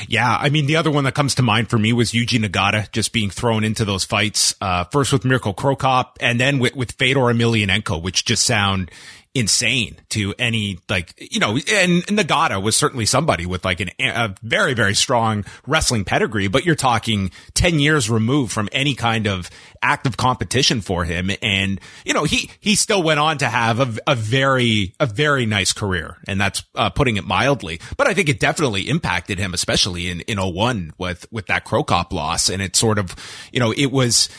Yeah, 0.08 0.38
I 0.40 0.50
mean, 0.50 0.68
the 0.68 0.76
other 0.76 0.92
one 0.92 1.06
that 1.06 1.16
comes 1.16 1.36
to 1.36 1.42
mind 1.42 1.70
for 1.70 1.78
me 1.78 1.92
was 1.94 2.12
Yuji 2.12 2.44
Nagata 2.44 2.92
just 2.92 3.14
being 3.14 3.30
thrown 3.30 3.64
into 3.64 3.84
those 3.86 4.04
fights, 4.04 4.54
uh, 4.62 4.84
first 4.86 5.12
with 5.12 5.26
Mirko 5.26 5.54
Cro 5.54 5.76
Cop 5.76 6.18
and 6.22 6.40
then 6.40 6.60
with, 6.60 6.76
with 6.76 6.92
Fedor 6.94 7.22
Emelianenko, 7.22 8.02
which 8.02 8.26
just 8.26 8.44
sound 8.44 8.92
insane 9.34 9.96
to 10.10 10.34
any 10.38 10.78
like 10.90 11.14
you 11.18 11.40
know 11.40 11.52
and 11.52 12.06
Nagata 12.08 12.62
was 12.62 12.76
certainly 12.76 13.06
somebody 13.06 13.46
with 13.46 13.64
like 13.64 13.80
an, 13.80 13.90
a 14.00 14.36
very 14.44 14.74
very 14.74 14.94
strong 14.94 15.46
wrestling 15.66 16.04
pedigree 16.04 16.50
but 16.50 16.66
you're 16.66 16.76
talking 16.76 17.32
10 17.54 17.80
years 17.80 18.10
removed 18.10 18.52
from 18.52 18.68
any 18.74 18.94
kind 18.94 19.28
of 19.28 19.50
active 19.82 20.18
competition 20.18 20.82
for 20.82 21.04
him. 21.04 21.32
And 21.42 21.80
you 22.06 22.14
know 22.14 22.24
he 22.24 22.52
he 22.60 22.76
still 22.76 23.02
went 23.04 23.20
on 23.20 23.38
to 23.40 23.48
have 23.48 23.80
a, 23.80 24.12
a 24.12 24.16
very 24.16 24.94
a 25.00 25.06
very 25.06 25.46
nice 25.46 25.74
career. 25.74 26.18
And 26.28 26.40
that's 26.40 26.64
uh, 26.76 26.90
putting 26.90 27.18
it 27.18 27.26
mildly. 27.26 27.80
But 27.98 28.08
I 28.08 28.14
think 28.14 28.30
it 28.30 28.40
definitely 28.40 28.90
impacted 28.90 29.40
him 29.40 29.54
especially 29.54 30.10
in 30.10 30.22
in 30.22 30.38
01 30.40 30.94
with 30.98 31.26
with 31.32 31.48
that 31.48 31.66
Cro 31.66 31.84
Cop 31.84 32.14
loss. 32.14 32.50
And 32.50 32.62
it 32.62 32.76
sort 32.76 33.00
of 33.00 33.16
you 33.52 33.60
know 33.60 33.72
it 33.72 33.92
was 33.92 34.30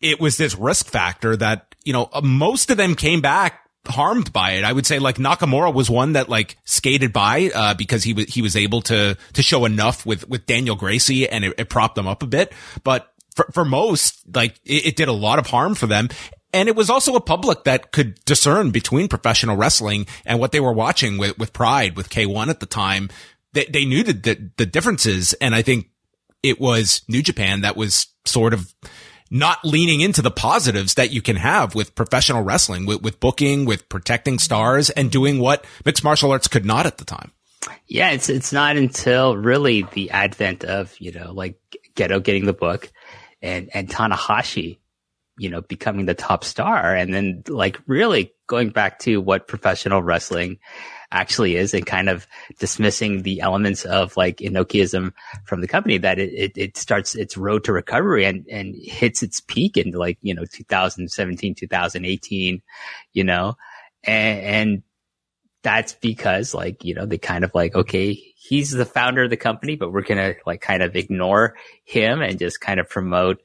it 0.00 0.20
was 0.20 0.36
this 0.36 0.54
risk 0.54 0.86
factor 0.86 1.36
that 1.36 1.74
you 1.84 1.92
know 1.92 2.08
most 2.22 2.70
of 2.70 2.76
them 2.76 2.94
came 2.94 3.20
back 3.20 3.65
harmed 3.88 4.32
by 4.32 4.52
it. 4.52 4.64
I 4.64 4.72
would 4.72 4.86
say 4.86 4.98
like 4.98 5.16
Nakamura 5.16 5.72
was 5.72 5.90
one 5.90 6.12
that 6.12 6.28
like 6.28 6.56
skated 6.64 7.12
by, 7.12 7.50
uh, 7.54 7.74
because 7.74 8.04
he 8.04 8.12
was, 8.12 8.26
he 8.26 8.42
was 8.42 8.56
able 8.56 8.82
to, 8.82 9.16
to 9.34 9.42
show 9.42 9.64
enough 9.64 10.04
with, 10.06 10.28
with 10.28 10.46
Daniel 10.46 10.76
Gracie 10.76 11.28
and 11.28 11.44
it, 11.44 11.54
it 11.58 11.68
propped 11.68 11.94
them 11.94 12.06
up 12.06 12.22
a 12.22 12.26
bit. 12.26 12.52
But 12.84 13.12
for, 13.34 13.46
for 13.52 13.64
most, 13.64 14.22
like 14.34 14.60
it, 14.64 14.86
it 14.86 14.96
did 14.96 15.08
a 15.08 15.12
lot 15.12 15.38
of 15.38 15.46
harm 15.46 15.74
for 15.74 15.86
them. 15.86 16.08
And 16.52 16.68
it 16.68 16.76
was 16.76 16.88
also 16.88 17.14
a 17.16 17.20
public 17.20 17.64
that 17.64 17.92
could 17.92 18.24
discern 18.24 18.70
between 18.70 19.08
professional 19.08 19.56
wrestling 19.56 20.06
and 20.24 20.38
what 20.38 20.52
they 20.52 20.60
were 20.60 20.72
watching 20.72 21.18
with, 21.18 21.38
with 21.38 21.52
Pride, 21.52 21.96
with 21.96 22.08
K1 22.08 22.48
at 22.48 22.60
the 22.60 22.66
time. 22.66 23.10
They, 23.52 23.66
they 23.66 23.84
knew 23.84 24.02
the, 24.02 24.14
the, 24.14 24.50
the 24.56 24.66
differences. 24.66 25.34
And 25.34 25.54
I 25.54 25.62
think 25.62 25.90
it 26.42 26.60
was 26.60 27.02
New 27.08 27.22
Japan 27.22 27.60
that 27.60 27.76
was 27.76 28.06
sort 28.24 28.54
of, 28.54 28.74
not 29.30 29.64
leaning 29.64 30.00
into 30.00 30.22
the 30.22 30.30
positives 30.30 30.94
that 30.94 31.12
you 31.12 31.20
can 31.22 31.36
have 31.36 31.74
with 31.74 31.94
professional 31.94 32.42
wrestling, 32.42 32.86
with, 32.86 33.02
with 33.02 33.20
booking, 33.20 33.64
with 33.64 33.88
protecting 33.88 34.38
stars 34.38 34.90
and 34.90 35.10
doing 35.10 35.38
what 35.38 35.64
mixed 35.84 36.04
martial 36.04 36.30
arts 36.30 36.48
could 36.48 36.64
not 36.64 36.86
at 36.86 36.98
the 36.98 37.04
time. 37.04 37.32
Yeah, 37.88 38.10
it's 38.10 38.28
it's 38.28 38.52
not 38.52 38.76
until 38.76 39.36
really 39.36 39.82
the 39.92 40.10
advent 40.10 40.64
of, 40.64 40.94
you 41.00 41.12
know, 41.12 41.32
like 41.32 41.58
Gedo 41.94 42.22
getting 42.22 42.44
the 42.44 42.52
book 42.52 42.90
and 43.42 43.70
and 43.74 43.88
Tanahashi, 43.88 44.78
you 45.38 45.50
know, 45.50 45.60
becoming 45.60 46.06
the 46.06 46.14
top 46.14 46.44
star. 46.44 46.94
And 46.94 47.12
then 47.12 47.42
like 47.48 47.78
really 47.86 48.32
going 48.46 48.70
back 48.70 48.98
to 49.00 49.20
what 49.20 49.48
professional 49.48 50.02
wrestling 50.02 50.58
actually 51.12 51.56
is 51.56 51.74
and 51.74 51.86
kind 51.86 52.08
of 52.08 52.26
dismissing 52.58 53.22
the 53.22 53.40
elements 53.40 53.84
of 53.84 54.16
like 54.16 54.38
Inokiism 54.38 55.12
from 55.44 55.60
the 55.60 55.68
company 55.68 55.98
that 55.98 56.18
it, 56.18 56.32
it, 56.32 56.52
it, 56.56 56.76
starts 56.76 57.14
its 57.14 57.36
road 57.36 57.64
to 57.64 57.72
recovery 57.72 58.24
and, 58.24 58.46
and 58.50 58.74
hits 58.74 59.22
its 59.22 59.40
peak 59.40 59.76
in 59.76 59.92
like, 59.92 60.18
you 60.20 60.34
know, 60.34 60.44
2017, 60.44 61.54
2018, 61.54 62.62
you 63.12 63.24
know, 63.24 63.56
and, 64.04 64.40
and 64.40 64.82
that's 65.62 65.94
because 65.94 66.54
like, 66.54 66.84
you 66.84 66.94
know, 66.94 67.06
they 67.06 67.18
kind 67.18 67.44
of 67.44 67.54
like, 67.54 67.74
okay, 67.74 68.12
he's 68.14 68.70
the 68.70 68.84
founder 68.84 69.24
of 69.24 69.30
the 69.30 69.36
company, 69.36 69.76
but 69.76 69.92
we're 69.92 70.02
going 70.02 70.18
to 70.18 70.38
like 70.46 70.60
kind 70.60 70.82
of 70.82 70.96
ignore 70.96 71.56
him 71.84 72.22
and 72.22 72.38
just 72.38 72.60
kind 72.60 72.80
of 72.80 72.88
promote 72.88 73.40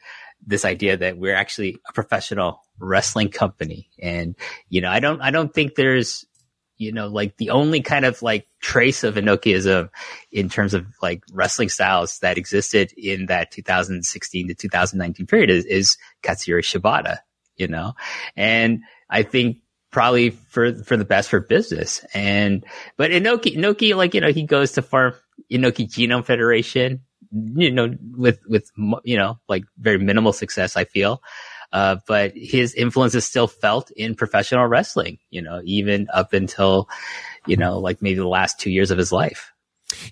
this 0.45 0.65
idea 0.65 0.97
that 0.97 1.17
we're 1.17 1.36
actually 1.36 1.77
a 1.88 1.93
professional 1.93 2.62
wrestling 2.80 3.30
company. 3.30 3.89
And, 3.99 4.36
you 4.69 4.82
know, 4.82 4.89
I 4.89 4.99
don't, 4.99 5.21
I 5.21 5.32
don't 5.32 5.54
think 5.54 5.75
there's, 5.75 6.25
you 6.77 6.91
know, 6.91 7.08
like 7.08 7.38
the 7.38 7.51
only 7.51 7.82
kind 7.82 8.06
of 8.06 8.21
like 8.23 8.47
trace 8.60 9.04
of 9.04 9.15
Inokiism 9.15 9.89
in 10.32 10.49
terms 10.49 10.73
of 10.73 10.88
like 11.01 11.23
wrestling 11.32 11.69
styles 11.69 12.17
that 12.19 12.39
existed 12.39 12.91
in 12.97 13.27
that 13.27 13.51
2016 13.51 14.47
to 14.47 14.54
2019 14.56 15.27
period 15.27 15.51
is, 15.51 15.65
is 15.65 15.97
Katsuyori 16.23 16.63
Shibata, 16.63 17.19
you 17.56 17.67
know, 17.67 17.93
and 18.36 18.82
I 19.10 19.21
think 19.23 19.58
probably 19.91 20.32
for, 20.32 20.73
for 20.84 20.97
the 20.97 21.06
best 21.06 21.30
for 21.30 21.39
business. 21.39 22.04
And, 22.13 22.65
but 22.97 23.12
Inoki, 23.12 23.56
Inoki, 23.56 23.95
like, 23.95 24.15
you 24.15 24.21
know, 24.21 24.32
he 24.32 24.43
goes 24.43 24.71
to 24.73 24.82
farm 24.82 25.13
Inoki 25.51 25.88
Genome 25.88 26.25
Federation, 26.25 27.01
you 27.31 27.71
know, 27.71 27.95
with, 28.17 28.39
with, 28.47 28.69
you 29.03 29.17
know, 29.17 29.39
like 29.47 29.63
very 29.77 29.97
minimal 29.97 30.33
success, 30.33 30.75
I 30.75 30.85
feel. 30.85 31.21
Uh, 31.73 31.97
but 32.05 32.33
his 32.35 32.73
influence 32.73 33.15
is 33.15 33.25
still 33.25 33.47
felt 33.47 33.91
in 33.91 34.13
professional 34.15 34.67
wrestling, 34.67 35.19
you 35.29 35.41
know, 35.41 35.61
even 35.63 36.07
up 36.13 36.33
until, 36.33 36.89
you 37.47 37.55
know, 37.55 37.79
like 37.79 38.01
maybe 38.01 38.15
the 38.15 38.27
last 38.27 38.59
two 38.59 38.69
years 38.69 38.91
of 38.91 38.97
his 38.97 39.11
life. 39.11 39.53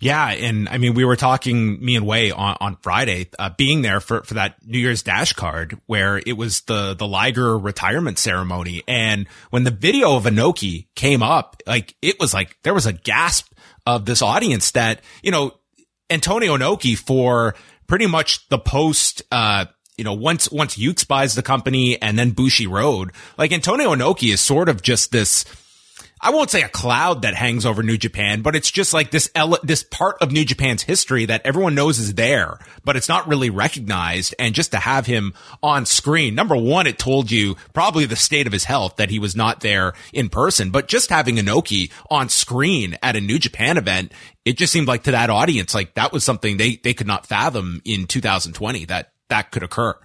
Yeah. 0.01 0.27
And 0.29 0.69
I 0.69 0.77
mean, 0.77 0.93
we 0.93 1.05
were 1.05 1.15
talking, 1.15 1.83
me 1.83 1.95
and 1.95 2.05
Way 2.05 2.31
on, 2.31 2.57
on 2.59 2.77
Friday, 2.81 3.29
uh, 3.37 3.49
being 3.57 3.81
there 3.81 3.99
for, 3.99 4.23
for 4.23 4.35
that 4.35 4.55
New 4.65 4.77
Year's 4.77 5.03
Dash 5.03 5.33
card 5.33 5.79
where 5.85 6.21
it 6.25 6.37
was 6.37 6.61
the, 6.61 6.95
the 6.95 7.07
Liger 7.07 7.57
retirement 7.57 8.19
ceremony. 8.19 8.83
And 8.87 9.27
when 9.49 9.63
the 9.63 9.71
video 9.71 10.15
of 10.15 10.25
Inoki 10.25 10.87
came 10.95 11.23
up, 11.23 11.61
like 11.65 11.95
it 12.01 12.19
was 12.19 12.33
like, 12.33 12.57
there 12.63 12.73
was 12.73 12.85
a 12.85 12.93
gasp 12.93 13.51
of 13.85 14.05
this 14.05 14.21
audience 14.21 14.71
that, 14.71 15.01
you 15.23 15.31
know, 15.31 15.51
Antonio 16.09 16.57
Inoki 16.57 16.97
for 16.97 17.55
pretty 17.87 18.07
much 18.07 18.47
the 18.49 18.57
post, 18.57 19.21
uh, 19.31 19.65
you 19.97 20.03
know, 20.03 20.13
once, 20.13 20.51
once 20.51 20.77
Yuke's 20.77 21.03
buys 21.03 21.35
the 21.35 21.43
company 21.43 22.01
and 22.01 22.17
then 22.17 22.31
Bushiroad, 22.31 23.13
like 23.37 23.51
Antonio 23.51 23.93
Inoki 23.93 24.33
is 24.33 24.41
sort 24.41 24.69
of 24.69 24.81
just 24.81 25.11
this, 25.11 25.45
I 26.21 26.31
won't 26.31 26.49
say 26.49 26.63
a 26.63 26.69
cloud 26.69 27.21
that 27.21 27.33
hangs 27.33 27.65
over 27.65 27.81
New 27.81 27.97
Japan, 27.97 28.41
but 28.41 28.55
it's 28.55 28.69
just 28.69 28.93
like 28.93 29.09
this 29.09 29.29
ele- 29.35 29.59
this 29.63 29.83
part 29.83 30.17
of 30.21 30.31
New 30.31 30.43
Japan's 30.43 30.83
history 30.83 31.25
that 31.25 31.45
everyone 31.45 31.75
knows 31.75 31.97
is 31.97 32.13
there, 32.15 32.59
but 32.83 32.97
it's 32.97 33.07
not 33.07 33.27
really 33.27 33.49
recognized. 33.49 34.35
And 34.37 34.53
just 34.53 34.71
to 34.71 34.77
have 34.77 35.05
him 35.05 35.33
on 35.63 35.85
screen, 35.85 36.35
number 36.35 36.57
one, 36.57 36.87
it 36.87 36.99
told 36.99 37.31
you 37.31 37.55
probably 37.73 38.05
the 38.05 38.17
state 38.17 38.47
of 38.47 38.53
his 38.53 38.65
health 38.65 38.97
that 38.97 39.09
he 39.09 39.19
was 39.19 39.35
not 39.35 39.61
there 39.61 39.93
in 40.11 40.27
person, 40.27 40.71
but 40.71 40.89
just 40.89 41.09
having 41.09 41.37
Inoki 41.37 41.91
on 42.09 42.27
screen 42.27 42.97
at 43.01 43.15
a 43.15 43.21
New 43.21 43.39
Japan 43.39 43.77
event, 43.77 44.11
it 44.43 44.57
just 44.57 44.73
seemed 44.73 44.87
like 44.87 45.03
to 45.03 45.11
that 45.11 45.29
audience, 45.29 45.73
like 45.73 45.93
that 45.93 46.11
was 46.11 46.25
something 46.25 46.57
they, 46.57 46.75
they 46.83 46.93
could 46.93 47.07
not 47.07 47.27
fathom 47.27 47.81
in 47.85 48.07
2020 48.07 48.85
that 48.85 49.13
that 49.29 49.51
could 49.51 49.63
occur. 49.63 49.95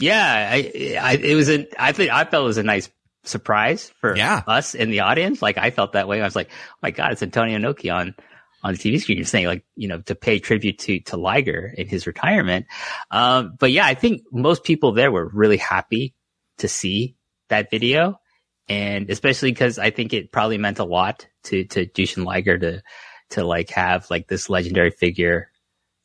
Yeah, 0.00 0.50
I, 0.50 0.96
I, 0.98 1.16
it 1.22 1.34
was 1.34 1.50
a, 1.50 1.68
I 1.78 1.92
think, 1.92 2.10
I 2.10 2.24
felt 2.24 2.44
it 2.44 2.46
was 2.46 2.58
a 2.58 2.62
nice 2.62 2.88
surprise 3.24 3.92
for 4.00 4.16
yeah. 4.16 4.42
us 4.46 4.74
in 4.74 4.90
the 4.90 5.00
audience. 5.00 5.42
Like 5.42 5.58
I 5.58 5.70
felt 5.70 5.92
that 5.92 6.08
way. 6.08 6.20
I 6.20 6.24
was 6.24 6.36
like, 6.36 6.50
oh 6.50 6.78
my 6.82 6.90
God, 6.90 7.12
it's 7.12 7.22
Antonio 7.22 7.58
Inoki 7.58 7.94
on, 7.94 8.14
on 8.62 8.74
the 8.74 8.78
TV 8.78 9.00
screen. 9.00 9.18
You're 9.18 9.26
saying 9.26 9.46
like, 9.46 9.64
you 9.76 9.88
know, 9.88 10.00
to 10.02 10.14
pay 10.14 10.38
tribute 10.38 10.78
to, 10.80 11.00
to 11.00 11.16
Liger 11.16 11.72
in 11.76 11.86
his 11.86 12.06
retirement. 12.06 12.66
Um, 13.10 13.56
but 13.58 13.72
yeah, 13.72 13.86
I 13.86 13.94
think 13.94 14.22
most 14.32 14.64
people 14.64 14.92
there 14.92 15.12
were 15.12 15.28
really 15.32 15.58
happy 15.58 16.14
to 16.58 16.68
see 16.68 17.16
that 17.48 17.70
video. 17.70 18.20
And 18.68 19.10
especially 19.10 19.50
because 19.50 19.78
I 19.78 19.90
think 19.90 20.12
it 20.12 20.32
probably 20.32 20.58
meant 20.58 20.78
a 20.78 20.84
lot 20.84 21.26
to, 21.44 21.64
to 21.64 21.86
Jushin 21.86 22.24
Liger 22.24 22.56
to, 22.58 22.82
to 23.30 23.44
like 23.44 23.70
have 23.70 24.08
like 24.10 24.28
this 24.28 24.48
legendary 24.48 24.90
figure, 24.90 25.50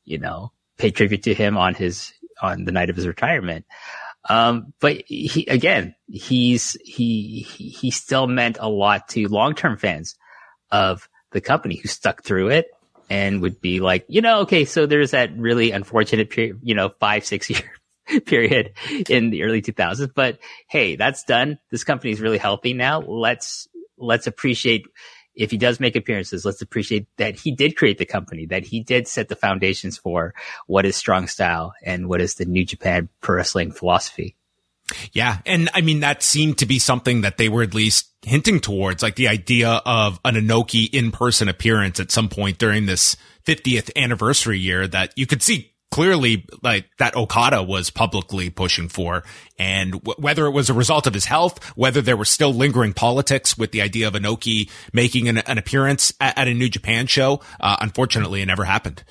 you 0.04 0.17
know, 0.17 0.51
pay 0.78 0.91
tribute 0.91 1.23
to 1.23 1.34
him 1.34 1.58
on 1.58 1.75
his, 1.75 2.13
on 2.41 2.65
the 2.65 2.71
night 2.71 2.89
of 2.89 2.95
his 2.95 3.08
retirement. 3.08 3.65
Um, 4.27 4.73
but 4.79 5.03
he, 5.07 5.45
again, 5.47 5.95
he's, 6.07 6.75
he, 6.83 7.41
he, 7.47 7.91
still 7.91 8.25
meant 8.25 8.57
a 8.59 8.67
lot 8.67 9.09
to 9.09 9.27
long-term 9.27 9.77
fans 9.77 10.15
of 10.71 11.07
the 11.31 11.41
company 11.41 11.75
who 11.75 11.88
stuck 11.88 12.23
through 12.23 12.49
it 12.49 12.67
and 13.09 13.41
would 13.41 13.61
be 13.61 13.79
like, 13.79 14.05
you 14.07 14.21
know, 14.21 14.39
okay, 14.41 14.65
so 14.65 14.88
there's 14.88 15.11
that 15.11 15.38
really 15.38 15.71
unfortunate 15.71 16.31
period, 16.31 16.59
you 16.63 16.73
know, 16.73 16.89
five, 16.99 17.23
six 17.23 17.49
year 17.51 17.71
period 18.25 18.73
in 19.09 19.29
the 19.29 19.43
early 19.43 19.61
2000s. 19.61 20.11
But 20.15 20.39
hey, 20.67 20.95
that's 20.95 21.23
done. 21.23 21.59
This 21.69 21.83
company 21.83 22.11
is 22.11 22.19
really 22.21 22.39
healthy 22.39 22.73
now. 22.73 23.01
Let's, 23.01 23.67
let's 23.97 24.25
appreciate 24.25 24.88
if 25.36 25.52
he 25.52 25.58
does 25.58 25.80
make 25.80 25.95
appearances, 25.95 26.45
let's 26.45 26.62
appreciate 26.62 27.08
that 27.17 27.36
he 27.36 27.52
did 27.52 27.76
create 27.76 27.98
the 27.98 28.06
company, 28.06 28.45
that 28.48 28.65
he 28.65 28.80
did 28.80 29.08
set 29.08 29.28
the 29.28 29.36
foundations 29.36 29.98
for 29.98 30.34
what 30.67 30.86
is 30.86 30.95
strong 30.95 31.28
style 31.28 31.74
and 31.84 32.08
what 32.08 32.21
is 32.21 32.36
the 32.36 32.45
New 32.45 32.65
Japan 32.65 33.10
Pro 33.21 33.38
Wrestling 33.38 33.71
philosophy. 33.71 34.36
Yeah. 35.13 35.39
And 35.45 35.69
I 35.74 35.82
mean, 35.82 36.02
that 36.02 36.21
seemed 36.21 36.60
to 36.60 36.65
be 36.65 36.80
something 36.80 37.21
that 37.21 37.38
they 37.38 37.50
were 37.50 37.63
at 37.63 37.74
least 37.74 38.12
hinting 38.21 38.60
towards, 38.60 39.02
like 39.02 39.15
the 39.15 39.28
idea 39.28 39.82
of 39.86 40.19
an 40.24 40.36
Inoki 40.36 40.88
in 40.93 41.12
person 41.12 41.50
appearance 41.50 42.00
at 42.00 42.12
some 42.12 42.30
point 42.30 42.58
during 42.58 42.86
this 42.86 43.17
50th 43.45 43.89
anniversary 43.95 44.60
year 44.60 44.88
that 44.88 45.12
you 45.15 45.26
could 45.26 45.41
see 45.41 45.74
clearly 45.95 46.45
like 46.62 46.89
that 46.97 47.15
Okada 47.15 47.63
was 47.63 47.89
publicly 47.89 48.49
pushing 48.49 48.89
for. 48.89 49.23
And 49.58 49.93
w- 49.93 50.21
whether 50.21 50.45
it 50.45 50.51
was 50.51 50.69
a 50.69 50.73
result 50.73 51.08
of 51.08 51.13
his 51.13 51.23
health, 51.23 51.63
whether 51.77 52.01
there 52.01 52.17
were 52.17 52.25
still 52.25 52.53
lingering 52.53 52.91
politics 52.91 53.58
with 53.58 53.71
the 53.71 53.81
idea 53.81 54.10
of 54.10 54.13
Inoki 54.13 54.69
making 54.91 55.29
an, 55.29 55.38
an 55.38 55.58
appearance 55.58 56.13
at, 56.19 56.38
at, 56.38 56.49
a 56.49 56.53
New 56.53 56.67
Japan 56.67 57.08
show, 57.08 57.39
uh, 57.62 57.77
unfortunately, 57.79 58.41
it 58.41 58.45
never 58.45 58.65
happened. 58.65 59.05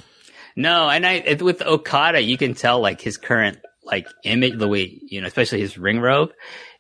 No, 0.57 0.91
and 0.91 1.07
I 1.07 1.39
with 1.41 1.63
Okada, 1.63 2.21
you 2.21 2.37
can 2.37 2.53
tell 2.53 2.81
like 2.81 3.01
his 3.01 3.17
current 3.17 3.61
like 3.83 4.07
image, 4.23 4.59
the 4.59 4.69
way 4.69 5.01
you 5.09 5.23
know, 5.23 5.27
especially 5.27 5.61
his 5.61 5.79
ring 5.79 6.01
robe, 6.01 6.33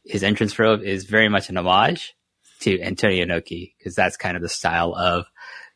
his 0.04 0.22
entrance 0.22 0.58
robe 0.58 0.82
is 0.82 1.06
very 1.06 1.30
much 1.30 1.48
an 1.48 1.56
homage 1.56 2.12
to 2.60 2.78
Antonio 2.82 3.24
Inoki 3.24 3.72
because 3.78 3.94
that's 3.94 4.18
kind 4.18 4.36
of 4.36 4.42
the 4.42 4.50
style 4.50 4.94
of 4.94 5.24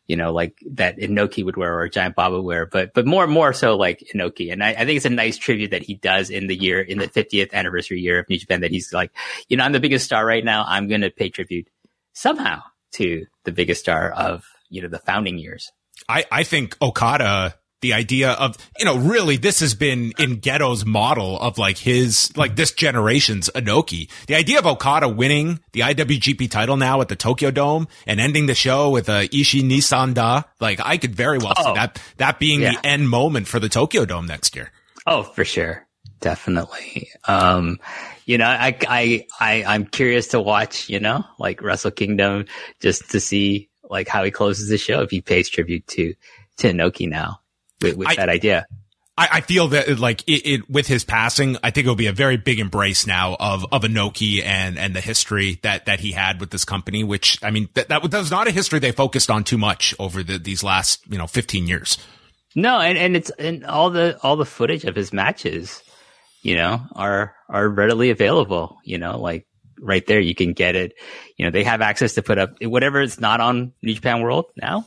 you 0.09 0.17
know, 0.17 0.33
like 0.33 0.59
that 0.71 0.99
Inoki 0.99 1.45
would 1.45 1.57
wear 1.57 1.79
or 1.79 1.89
Giant 1.89 2.17
Baba 2.17 2.37
would 2.37 2.45
wear, 2.45 2.67
but, 2.67 2.95
but 2.95 3.07
more, 3.07 3.27
more 3.27 3.53
so 3.53 3.77
like 3.77 4.03
Inoki. 4.15 4.51
And 4.51 4.65
I, 4.65 4.71
I, 4.71 4.87
think 4.87 4.97
it's 4.97 5.05
a 5.05 5.11
nice 5.11 5.37
tribute 5.37 5.71
that 5.73 5.83
he 5.83 5.95
does 5.95 6.31
in 6.31 6.47
the 6.47 6.57
year, 6.57 6.81
in 6.81 6.99
the 6.99 7.09
50th 7.09 7.53
anniversary 7.53 8.01
year 8.01 8.19
of 8.19 8.29
New 8.29 8.39
Japan 8.39 8.63
that 8.63 8.71
he's 8.71 8.93
like, 8.93 9.13
you 9.49 9.59
know, 9.59 9.65
I'm 9.65 9.73
the 9.73 9.81
biggest 9.81 10.07
star 10.07 10.25
right 10.25 10.45
now. 10.45 10.65
I'm 10.67 10.89
going 10.89 11.03
to 11.03 11.11
pay 11.11 11.29
tribute 11.29 11.69
somehow 12.15 12.63
to 12.93 13.27
the 13.45 13.53
biggest 13.53 13.83
star 13.83 14.11
of, 14.11 14.47
you 14.71 14.81
know, 14.81 14.89
the 14.89 14.99
founding 14.99 15.37
years. 15.37 15.71
I, 16.09 16.25
I 16.33 16.43
think 16.43 16.77
Okada 16.81 17.55
the 17.81 17.93
idea 17.93 18.33
of, 18.33 18.57
you 18.79 18.85
know, 18.85 18.97
really 18.97 19.37
this 19.37 19.61
has 19.61 19.75
been 19.75 20.13
in 20.19 20.41
Gedo's 20.41 20.85
model 20.85 21.39
of 21.41 21.59
like 21.59 21.79
his, 21.79 22.37
like 22.37 22.57
this 22.57 22.73
generation's 22.73 23.51
Inoki. 23.55 24.11
The 24.27 24.35
idea 24.35 24.59
of 24.59 24.67
Okada 24.67 25.09
winning 25.09 25.61
the 25.73 25.81
IWGP 25.81 26.51
title 26.51 26.77
now 26.77 27.01
at 27.01 27.09
the 27.09 27.17
Tokyo 27.17 27.51
Dome 27.51 27.89
and 28.07 28.21
ending 28.21 28.47
the 28.47 28.55
show 28.55 28.91
with 28.91 29.09
a 29.09 29.29
Ishii 29.29 29.63
Nisanda, 29.63 30.45
like 30.61 30.81
I 30.83 30.97
could 30.97 31.15
very 31.15 31.39
well 31.39 31.55
oh, 31.57 31.65
see 31.65 31.75
that, 31.75 32.03
that 32.17 32.39
being 32.39 32.63
yeah. 32.63 32.73
the 32.73 32.87
end 32.87 33.09
moment 33.09 33.47
for 33.47 33.61
the 33.61 33.69
Tokyo 33.69 34.05
Dome 34.05 34.27
next 34.27 34.57
year. 34.57 34.73
Oh, 35.07 35.23
for 35.23 35.45
sure. 35.45 35.87
Definitely. 36.21 37.11
Um, 37.27 37.79
you 38.25 38.39
know, 38.39 38.47
I, 38.47 38.77
I, 38.89 39.27
I, 39.39 39.65
I'm 39.65 39.87
curious 39.87 40.29
to 40.29 40.41
watch, 40.41 40.89
you 40.89 40.99
know, 40.99 41.25
like 41.39 41.63
Wrestle 41.63 41.93
Kingdom 41.93 42.47
just 42.81 43.11
to 43.11 43.21
see 43.21 43.69
like 43.85 44.09
how 44.09 44.25
he 44.25 44.31
closes 44.31 44.69
the 44.69 44.79
show 44.79 45.03
if 45.03 45.11
he 45.11 45.21
pays 45.21 45.49
tribute 45.49 45.87
to, 45.89 46.15
to 46.59 46.73
Inoki 46.73 47.09
now 47.09 47.41
with, 47.81 47.97
with 47.97 48.09
I, 48.09 48.15
that 48.17 48.29
idea. 48.29 48.67
I, 49.19 49.29
I, 49.33 49.41
feel 49.41 49.69
that 49.69 49.99
like 49.99 50.23
it, 50.29 50.47
it, 50.47 50.71
with 50.71 50.87
his 50.87 51.03
passing, 51.03 51.57
I 51.65 51.73
think 51.73 51.87
it 51.87 51.89
will 51.89 51.97
be 51.97 52.07
a 52.07 52.13
very 52.13 52.37
big 52.37 52.61
embrace 52.61 53.05
now 53.05 53.37
of 53.41 53.67
of 53.73 53.83
Inoki 53.83 54.45
and 54.45 54.79
and 54.79 54.95
the 54.95 55.01
history 55.01 55.59
that 55.63 55.87
that 55.87 55.99
he 55.99 56.13
had 56.13 56.39
with 56.39 56.51
this 56.51 56.65
company. 56.65 57.03
Which 57.03 57.43
I 57.43 57.51
mean, 57.51 57.69
that 57.75 57.89
that, 57.89 58.09
that 58.09 58.19
was 58.19 58.31
not 58.31 58.47
a 58.47 58.53
history 58.53 58.79
they 58.79 58.93
focused 58.93 59.29
on 59.29 59.43
too 59.43 59.59
much 59.59 59.93
over 59.99 60.23
the, 60.23 60.39
these 60.39 60.63
last 60.63 61.01
you 61.11 61.19
know 61.19 61.27
fifteen 61.27 61.67
years. 61.67 61.99
No, 62.55 62.79
and 62.79 62.97
and 62.97 63.17
it's 63.17 63.31
and 63.31 63.67
all 63.67 63.91
the 63.91 64.17
all 64.23 64.37
the 64.37 64.47
footage 64.47 64.85
of 64.85 64.95
his 64.95 65.13
matches, 65.13 65.83
you 66.43 66.55
know, 66.55 66.81
are 66.95 67.35
are 67.49 67.69
readily 67.69 68.11
available. 68.11 68.79
You 68.85 68.99
know, 68.99 69.19
like 69.19 69.49
right 69.81 70.07
there, 70.07 70.21
you 70.21 70.37
can 70.37 70.53
get 70.53 70.77
it. 70.77 70.93
You 71.37 71.45
know, 71.45 71.51
they 71.51 71.65
have 71.65 71.81
access 71.81 72.15
to 72.15 72.23
put 72.23 72.39
up 72.39 72.63
whatever 72.63 73.01
is 73.01 73.21
not 73.21 73.41
on 73.41 73.73
New 73.83 73.95
Japan 73.95 74.23
World 74.23 74.47
now 74.57 74.87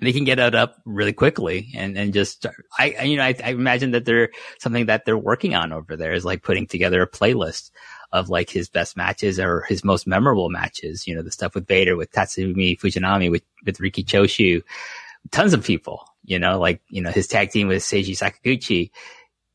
they 0.00 0.12
can 0.12 0.24
get 0.24 0.38
it 0.38 0.54
up 0.54 0.76
really 0.84 1.12
quickly 1.12 1.70
and, 1.76 1.96
and 1.96 2.12
just, 2.12 2.46
I, 2.78 3.04
you 3.04 3.16
know, 3.16 3.22
I, 3.22 3.34
I 3.42 3.50
imagine 3.50 3.92
that 3.92 4.04
they're 4.04 4.30
something 4.58 4.86
that 4.86 5.04
they're 5.04 5.16
working 5.16 5.54
on 5.54 5.72
over 5.72 5.96
there 5.96 6.12
is 6.12 6.24
like 6.24 6.42
putting 6.42 6.66
together 6.66 7.00
a 7.02 7.10
playlist 7.10 7.70
of 8.12 8.28
like 8.28 8.50
his 8.50 8.68
best 8.68 8.96
matches 8.96 9.38
or 9.38 9.62
his 9.62 9.84
most 9.84 10.06
memorable 10.06 10.50
matches, 10.50 11.06
you 11.06 11.14
know, 11.14 11.22
the 11.22 11.30
stuff 11.30 11.54
with 11.54 11.66
Vader, 11.66 11.96
with 11.96 12.12
Tatsumi 12.12 12.78
Fujinami, 12.78 13.30
with, 13.30 13.42
with 13.64 13.80
Riki 13.80 14.04
Choshu, 14.04 14.62
tons 15.30 15.52
of 15.52 15.64
people, 15.64 16.04
you 16.24 16.38
know, 16.38 16.58
like, 16.58 16.82
you 16.88 17.00
know, 17.00 17.10
his 17.10 17.28
tag 17.28 17.50
team 17.50 17.68
with 17.68 17.82
Seiji 17.82 18.16
Sakaguchi. 18.16 18.90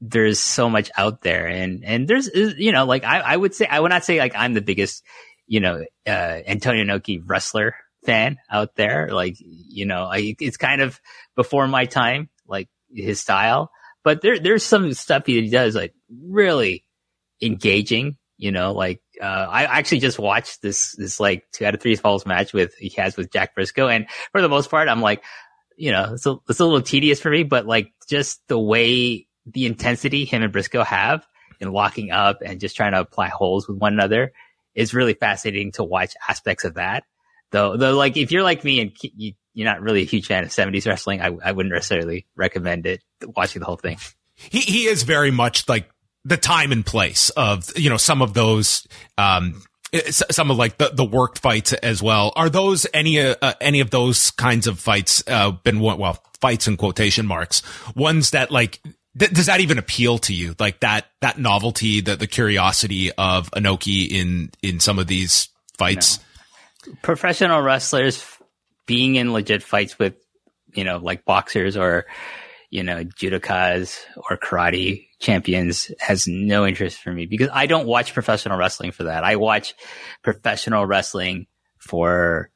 There's 0.02 0.39
so 0.39 0.69
much 0.69 0.89
out 0.97 1.21
there 1.21 1.47
and, 1.47 1.84
and 1.84 2.08
there's, 2.08 2.30
you 2.34 2.71
know, 2.71 2.86
like 2.86 3.04
I, 3.04 3.19
I 3.19 3.36
would 3.36 3.54
say, 3.54 3.65
I 3.65 3.82
would 3.82 3.89
not 3.89 4.06
say 4.06 4.19
like 4.19 4.34
I'm 4.36 4.54
the 4.54 4.62
biggest, 4.62 5.04
you 5.47 5.60
know, 5.60 5.84
uh, 6.08 6.10
Antonio 6.47 6.86
Inoki 6.86 7.21
wrestler 7.25 7.75
fan 8.05 8.38
out 8.49 8.75
there. 8.75 9.09
Like, 9.12 9.35
you 9.39 9.85
know, 9.85 10.03
I, 10.03 10.35
it's 10.39 10.57
kind 10.57 10.81
of 10.81 10.99
before 11.35 11.67
my 11.67 11.85
time, 11.85 12.29
like 12.47 12.69
his 12.91 13.19
style, 13.19 13.71
but 14.03 14.21
there, 14.21 14.39
there's 14.39 14.63
some 14.63 14.93
stuff 14.93 15.25
he 15.25 15.49
does 15.49 15.75
like 15.75 15.93
really 16.09 16.85
engaging, 17.41 18.17
you 18.38 18.51
know, 18.51 18.73
like, 18.73 19.01
uh, 19.21 19.25
I 19.25 19.63
actually 19.65 19.99
just 19.99 20.19
watched 20.19 20.62
this, 20.62 20.95
this 20.95 21.19
like 21.19 21.43
two 21.51 21.65
out 21.65 21.75
of 21.75 21.81
three 21.81 21.95
falls 21.95 22.25
match 22.25 22.53
with, 22.53 22.73
he 22.75 22.89
has 22.97 23.17
with 23.17 23.31
Jack 23.31 23.55
Brisco. 23.55 23.93
And 23.93 24.07
for 24.31 24.41
the 24.41 24.49
most 24.49 24.69
part, 24.69 24.88
I'm 24.88 25.01
like, 25.01 25.23
you 25.75 25.91
know, 25.91 26.13
it's 26.13 26.25
a, 26.25 26.38
it's 26.47 26.59
a 26.59 26.65
little 26.65 26.81
tedious 26.81 27.21
for 27.21 27.29
me, 27.29 27.43
but 27.43 27.65
like 27.65 27.91
just 28.07 28.41
the 28.47 28.59
way 28.59 29.27
the 29.45 29.65
intensity 29.65 30.25
him 30.25 30.43
and 30.43 30.51
Briscoe 30.51 30.83
have 30.83 31.25
in 31.59 31.71
locking 31.71 32.12
up 32.12 32.41
and 32.45 32.59
just 32.59 32.75
trying 32.75 32.93
to 32.93 32.99
apply 33.01 33.27
holes 33.27 33.67
with 33.67 33.77
one 33.77 33.93
another 33.93 34.31
is 34.75 34.93
really 34.93 35.13
fascinating 35.13 35.71
to 35.73 35.83
watch 35.83 36.15
aspects 36.27 36.63
of 36.63 36.75
that 36.75 37.03
though. 37.51 37.77
Though, 37.77 37.95
like 37.95 38.17
if 38.17 38.31
you're 38.31 38.43
like 38.43 38.63
me 38.63 38.81
and 38.81 38.91
you, 39.01 39.33
are 39.59 39.65
not 39.65 39.81
really 39.81 40.01
a 40.01 40.05
huge 40.05 40.27
fan 40.27 40.43
of 40.43 40.49
'70s 40.49 40.88
wrestling, 40.88 41.21
I, 41.21 41.31
I 41.43 41.51
wouldn't 41.51 41.73
necessarily 41.73 42.25
recommend 42.35 42.85
it. 42.85 43.03
Watching 43.35 43.59
the 43.59 43.65
whole 43.65 43.77
thing. 43.77 43.97
He 44.35 44.59
he 44.59 44.85
is 44.85 45.03
very 45.03 45.31
much 45.31 45.67
like 45.67 45.89
the 46.25 46.38
time 46.38 46.71
and 46.71 46.85
place 46.85 47.29
of 47.31 47.71
you 47.77 47.89
know 47.89 47.97
some 47.97 48.21
of 48.21 48.33
those 48.33 48.88
um 49.17 49.62
some 50.12 50.51
of 50.51 50.57
like 50.57 50.77
the, 50.77 50.89
the 50.89 51.05
worked 51.05 51.39
fights 51.39 51.73
as 51.73 52.01
well. 52.01 52.31
Are 52.35 52.49
those 52.49 52.85
any 52.93 53.19
uh, 53.19 53.35
uh, 53.41 53.53
any 53.59 53.79
of 53.79 53.89
those 53.89 54.31
kinds 54.31 54.67
of 54.67 54.79
fights 54.79 55.23
uh, 55.27 55.51
been 55.51 55.79
well 55.79 56.23
fights 56.41 56.67
in 56.67 56.77
quotation 56.77 57.25
marks 57.25 57.62
ones 57.95 58.31
that 58.31 58.49
like 58.49 58.81
th- 59.17 59.31
does 59.31 59.47
that 59.47 59.59
even 59.59 59.77
appeal 59.77 60.17
to 60.17 60.33
you 60.33 60.55
like 60.57 60.79
that 60.79 61.07
that 61.21 61.38
novelty 61.38 62.01
the 62.01 62.15
the 62.15 62.27
curiosity 62.27 63.12
of 63.13 63.51
Inoki 63.51 64.07
in 64.07 64.51
in 64.62 64.79
some 64.79 64.99
of 64.99 65.07
these 65.07 65.49
fights? 65.77 66.19
No 66.19 66.23
professional 67.01 67.61
wrestlers 67.61 68.23
being 68.85 69.15
in 69.15 69.33
legit 69.33 69.63
fights 69.63 69.99
with, 69.99 70.15
you 70.73 70.83
know, 70.83 70.97
like 70.97 71.25
boxers 71.25 71.77
or, 71.77 72.05
you 72.69 72.83
know, 72.83 73.03
judokas 73.03 73.99
or 74.29 74.37
karate 74.37 75.07
champions 75.19 75.91
has 75.99 76.27
no 76.27 76.65
interest 76.65 77.01
for 77.01 77.11
me 77.11 77.25
because 77.25 77.49
I 77.51 77.65
don't 77.65 77.87
watch 77.87 78.13
professional 78.13 78.57
wrestling 78.57 78.91
for 78.91 79.03
that. 79.03 79.23
I 79.23 79.35
watch 79.35 79.75
professional 80.23 80.85
wrestling 80.85 81.47
for 81.77 82.51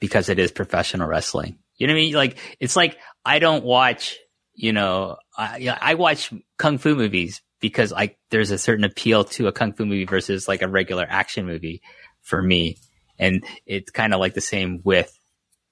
because 0.00 0.28
it 0.28 0.38
is 0.38 0.50
professional 0.50 1.08
wrestling. 1.08 1.58
You 1.76 1.86
know 1.86 1.94
what 1.94 1.98
I 1.98 2.02
mean? 2.02 2.14
Like 2.14 2.38
it's 2.60 2.76
like 2.76 2.98
I 3.24 3.38
don't 3.38 3.64
watch. 3.64 4.16
You 4.58 4.72
know, 4.72 5.18
I, 5.36 5.76
I 5.78 5.94
watch 5.94 6.32
kung 6.56 6.78
fu 6.78 6.94
movies 6.94 7.42
because 7.60 7.92
like 7.92 8.18
there's 8.30 8.50
a 8.50 8.58
certain 8.58 8.84
appeal 8.84 9.24
to 9.24 9.48
a 9.48 9.52
kung 9.52 9.74
fu 9.74 9.84
movie 9.84 10.06
versus 10.06 10.48
like 10.48 10.62
a 10.62 10.68
regular 10.68 11.06
action 11.06 11.44
movie 11.44 11.82
for 12.22 12.40
me, 12.40 12.78
and 13.18 13.44
it's 13.66 13.90
kind 13.90 14.14
of 14.14 14.20
like 14.20 14.34
the 14.34 14.40
same 14.40 14.80
with 14.84 15.18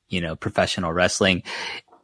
you 0.09 0.21
know 0.21 0.37
professional 0.37 0.93
wrestling. 0.93 1.43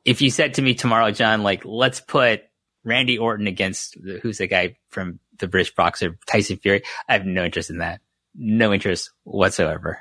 If 0.05 0.23
you 0.23 0.31
said 0.31 0.55
to 0.55 0.63
me 0.63 0.75
tomorrow, 0.75 1.11
John, 1.11 1.43
like 1.43 1.65
let's 1.65 2.01
put 2.01 2.43
Randy 2.85 3.19
Orton 3.19 3.47
against 3.47 3.97
who's 4.23 4.39
the 4.39 4.47
guy 4.47 4.77
from 4.89 5.21
the 5.39 5.49
British 5.49 5.75
boxer 5.75 6.19
Tyson 6.27 6.59
Fury, 6.59 6.83
I 7.09 7.15
have 7.15 7.27
no 7.27 7.45
interest 7.45 7.71
in 7.71 7.79
that. 7.79 8.01
No 8.35 8.73
interest 8.73 9.11
whatsoever. 9.25 10.01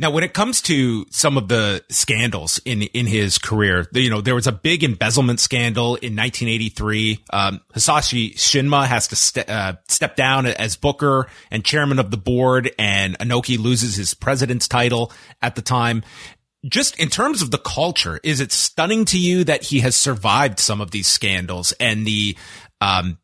Now, 0.00 0.10
when 0.10 0.24
it 0.24 0.32
comes 0.32 0.62
to 0.62 1.04
some 1.10 1.36
of 1.36 1.48
the 1.48 1.84
scandals 1.90 2.58
in 2.64 2.80
in 2.80 3.06
his 3.06 3.36
career, 3.36 3.86
you 3.92 4.08
know, 4.08 4.22
there 4.22 4.34
was 4.34 4.46
a 4.46 4.52
big 4.52 4.82
embezzlement 4.82 5.40
scandal 5.40 5.96
in 5.96 6.16
1983. 6.16 7.22
Um, 7.30 7.60
Hisashi 7.74 8.34
Shinma 8.34 8.86
has 8.86 9.08
to 9.08 9.52
uh, 9.52 9.74
step 9.88 10.16
down 10.16 10.46
as 10.46 10.76
booker 10.76 11.26
and 11.50 11.62
chairman 11.62 11.98
of 11.98 12.10
the 12.10 12.16
board, 12.16 12.70
and 12.78 13.18
Inoki 13.18 13.58
loses 13.58 13.94
his 13.94 14.14
president's 14.14 14.66
title 14.66 15.12
at 15.42 15.54
the 15.54 15.60
time. 15.60 16.02
Just 16.64 16.98
in 16.98 17.10
terms 17.10 17.42
of 17.42 17.50
the 17.50 17.58
culture, 17.58 18.20
is 18.22 18.40
it 18.40 18.52
stunning 18.52 19.04
to 19.04 19.18
you 19.18 19.44
that 19.44 19.64
he 19.64 19.80
has 19.80 19.94
survived 19.96 20.60
some 20.60 20.80
of 20.80 20.92
these 20.92 21.08
scandals 21.08 21.72
and 21.72 22.06
the 22.06 22.38
um, 22.80 23.18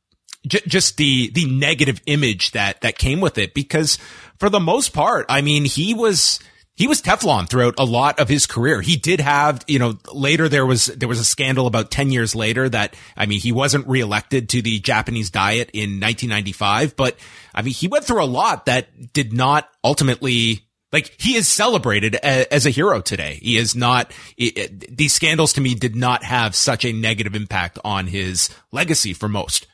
just 0.47 0.99
the 0.99 1.31
the 1.31 1.47
negative 1.47 2.03
image 2.05 2.51
that 2.51 2.83
that 2.83 2.99
came 2.99 3.23
with 3.23 3.39
it? 3.39 3.55
Because 3.55 3.97
for 4.39 4.51
the 4.51 4.61
most 4.61 4.93
part, 4.93 5.25
I 5.31 5.41
mean, 5.41 5.65
he 5.65 5.95
was 5.95 6.39
he 6.77 6.87
was 6.87 7.01
Teflon 7.01 7.49
throughout 7.49 7.75
a 7.79 7.85
lot 7.85 8.21
of 8.21 8.29
his 8.29 8.47
career. 8.47 8.83
He 8.83 8.97
did 8.97 9.21
have, 9.21 9.65
you 9.67 9.79
know, 9.79 9.99
later 10.13 10.49
there 10.49 10.67
was, 10.67 10.87
there 10.87 11.09
was 11.09 11.19
a 11.19 11.25
scandal 11.25 11.67
about 11.67 11.91
10 11.91 12.11
years 12.11 12.35
later 12.35 12.69
that, 12.69 12.95
I 13.17 13.25
mean, 13.25 13.41
he 13.41 13.51
wasn't 13.51 13.89
reelected 13.89 14.51
to 14.51 14.61
the 14.61 14.79
Japanese 14.81 15.31
diet 15.31 15.71
in 15.73 16.01
1995, 16.01 16.95
but 16.95 17.17
I 17.55 17.63
mean, 17.63 17.73
he 17.73 17.89
went 17.89 18.05
through 18.05 18.23
a 18.23 18.27
lot 18.27 18.67
that 18.67 19.13
did 19.15 19.33
not 19.33 19.69
ultimately 19.83 20.67
like 20.93 21.15
he 21.19 21.35
is 21.35 21.49
celebrated 21.49 22.15
as, 22.17 22.65
a 22.65 22.71
hero 22.71 23.01
today. 23.01 23.39
He 23.43 23.57
is 23.57 23.75
not, 23.75 24.13
it, 24.37 24.57
it, 24.57 24.97
these 24.97 25.13
scandals 25.13 25.55
to 25.55 25.61
me 25.61 25.75
did 25.75 25.97
not 25.97 26.23
have 26.23 26.55
such 26.55 26.85
a 26.85 26.93
negative 26.93 27.35
impact 27.35 27.79
on 27.85 28.07
his 28.07 28.51
legacy 28.71 29.13
for 29.13 29.29
most. 29.29 29.67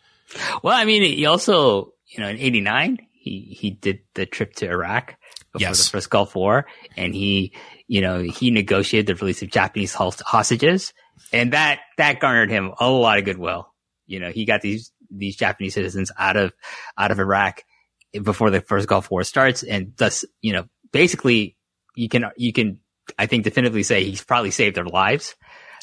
Well, 0.62 0.76
I 0.76 0.84
mean, 0.84 1.02
he 1.02 1.26
also, 1.26 1.92
you 2.06 2.20
know, 2.22 2.28
in 2.28 2.38
89, 2.38 3.06
he, 3.12 3.56
he 3.58 3.70
did 3.70 4.00
the 4.14 4.24
trip 4.24 4.54
to 4.56 4.68
Iraq 4.68 5.16
before 5.52 5.68
yes. 5.68 5.84
the 5.84 5.90
first 5.90 6.10
Gulf 6.10 6.34
War, 6.34 6.66
and 6.96 7.14
he, 7.14 7.52
you 7.86 8.00
know, 8.00 8.20
he 8.22 8.50
negotiated 8.50 9.06
the 9.06 9.14
release 9.20 9.42
of 9.42 9.50
Japanese 9.50 9.94
hostages, 9.94 10.92
and 11.32 11.52
that 11.52 11.80
that 11.98 12.20
garnered 12.20 12.50
him 12.50 12.72
a 12.80 12.88
lot 12.88 13.18
of 13.18 13.24
goodwill. 13.24 13.72
You 14.06 14.20
know, 14.20 14.30
he 14.30 14.44
got 14.44 14.62
these 14.62 14.92
these 15.10 15.36
Japanese 15.36 15.74
citizens 15.74 16.10
out 16.18 16.36
of 16.36 16.52
out 16.96 17.10
of 17.10 17.18
Iraq 17.18 17.64
before 18.22 18.50
the 18.50 18.60
first 18.60 18.88
Gulf 18.88 19.10
War 19.10 19.24
starts, 19.24 19.62
and 19.62 19.92
thus, 19.96 20.24
you 20.40 20.52
know, 20.52 20.64
basically, 20.92 21.56
you 21.94 22.08
can 22.08 22.26
you 22.36 22.52
can 22.52 22.78
I 23.18 23.26
think 23.26 23.44
definitively 23.44 23.82
say 23.82 24.04
he's 24.04 24.24
probably 24.24 24.50
saved 24.50 24.76
their 24.76 24.84
lives. 24.84 25.34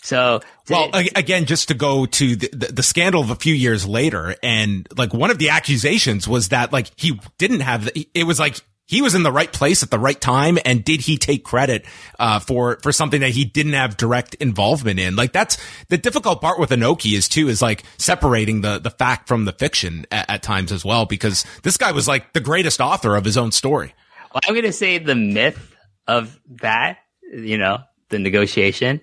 So, 0.01 0.39
well, 0.69 0.89
again, 0.93 1.45
just 1.45 1.67
to 1.67 1.73
go 1.73 2.05
to 2.05 2.35
the, 2.37 2.49
the, 2.53 2.65
the, 2.67 2.83
scandal 2.83 3.21
of 3.21 3.31
a 3.31 3.35
few 3.35 3.53
years 3.53 3.85
later, 3.85 4.33
and 4.41 4.87
like 4.95 5.13
one 5.13 5.29
of 5.29 5.39
the 5.39 5.49
accusations 5.49 6.25
was 6.25 6.49
that 6.49 6.71
like 6.71 6.89
he 6.95 7.19
didn't 7.37 7.59
have, 7.59 7.83
the, 7.83 8.07
it 8.13 8.23
was 8.23 8.39
like 8.39 8.61
he 8.89 9.03
was 9.03 9.13
in 9.13 9.21
the 9.21 9.31
right 9.31 9.51
place 9.51 9.83
at 9.83 9.91
the 9.91 9.99
right 9.99 10.19
time 10.19 10.57
and 10.65 10.83
did 10.83 11.01
he 11.01 11.17
take 11.17 11.43
credit 11.43 11.85
uh, 12.17 12.39
for 12.39 12.79
for 12.81 12.91
something 12.91 13.21
that 13.21 13.29
he 13.29 13.45
didn't 13.45 13.73
have 13.73 13.97
direct 13.97 14.33
involvement 14.35 14.99
in? 14.99 15.15
Like 15.15 15.31
that's 15.31 15.57
the 15.89 15.97
difficult 15.97 16.41
part 16.41 16.59
with 16.59 16.71
Inoki 16.71 17.15
is 17.15 17.29
too 17.29 17.49
is 17.49 17.61
like 17.61 17.83
separating 17.97 18.61
the 18.61 18.79
the 18.79 18.89
fact 18.89 19.27
from 19.27 19.45
the 19.45 19.53
fiction 19.53 20.05
at, 20.11 20.29
at 20.29 20.43
times 20.43 20.71
as 20.71 20.83
well 20.83 21.05
because 21.05 21.45
this 21.61 21.77
guy 21.77 21.91
was 21.91 22.07
like 22.07 22.33
the 22.33 22.39
greatest 22.39 22.81
author 22.81 23.15
of 23.15 23.23
his 23.23 23.37
own 23.37 23.51
story. 23.51 23.93
Well, 24.33 24.41
i'm 24.47 24.53
going 24.53 24.65
to 24.65 24.73
say 24.73 24.97
the 24.97 25.15
myth 25.15 25.75
of 26.07 26.39
that 26.61 26.97
you 27.31 27.57
know 27.57 27.79
the 28.09 28.19
negotiation 28.19 29.01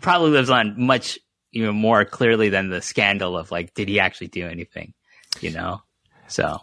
probably 0.00 0.30
lives 0.30 0.50
on 0.50 0.74
much 0.76 1.18
you 1.52 1.64
know 1.64 1.72
more 1.72 2.04
clearly 2.04 2.48
than 2.48 2.70
the 2.70 2.82
scandal 2.82 3.38
of 3.38 3.50
like 3.50 3.74
did 3.74 3.88
he 3.88 4.00
actually 4.00 4.28
do 4.28 4.46
anything 4.46 4.94
you 5.40 5.50
know? 5.50 5.82
So. 6.28 6.58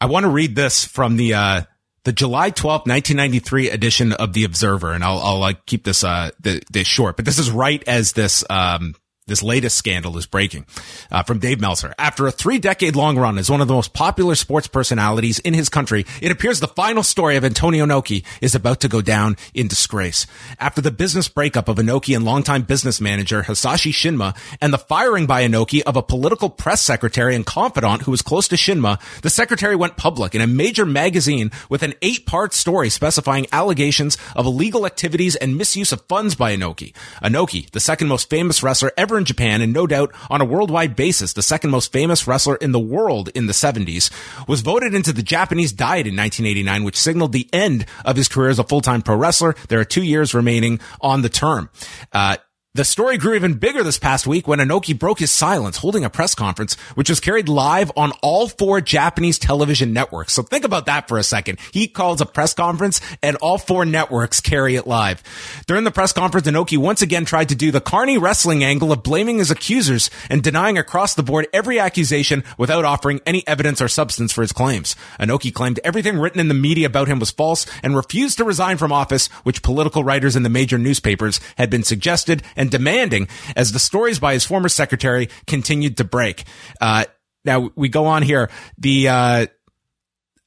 I 0.00 0.06
want 0.06 0.24
to 0.24 0.30
read 0.30 0.54
this 0.54 0.84
from 0.84 1.16
the 1.16 1.34
uh, 1.34 1.62
the 2.06 2.12
July 2.12 2.52
12th, 2.52 2.86
1993 2.86 3.68
edition 3.70 4.12
of 4.12 4.32
The 4.32 4.44
Observer. 4.44 4.92
And 4.92 5.02
I'll, 5.02 5.18
I'll 5.18 5.38
like 5.40 5.66
keep 5.66 5.82
this, 5.82 6.04
uh, 6.04 6.30
this 6.40 6.86
short, 6.86 7.16
but 7.16 7.24
this 7.24 7.40
is 7.40 7.50
right 7.50 7.82
as 7.88 8.12
this, 8.12 8.44
um, 8.48 8.94
this 9.26 9.42
latest 9.42 9.76
scandal 9.76 10.16
is 10.18 10.24
breaking 10.24 10.64
uh, 11.10 11.24
from 11.24 11.40
Dave 11.40 11.60
Meltzer. 11.60 11.92
After 11.98 12.28
a 12.28 12.30
three 12.30 12.60
decade 12.60 12.94
long 12.94 13.18
run 13.18 13.38
as 13.38 13.50
one 13.50 13.60
of 13.60 13.66
the 13.66 13.74
most 13.74 13.92
popular 13.92 14.36
sports 14.36 14.68
personalities 14.68 15.40
in 15.40 15.52
his 15.52 15.68
country, 15.68 16.06
it 16.22 16.30
appears 16.30 16.60
the 16.60 16.68
final 16.68 17.02
story 17.02 17.34
of 17.34 17.44
Antonio 17.44 17.84
Inoki 17.84 18.24
is 18.40 18.54
about 18.54 18.78
to 18.82 18.88
go 18.88 19.02
down 19.02 19.36
in 19.52 19.66
disgrace. 19.66 20.28
After 20.60 20.80
the 20.80 20.92
business 20.92 21.26
breakup 21.26 21.68
of 21.68 21.78
Inoki 21.78 22.14
and 22.14 22.24
longtime 22.24 22.62
business 22.62 23.00
manager 23.00 23.42
Hisashi 23.42 23.90
Shinma 23.90 24.36
and 24.60 24.72
the 24.72 24.78
firing 24.78 25.26
by 25.26 25.42
Inoki 25.42 25.82
of 25.82 25.96
a 25.96 26.04
political 26.04 26.48
press 26.48 26.80
secretary 26.80 27.34
and 27.34 27.44
confidant 27.44 28.02
who 28.02 28.12
was 28.12 28.22
close 28.22 28.46
to 28.46 28.54
Shinma, 28.56 29.00
the 29.22 29.30
secretary 29.30 29.74
went 29.74 29.96
public 29.96 30.36
in 30.36 30.40
a 30.40 30.46
major 30.46 30.86
magazine 30.86 31.50
with 31.68 31.82
an 31.82 31.94
eight 32.00 32.26
part 32.26 32.54
story 32.54 32.90
specifying 32.90 33.48
allegations 33.50 34.18
of 34.36 34.46
illegal 34.46 34.86
activities 34.86 35.34
and 35.34 35.56
misuse 35.56 35.90
of 35.90 36.02
funds 36.02 36.36
by 36.36 36.54
Inoki. 36.54 36.94
Inoki, 37.24 37.68
the 37.72 37.80
second 37.80 38.06
most 38.06 38.30
famous 38.30 38.62
wrestler 38.62 38.92
ever 38.96 39.15
in 39.18 39.24
Japan 39.24 39.62
and 39.62 39.72
no 39.72 39.86
doubt 39.86 40.12
on 40.30 40.40
a 40.40 40.44
worldwide 40.44 40.96
basis 40.96 41.32
the 41.32 41.42
second 41.42 41.70
most 41.70 41.92
famous 41.92 42.26
wrestler 42.26 42.56
in 42.56 42.72
the 42.72 42.78
world 42.78 43.28
in 43.34 43.46
the 43.46 43.52
70s, 43.52 44.10
was 44.48 44.60
voted 44.60 44.94
into 44.94 45.12
the 45.12 45.22
Japanese 45.22 45.72
Diet 45.72 46.06
in 46.06 46.16
1989, 46.16 46.84
which 46.84 46.96
signaled 46.96 47.32
the 47.32 47.48
end 47.52 47.86
of 48.04 48.16
his 48.16 48.28
career 48.28 48.50
as 48.50 48.58
a 48.58 48.64
full-time 48.64 49.02
pro 49.02 49.16
wrestler. 49.16 49.54
There 49.68 49.80
are 49.80 49.84
two 49.84 50.02
years 50.02 50.34
remaining 50.34 50.80
on 51.00 51.22
the 51.22 51.28
term. 51.28 51.70
Uh, 52.12 52.36
the 52.76 52.84
story 52.84 53.16
grew 53.16 53.34
even 53.34 53.54
bigger 53.54 53.82
this 53.82 53.98
past 53.98 54.26
week 54.26 54.46
when 54.46 54.58
Inoki 54.58 54.96
broke 54.96 55.18
his 55.18 55.30
silence 55.30 55.78
holding 55.78 56.04
a 56.04 56.10
press 56.10 56.34
conference, 56.34 56.74
which 56.94 57.08
was 57.08 57.20
carried 57.20 57.48
live 57.48 57.90
on 57.96 58.12
all 58.22 58.48
four 58.48 58.82
Japanese 58.82 59.38
television 59.38 59.94
networks. 59.94 60.34
So 60.34 60.42
think 60.42 60.64
about 60.64 60.84
that 60.84 61.08
for 61.08 61.16
a 61.16 61.22
second. 61.22 61.58
He 61.72 61.88
calls 61.88 62.20
a 62.20 62.26
press 62.26 62.52
conference 62.52 63.00
and 63.22 63.36
all 63.38 63.56
four 63.56 63.86
networks 63.86 64.42
carry 64.42 64.76
it 64.76 64.86
live. 64.86 65.22
During 65.66 65.84
the 65.84 65.90
press 65.90 66.12
conference, 66.12 66.46
Inoki 66.46 66.76
once 66.76 67.00
again 67.00 67.24
tried 67.24 67.48
to 67.48 67.54
do 67.54 67.70
the 67.70 67.80
carny 67.80 68.18
wrestling 68.18 68.62
angle 68.62 68.92
of 68.92 69.02
blaming 69.02 69.38
his 69.38 69.50
accusers 69.50 70.10
and 70.28 70.42
denying 70.42 70.76
across 70.76 71.14
the 71.14 71.22
board 71.22 71.46
every 71.54 71.80
accusation 71.80 72.44
without 72.58 72.84
offering 72.84 73.22
any 73.24 73.42
evidence 73.48 73.80
or 73.80 73.88
substance 73.88 74.32
for 74.32 74.42
his 74.42 74.52
claims. 74.52 74.96
Inoki 75.18 75.52
claimed 75.52 75.80
everything 75.82 76.18
written 76.18 76.40
in 76.40 76.48
the 76.48 76.54
media 76.54 76.86
about 76.86 77.08
him 77.08 77.20
was 77.20 77.30
false 77.30 77.64
and 77.82 77.96
refused 77.96 78.36
to 78.36 78.44
resign 78.44 78.76
from 78.76 78.92
office, 78.92 79.28
which 79.44 79.62
political 79.62 80.04
writers 80.04 80.36
in 80.36 80.42
the 80.42 80.50
major 80.50 80.76
newspapers 80.76 81.40
had 81.56 81.70
been 81.70 81.82
suggested 81.82 82.42
and 82.54 82.65
and 82.66 82.70
demanding 82.70 83.28
as 83.54 83.72
the 83.72 83.78
stories 83.78 84.18
by 84.18 84.32
his 84.32 84.44
former 84.44 84.68
secretary 84.68 85.28
continued 85.46 85.96
to 85.98 86.04
break. 86.04 86.44
Uh, 86.80 87.04
now 87.44 87.70
we 87.76 87.88
go 87.88 88.06
on 88.06 88.22
here. 88.22 88.50
The, 88.78 89.08
uh, 89.08 89.46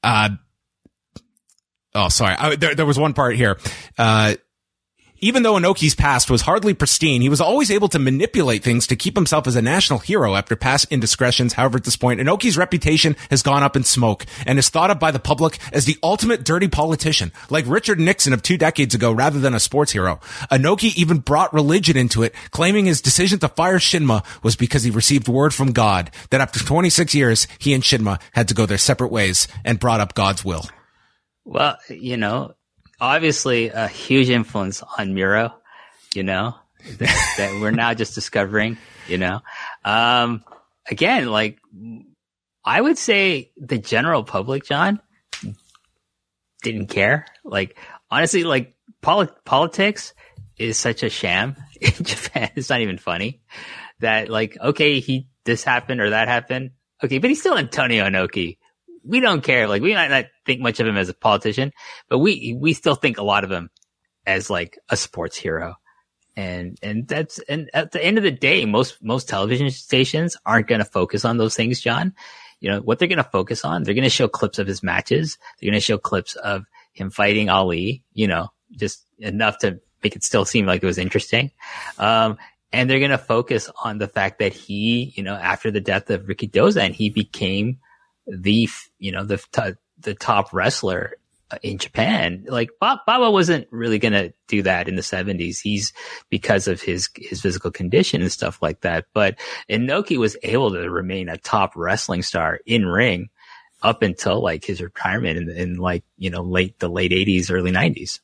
uh, 0.04 0.30
Oh, 1.96 2.10
sorry. 2.10 2.36
I, 2.36 2.56
there, 2.56 2.76
there 2.76 2.86
was 2.86 3.00
one 3.00 3.14
part 3.14 3.36
here. 3.36 3.58
Uh, 3.98 4.36
even 5.22 5.44
though 5.44 5.56
Inoki's 5.56 5.96
past 5.96 6.30
was 6.30 6.42
hardly 6.42 6.74
pristine, 6.74 7.22
he 7.22 7.30
was 7.30 7.42
always 7.42 7.72
able 7.72 7.88
to 7.90 8.00
manipulate 8.00 8.64
things 8.64 8.88
to 8.88 8.96
keep 8.96 9.16
himself 9.16 9.48
as 9.48 9.56
a 9.56 9.62
national 9.62 10.00
hero 10.00 10.36
after 10.36 10.56
past 10.56 10.88
indiscretions. 10.92 11.54
However, 11.54 11.78
at 11.78 11.84
this 11.84 11.96
point, 11.96 12.20
Inoki's 12.20 12.58
reputation 12.58 13.16
has 13.30 13.44
gone 13.44 13.64
up 13.64 13.76
in 13.76 13.84
smoke 13.84 14.26
and 14.46 14.58
is 14.60 14.70
thought 14.70 14.92
of 14.92 15.00
by 15.00 15.12
the 15.12 15.20
public 15.20 15.60
as 15.74 15.86
the 15.86 15.98
ultimate 16.04 16.44
dirty 16.44 16.68
politician, 16.68 17.32
like 17.50 17.66
Richard 17.68 18.00
Nixon 18.00 18.34
of 18.34 18.42
two 18.42 18.58
decades 18.58 18.96
ago 18.96 19.12
rather 19.12 19.40
than 19.40 19.54
a 19.54 19.60
sports 19.60 19.92
hero. 19.92 20.20
Inoki 20.52 20.96
even 20.96 21.20
brought 21.20 21.54
religion 21.54 21.98
into 21.98 22.24
it, 22.24 22.34
claiming 22.52 22.86
his 22.86 23.02
decision 23.02 23.40
to 23.40 23.48
fire 23.50 23.80
Shinma 23.80 24.26
was 24.44 24.56
because 24.56 24.84
he 24.84 24.92
received 24.92 25.28
word 25.28 25.54
from 25.54 25.72
God 25.72 26.12
that 26.30 26.42
after 26.42 26.60
26 26.60 27.14
years, 27.14 27.48
he 27.60 27.74
and 27.74 27.84
Shinma 27.84 28.22
had 28.32 28.48
to 28.48 28.54
go 28.54 28.66
their 28.66 28.78
separate 28.78 29.12
ways 29.12 29.48
and 29.66 29.80
brought 29.80 30.00
up 30.00 30.14
God's 30.14 30.46
will. 30.46 30.66
Well, 31.46 31.78
you 31.90 32.18
know, 32.18 32.54
obviously 33.00 33.70
a 33.70 33.88
huge 33.88 34.30
influence 34.30 34.84
on 34.98 35.14
Miro, 35.14 35.54
you 36.14 36.24
know, 36.24 36.56
that, 36.98 37.34
that 37.38 37.62
we're 37.62 37.72
now 37.72 37.94
just 37.94 38.16
discovering, 38.16 38.78
you 39.08 39.18
know. 39.18 39.42
Um, 39.84 40.44
again, 40.90 41.28
like 41.28 41.60
I 42.64 42.80
would 42.80 42.98
say 42.98 43.52
the 43.58 43.78
general 43.78 44.24
public, 44.24 44.66
John, 44.66 45.02
didn't 46.62 46.88
care. 46.88 47.26
Like 47.44 47.78
honestly, 48.12 48.44
like 48.44 48.76
poli- 49.02 49.30
politics 49.46 50.14
is 50.58 50.78
such 50.78 51.04
a 51.04 51.10
sham 51.10 51.56
in 51.82 51.92
Japan. 52.04 52.52
It's 52.56 52.70
not 52.70 52.82
even 52.82 52.98
funny 52.98 53.42
that 54.00 54.30
like, 54.30 54.58
okay, 54.60 55.00
he, 55.00 55.28
this 55.46 55.64
happened 55.64 56.02
or 56.02 56.12
that 56.12 56.28
happened. 56.28 56.72
Okay. 57.04 57.18
But 57.18 57.30
he's 57.30 57.40
still 57.40 57.58
Antonio 57.58 58.06
Inoki 58.06 58.58
we 59.10 59.20
don't 59.20 59.44
care. 59.44 59.68
Like 59.68 59.82
we 59.82 59.94
might 59.94 60.10
not 60.10 60.26
think 60.46 60.62
much 60.62 60.80
of 60.80 60.88
him 60.88 60.98
as 60.98 61.10
a 61.10 61.14
politician, 61.14 61.74
but 62.08 62.20
we 62.20 62.56
we 62.58 62.74
still 62.74 62.96
think 62.96 63.18
a 63.18 63.24
lot 63.24 63.44
of 63.44 63.52
him 63.52 63.70
as 64.26 64.50
like 64.50 64.78
a 64.90 64.96
sports 64.96 65.36
hero. 65.36 65.76
And 66.36 66.78
and 66.84 67.08
that's 67.08 67.40
and 67.50 67.70
at 67.74 67.92
the 67.92 68.04
end 68.04 68.18
of 68.18 68.24
the 68.24 68.32
day, 68.32 68.66
most 68.66 69.04
most 69.04 69.28
television 69.28 69.70
stations 69.72 70.38
aren't 70.46 70.68
going 70.68 70.80
to 70.80 70.86
focus 70.86 71.26
on 71.26 71.38
those 71.38 71.56
things, 71.56 71.82
John. 71.82 72.14
You 72.60 72.70
know 72.70 72.82
what 72.82 73.00
they're 73.00 73.08
going 73.08 73.18
to 73.18 73.24
focus 73.24 73.66
on? 73.66 73.84
They're 73.84 73.96
going 73.96 74.04
to 74.04 74.10
show 74.10 74.28
clips 74.28 74.60
of 74.60 74.68
his 74.68 74.84
matches. 74.84 75.38
They're 75.60 75.70
going 75.70 75.80
to 75.80 75.86
show 75.86 75.98
clips 75.98 76.36
of 76.36 76.66
him 76.94 77.10
fighting 77.10 77.50
Ali. 77.50 78.04
You 78.14 78.28
know, 78.28 78.50
just 78.72 79.04
enough 79.18 79.58
to 79.60 79.80
make 80.04 80.16
it 80.16 80.24
still 80.24 80.46
seem 80.46 80.66
like 80.66 80.84
it 80.84 80.86
was 80.86 80.98
interesting. 80.98 81.52
Um, 81.98 82.38
and 82.72 82.90
they're 82.90 83.00
going 83.00 83.12
to 83.12 83.18
focus 83.18 83.70
on 83.84 83.98
the 83.98 84.08
fact 84.08 84.40
that 84.40 84.54
he, 84.54 85.14
you 85.16 85.24
know, 85.24 85.34
after 85.34 85.72
the 85.72 85.82
death 85.82 86.10
of 86.12 86.26
Rikidozan, 86.26 86.86
and 86.86 86.96
he 86.96 87.10
became 87.10 87.80
the 88.30 88.70
you 88.98 89.12
know 89.12 89.24
the 89.24 89.38
t- 89.52 89.74
the 90.00 90.14
top 90.16 90.54
wrestler 90.54 91.16
in 91.64 91.78
Japan. 91.78 92.46
Like 92.48 92.72
Baba 92.80 93.32
wasn't 93.32 93.68
really 93.72 94.00
going 94.00 94.14
to 94.14 94.34
do 94.48 94.62
that 94.64 94.88
in 94.88 94.96
the 94.96 95.02
70s. 95.02 95.60
He's 95.60 95.94
because 96.30 96.68
of 96.68 96.82
his 96.82 97.10
his 97.16 97.42
physical 97.42 97.72
condition 97.72 98.22
and 98.22 98.32
stuff 98.32 98.62
like 98.62 98.82
that. 98.82 99.06
But 99.14 99.40
Inoki 99.70 100.18
was 100.18 100.38
able 100.44 100.72
to 100.72 100.90
remain 100.90 101.30
a 101.30 101.38
top 101.38 101.74
wrestling 101.76 102.22
star 102.22 102.60
in 102.66 102.86
ring 102.86 103.30
up 103.82 104.02
until 104.02 104.42
like 104.42 104.66
his 104.66 104.82
retirement 104.82 105.38
in, 105.38 105.50
in 105.50 105.76
like 105.78 106.04
you 106.18 106.30
know 106.30 106.42
late 106.42 106.78
the 106.80 106.90
late 106.90 107.12
80s, 107.12 107.52
early 107.52 107.72
90s. 107.72 108.20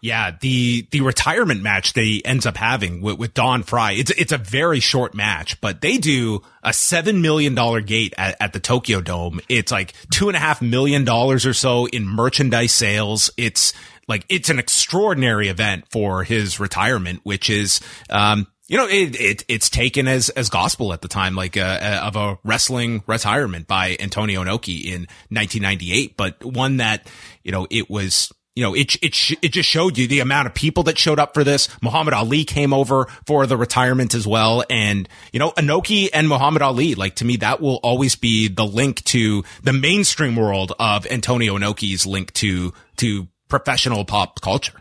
Yeah, 0.00 0.34
the 0.40 0.86
the 0.90 1.02
retirement 1.02 1.62
match 1.62 1.92
he 1.94 2.24
ends 2.24 2.46
up 2.46 2.56
having 2.56 3.02
with, 3.02 3.18
with 3.18 3.34
Don 3.34 3.62
Frye. 3.62 3.92
It's 3.92 4.10
it's 4.12 4.32
a 4.32 4.38
very 4.38 4.80
short 4.80 5.14
match, 5.14 5.60
but 5.60 5.82
they 5.82 5.98
do 5.98 6.42
a 6.62 6.72
seven 6.72 7.20
million 7.20 7.54
dollar 7.54 7.80
gate 7.82 8.14
at, 8.16 8.36
at 8.40 8.52
the 8.52 8.60
Tokyo 8.60 9.00
Dome. 9.00 9.40
It's 9.48 9.70
like 9.70 9.92
two 10.10 10.28
and 10.28 10.36
a 10.36 10.40
half 10.40 10.62
million 10.62 11.04
dollars 11.04 11.44
or 11.44 11.52
so 11.52 11.86
in 11.86 12.06
merchandise 12.06 12.72
sales. 12.72 13.30
It's 13.36 13.74
like 14.08 14.24
it's 14.30 14.48
an 14.48 14.58
extraordinary 14.58 15.48
event 15.48 15.84
for 15.90 16.24
his 16.24 16.58
retirement, 16.58 17.20
which 17.22 17.50
is 17.50 17.80
um, 18.08 18.46
you 18.70 18.76
know, 18.76 18.86
it, 18.86 19.20
it, 19.20 19.44
it's 19.48 19.68
taken 19.68 20.06
as, 20.06 20.28
as 20.28 20.48
gospel 20.48 20.92
at 20.92 21.02
the 21.02 21.08
time, 21.08 21.34
like, 21.34 21.56
uh, 21.56 21.60
uh, 21.82 22.00
of 22.04 22.14
a 22.14 22.38
wrestling 22.44 23.02
retirement 23.08 23.66
by 23.66 23.96
Antonio 23.98 24.44
Inoki 24.44 24.84
in 24.84 25.08
1998, 25.28 26.16
but 26.16 26.44
one 26.44 26.76
that, 26.76 27.08
you 27.42 27.50
know, 27.50 27.66
it 27.68 27.90
was, 27.90 28.32
you 28.60 28.66
know, 28.66 28.74
it, 28.74 28.94
it, 28.96 29.30
it 29.40 29.52
just 29.52 29.70
showed 29.70 29.96
you 29.96 30.06
the 30.06 30.20
amount 30.20 30.46
of 30.46 30.52
people 30.52 30.82
that 30.82 30.98
showed 30.98 31.18
up 31.18 31.32
for 31.32 31.42
this. 31.42 31.66
Muhammad 31.80 32.12
Ali 32.12 32.44
came 32.44 32.74
over 32.74 33.06
for 33.24 33.46
the 33.46 33.56
retirement 33.56 34.14
as 34.14 34.26
well. 34.26 34.62
And, 34.68 35.08
you 35.32 35.38
know, 35.38 35.52
Inoki 35.52 36.10
and 36.12 36.28
Muhammad 36.28 36.60
Ali, 36.60 36.94
like 36.94 37.14
to 37.16 37.24
me, 37.24 37.36
that 37.38 37.62
will 37.62 37.76
always 37.76 38.16
be 38.16 38.48
the 38.48 38.66
link 38.66 39.02
to 39.04 39.44
the 39.62 39.72
mainstream 39.72 40.36
world 40.36 40.74
of 40.78 41.06
Antonio 41.06 41.56
Inoki's 41.56 42.04
link 42.04 42.34
to, 42.34 42.74
to 42.98 43.28
professional 43.48 44.04
pop 44.04 44.42
culture. 44.42 44.78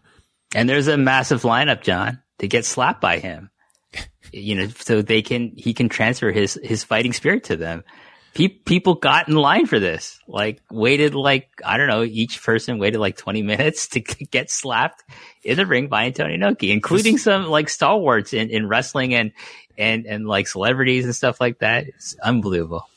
And 0.53 0.67
there's 0.67 0.89
a 0.89 0.97
massive 0.97 1.43
lineup, 1.43 1.81
John, 1.81 2.21
to 2.39 2.49
get 2.49 2.65
slapped 2.65 2.99
by 2.99 3.19
him. 3.19 3.49
You 4.31 4.53
know, 4.55 4.67
so 4.67 5.01
they 5.01 5.23
can, 5.23 5.53
he 5.55 5.73
can 5.73 5.89
transfer 5.89 6.31
his, 6.31 6.59
his 6.61 6.83
fighting 6.83 7.13
spirit 7.13 7.45
to 7.45 7.55
them 7.55 7.83
pe- 8.33 8.47
people 8.47 8.95
got 8.95 9.27
in 9.27 9.35
line 9.35 9.65
for 9.65 9.79
this. 9.79 10.19
Like 10.27 10.61
waited 10.71 11.15
like 11.15 11.49
I 11.65 11.77
don't 11.77 11.87
know, 11.87 12.03
each 12.03 12.41
person 12.43 12.79
waited 12.79 12.99
like 12.99 13.17
20 13.17 13.41
minutes 13.43 13.87
to 13.89 13.99
get 13.99 14.49
slapped 14.49 15.03
in 15.43 15.57
the 15.57 15.65
ring 15.65 15.87
by 15.87 16.05
Antonio 16.05 16.37
Inoki, 16.37 16.71
including 16.71 17.17
some 17.17 17.45
like 17.47 17.69
stalwarts 17.69 18.33
in, 18.33 18.49
in 18.49 18.67
wrestling 18.67 19.13
and 19.13 19.31
and 19.77 20.05
and 20.05 20.27
like 20.27 20.47
celebrities 20.47 21.05
and 21.05 21.15
stuff 21.15 21.39
like 21.39 21.59
that. 21.59 21.87
It's 21.87 22.15
unbelievable 22.23 22.87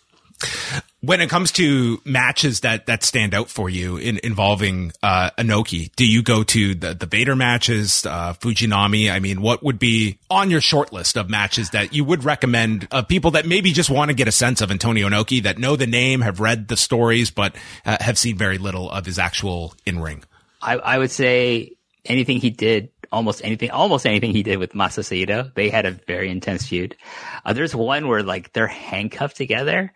when 1.03 1.20
it 1.20 1.28
comes 1.28 1.51
to 1.53 2.01
matches 2.05 2.61
that 2.61 2.86
that 2.86 3.03
stand 3.03 3.34
out 3.34 3.49
for 3.49 3.68
you 3.68 3.97
in, 3.97 4.20
involving 4.22 4.93
uh, 5.03 5.30
do 5.36 6.07
you 6.07 6.22
go 6.22 6.45
to 6.45 6.74
the 6.74 6.95
the 6.95 7.07
Vader 7.07 7.34
matches, 7.34 8.07
uh, 8.07 8.34
Fujinami? 8.34 9.11
I 9.11 9.18
mean, 9.18 9.43
what 9.43 9.62
would 9.62 9.78
be 9.78 10.18
on 10.30 10.51
your 10.51 10.61
short 10.61 10.93
list 10.93 11.16
of 11.16 11.28
matches 11.28 11.70
that 11.70 11.93
you 11.93 12.05
would 12.05 12.24
recommend 12.24 12.86
of 12.90 13.09
people 13.09 13.32
that 13.32 13.47
maybe 13.47 13.72
just 13.72 13.90
want 13.90 14.11
to 14.11 14.14
get 14.14 14.28
a 14.28 14.32
sense 14.32 14.61
of 14.61 14.70
Antonio 14.70 15.09
Inoki, 15.09 15.43
that 15.43 15.59
know 15.59 15.76
the 15.76 15.86
name, 15.86 16.20
have 16.20 16.40
read 16.40 16.68
the 16.68 16.76
stories, 16.76 17.30
but 17.30 17.55
uh, 17.84 17.97
have 18.01 18.16
seen 18.16 18.36
very 18.36 18.59
little 18.59 18.90
of 18.90 19.05
his 19.05 19.18
actual 19.18 19.74
in 19.84 19.99
ring? 19.99 20.22
I, 20.61 20.76
I 20.76 20.99
would 20.99 21.11
say 21.11 21.72
anything 22.05 22.38
he 22.38 22.51
did 22.51 22.90
almost 23.11 23.45
anything, 23.45 23.70
almost 23.70 24.07
anything 24.07 24.32
he 24.32 24.43
did 24.43 24.59
with 24.59 24.72
Masa 24.72 25.05
Saito. 25.05 25.51
They 25.55 25.68
had 25.68 25.84
a 25.84 25.90
very 25.90 26.30
intense 26.30 26.66
feud. 26.66 26.97
Uh, 27.45 27.53
there's 27.53 27.74
one 27.74 28.09
where 28.09 28.22
like 28.22 28.53
they're 28.53 28.66
handcuffed 28.66 29.36
together 29.36 29.93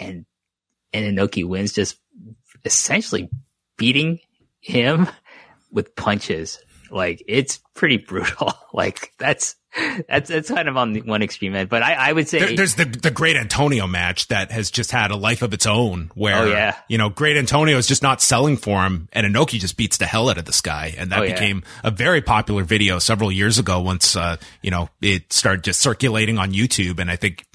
and 0.00 0.26
and 0.92 1.16
Inoki 1.16 1.44
wins 1.44 1.72
just 1.72 1.98
essentially 2.64 3.30
beating 3.76 4.20
him 4.60 5.08
with 5.70 5.94
punches. 5.94 6.58
Like 6.90 7.22
it's 7.28 7.60
pretty 7.74 7.98
brutal. 7.98 8.52
like 8.72 9.12
that's 9.18 9.56
that's 10.08 10.28
that's 10.28 10.50
kind 10.50 10.68
of 10.68 10.76
on 10.76 10.92
the 10.92 11.02
one 11.02 11.22
extreme 11.22 11.54
end. 11.54 11.68
But 11.68 11.84
I, 11.84 11.94
I 11.94 12.12
would 12.12 12.28
say 12.28 12.40
there, 12.40 12.56
there's 12.56 12.74
the 12.74 12.84
the 12.84 13.12
Great 13.12 13.36
Antonio 13.36 13.86
match 13.86 14.26
that 14.28 14.50
has 14.50 14.70
just 14.70 14.90
had 14.90 15.12
a 15.12 15.16
life 15.16 15.42
of 15.42 15.54
its 15.54 15.66
own. 15.66 16.10
Where 16.14 16.42
oh, 16.42 16.46
yeah. 16.46 16.76
you 16.88 16.98
know 16.98 17.08
Great 17.08 17.36
Antonio 17.36 17.78
is 17.78 17.86
just 17.86 18.02
not 18.02 18.20
selling 18.20 18.56
for 18.56 18.82
him, 18.82 19.08
and 19.12 19.24
Inoki 19.24 19.60
just 19.60 19.76
beats 19.76 19.98
the 19.98 20.06
hell 20.06 20.28
out 20.28 20.38
of 20.38 20.44
this 20.46 20.60
guy, 20.60 20.94
and 20.98 21.12
that 21.12 21.20
oh, 21.20 21.26
became 21.26 21.62
yeah. 21.64 21.88
a 21.88 21.90
very 21.92 22.20
popular 22.20 22.64
video 22.64 22.98
several 22.98 23.30
years 23.30 23.58
ago. 23.60 23.80
Once 23.80 24.16
uh, 24.16 24.36
you 24.62 24.72
know 24.72 24.88
it 25.00 25.32
started 25.32 25.62
just 25.62 25.78
circulating 25.78 26.38
on 26.38 26.52
YouTube, 26.52 26.98
and 26.98 27.08
I 27.08 27.14
think 27.14 27.46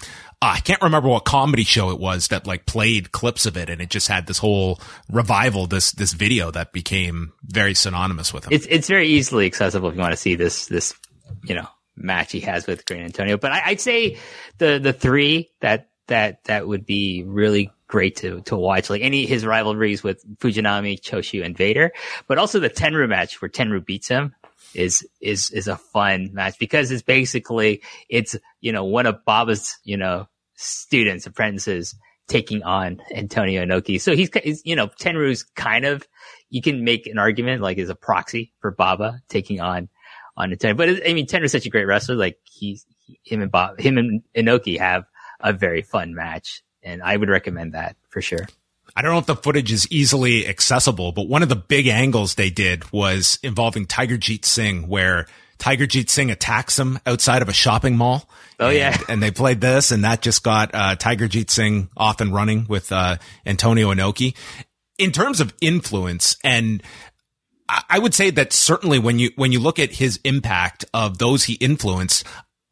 I 0.46 0.60
can't 0.60 0.82
remember 0.82 1.10
what 1.10 1.26
comedy 1.26 1.64
show 1.64 1.92
it 1.92 2.00
was 2.00 2.28
that 2.30 2.46
like 2.46 2.66
played 2.66 3.12
clips 3.12 3.46
of 3.46 3.58
it, 3.58 3.70
and 3.70 3.82
it 3.82 3.90
just 3.90 4.08
had 4.08 4.28
this 4.28 4.38
whole 4.38 4.80
revival, 5.10 5.68
this 5.68 5.92
this 5.92 6.14
video 6.14 6.52
that 6.52 6.72
became 6.72 7.34
very 7.44 7.74
synonymous 7.74 8.34
with 8.34 8.46
him. 8.46 8.54
It's 8.54 8.66
it's 8.68 8.88
very 8.88 9.08
easily 9.08 9.46
accessible 9.46 9.90
if 9.90 9.96
you 9.96 10.02
want 10.02 10.14
to 10.14 10.18
see 10.18 10.36
this 10.36 10.68
this 10.68 10.94
you 11.44 11.56
know 11.56 11.68
match 11.96 12.32
he 12.32 12.42
has 12.42 12.68
with 12.68 12.86
Great 12.86 13.02
Antonio. 13.02 13.38
But 13.38 13.52
I, 13.52 13.70
would 13.70 13.82
say 13.82 14.18
the 14.58 14.80
the 14.80 14.94
three 14.94 15.52
that 15.62 15.90
that 16.08 16.44
that 16.46 16.68
would 16.68 16.86
be 16.86 17.24
really 17.26 17.72
great 17.88 18.18
to 18.18 18.42
to 18.42 18.56
watch. 18.56 18.90
Like 18.90 19.02
any 19.02 19.26
his 19.26 19.46
rivalries 19.46 20.04
with 20.04 20.24
Fujinami, 20.38 21.00
Choshu, 21.00 21.44
and 21.44 21.58
Vader, 21.58 21.92
but 22.28 22.38
also 22.38 22.60
the 22.60 22.70
Tenryu 22.70 23.10
match 23.10 23.42
where 23.42 23.50
Tenryu 23.50 23.86
beats 23.86 24.08
him 24.08 24.36
is 24.74 25.08
is 25.22 25.52
is 25.52 25.68
a 25.68 25.78
fun 25.78 26.32
match 26.34 26.60
because 26.60 26.92
it's 26.92 27.02
basically 27.02 27.82
it's 28.10 28.36
you 28.62 28.72
know 28.72 28.84
one 28.84 29.06
of 29.06 29.24
Baba's 29.26 29.78
you 29.84 29.98
know 29.98 30.28
students, 30.56 31.26
apprentices 31.26 31.96
taking 32.28 32.64
on 32.64 33.00
Antonio 33.14 33.64
Inoki. 33.64 34.02
So 34.02 34.16
he's, 34.16 34.30
he's, 34.44 34.62
you 34.66 34.76
know, 34.76 34.88
Tenryu's 34.88 35.44
kind 35.44 35.86
of, 35.86 36.08
you 36.50 36.62
can 36.62 36.84
make 36.84 37.08
an 37.08 37.20
argument 37.20 37.62
like 37.62 37.78
is 37.78 37.90
a 37.90 37.96
proxy 37.96 38.54
for 38.60 38.72
Baba 38.72 39.22
taking 39.30 39.62
on, 39.62 39.90
on 40.36 40.52
Antonio. 40.52 40.76
But 40.76 41.08
I 41.08 41.14
mean, 41.14 41.28
Tenryu's 41.28 41.52
such 41.52 41.66
a 41.66 41.70
great 41.70 41.86
wrestler. 41.86 42.16
Like 42.16 42.40
he's, 42.44 42.86
him 43.24 43.42
and 43.42 43.52
Bob, 43.52 43.80
him 43.80 43.98
and 43.98 44.24
Inoki 44.36 44.80
have 44.80 45.06
a 45.40 45.54
very 45.54 45.84
fun 45.84 46.16
match. 46.16 46.64
And 46.82 47.04
I 47.04 47.16
would 47.18 47.30
recommend 47.30 47.74
that 47.74 47.96
for 48.10 48.22
sure. 48.22 48.48
I 48.96 49.02
don't 49.02 49.12
know 49.12 49.20
if 49.20 49.26
the 49.26 49.36
footage 49.36 49.72
is 49.72 49.88
easily 49.92 50.48
accessible, 50.48 51.12
but 51.12 51.28
one 51.28 51.44
of 51.44 51.50
the 51.50 51.56
big 51.56 51.88
angles 51.88 52.36
they 52.36 52.50
did 52.50 52.92
was 52.92 53.40
involving 53.44 53.86
Tiger 53.86 54.18
Jeet 54.18 54.46
Singh, 54.46 54.88
where 54.88 55.28
Tiger 55.58 55.86
Jeet 55.86 56.10
Singh 56.10 56.32
attacks 56.32 56.78
him 56.78 57.00
outside 57.06 57.42
of 57.42 57.50
a 57.50 57.54
shopping 57.54 57.98
mall. 57.98 58.30
Oh 58.60 58.68
and, 58.68 58.78
yeah, 58.78 58.98
and 59.10 59.22
they 59.22 59.32
played 59.32 59.62
this, 59.62 59.92
and 59.92 60.04
that 60.04 60.22
just 60.22 60.44
got 60.44 60.74
uh, 60.74 60.96
Tiger 60.96 61.28
Jeet 61.28 61.50
Singh 61.50 61.90
off 61.96 62.22
and 62.22 62.34
running 62.34 62.66
with 62.68 62.92
uh, 62.92 63.18
Antonio 63.46 63.94
Inoki. 63.94 64.36
in 64.98 65.12
terms 65.12 65.40
of 65.40 65.54
influence 65.62 66.38
and 66.44 66.82
I 67.68 67.98
would 67.98 68.14
say 68.14 68.30
that 68.30 68.54
certainly 68.54 69.00
when 69.00 69.18
you 69.18 69.32
when 69.36 69.52
you 69.52 69.60
look 69.60 69.80
at 69.80 69.92
his 69.92 70.20
impact 70.24 70.86
of 70.94 71.18
those 71.18 71.46
he 71.46 71.54
influenced, 71.54 72.24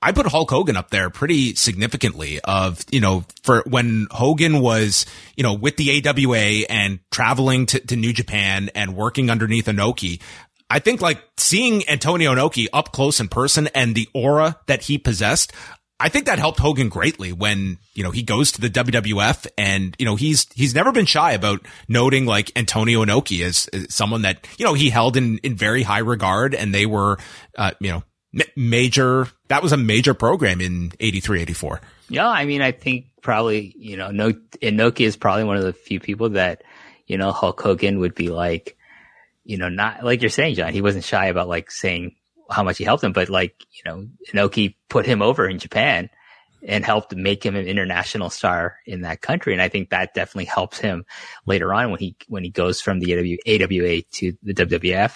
I 0.03 0.11
put 0.11 0.27
Hulk 0.27 0.51
Hogan 0.51 0.77
up 0.77 0.89
there 0.89 1.09
pretty 1.09 1.55
significantly 1.55 2.39
of, 2.41 2.83
you 2.91 2.99
know, 2.99 3.23
for 3.41 3.63
when 3.65 4.07
Hogan 4.11 4.59
was, 4.59 5.05
you 5.35 5.43
know, 5.43 5.53
with 5.53 5.77
the 5.77 6.05
AWA 6.05 6.65
and 6.69 6.99
traveling 7.09 7.65
to, 7.67 7.79
to 7.79 7.95
New 7.95 8.13
Japan 8.13 8.69
and 8.75 8.95
working 8.95 9.29
underneath 9.29 9.65
Inoki. 9.65 10.21
I 10.73 10.79
think 10.79 11.01
like 11.01 11.23
seeing 11.37 11.87
Antonio 11.87 12.33
Inoki 12.33 12.65
up 12.73 12.91
close 12.93 13.19
in 13.19 13.27
person 13.27 13.67
and 13.75 13.93
the 13.93 14.09
aura 14.11 14.57
that 14.65 14.81
he 14.81 14.97
possessed, 14.97 15.53
I 15.99 16.09
think 16.09 16.25
that 16.25 16.39
helped 16.39 16.57
Hogan 16.57 16.89
greatly 16.89 17.31
when, 17.31 17.77
you 17.93 18.03
know, 18.03 18.09
he 18.09 18.23
goes 18.23 18.51
to 18.53 18.61
the 18.61 18.71
WWF 18.71 19.45
and, 19.55 19.95
you 19.99 20.05
know, 20.07 20.15
he's, 20.15 20.51
he's 20.55 20.73
never 20.73 20.91
been 20.91 21.05
shy 21.05 21.33
about 21.33 21.59
noting 21.87 22.25
like 22.25 22.51
Antonio 22.55 23.05
Inoki 23.05 23.45
as, 23.45 23.67
as 23.67 23.93
someone 23.93 24.23
that, 24.23 24.47
you 24.57 24.65
know, 24.65 24.73
he 24.73 24.89
held 24.89 25.15
in, 25.15 25.37
in 25.43 25.55
very 25.55 25.83
high 25.83 25.99
regard 25.99 26.55
and 26.55 26.73
they 26.73 26.87
were, 26.87 27.19
uh, 27.55 27.73
you 27.79 27.91
know, 27.91 28.03
major, 28.55 29.27
that 29.49 29.61
was 29.61 29.73
a 29.73 29.77
major 29.77 30.15
program 30.15 30.59
in 30.59 30.91
83, 30.99 31.43
84. 31.43 31.81
Yeah. 32.09 32.27
I 32.27 32.45
mean, 32.45 32.63
I 32.63 32.71
think 32.71 33.05
probably, 33.21 33.75
you 33.77 33.95
know, 33.95 34.09
no, 34.09 34.31
Inoki 34.31 35.01
is 35.01 35.17
probably 35.17 35.43
one 35.43 35.57
of 35.57 35.63
the 35.63 35.73
few 35.73 35.99
people 35.99 36.29
that, 36.29 36.63
you 37.05 37.19
know, 37.19 37.31
Hulk 37.31 37.61
Hogan 37.61 37.99
would 37.99 38.15
be 38.15 38.29
like, 38.29 38.75
you 39.43 39.57
know, 39.57 39.69
not 39.69 40.03
like 40.03 40.21
you're 40.21 40.29
saying, 40.29 40.55
John, 40.55 40.73
he 40.73 40.81
wasn't 40.81 41.03
shy 41.03 41.27
about 41.27 41.47
like 41.47 41.71
saying, 41.71 42.15
how 42.49 42.63
much 42.63 42.77
he 42.77 42.83
helped 42.83 43.03
him, 43.03 43.13
but 43.13 43.29
like, 43.29 43.55
you 43.71 43.81
know, 43.85 44.07
Inoki 44.31 44.75
put 44.89 45.05
him 45.05 45.21
over 45.21 45.47
in 45.47 45.59
Japan 45.59 46.09
and 46.65 46.85
helped 46.85 47.15
make 47.15 47.45
him 47.45 47.55
an 47.55 47.65
international 47.65 48.29
star 48.29 48.77
in 48.85 49.01
that 49.01 49.21
country. 49.21 49.53
And 49.53 49.61
I 49.61 49.69
think 49.69 49.89
that 49.89 50.13
definitely 50.13 50.45
helps 50.45 50.79
him 50.79 51.05
later 51.45 51.73
on 51.73 51.91
when 51.91 51.99
he, 51.99 52.15
when 52.27 52.43
he 52.43 52.49
goes 52.49 52.79
from 52.81 52.99
the 52.99 53.13
AWA 53.13 54.01
to 54.13 54.33
the 54.43 54.53
WWF. 54.53 55.15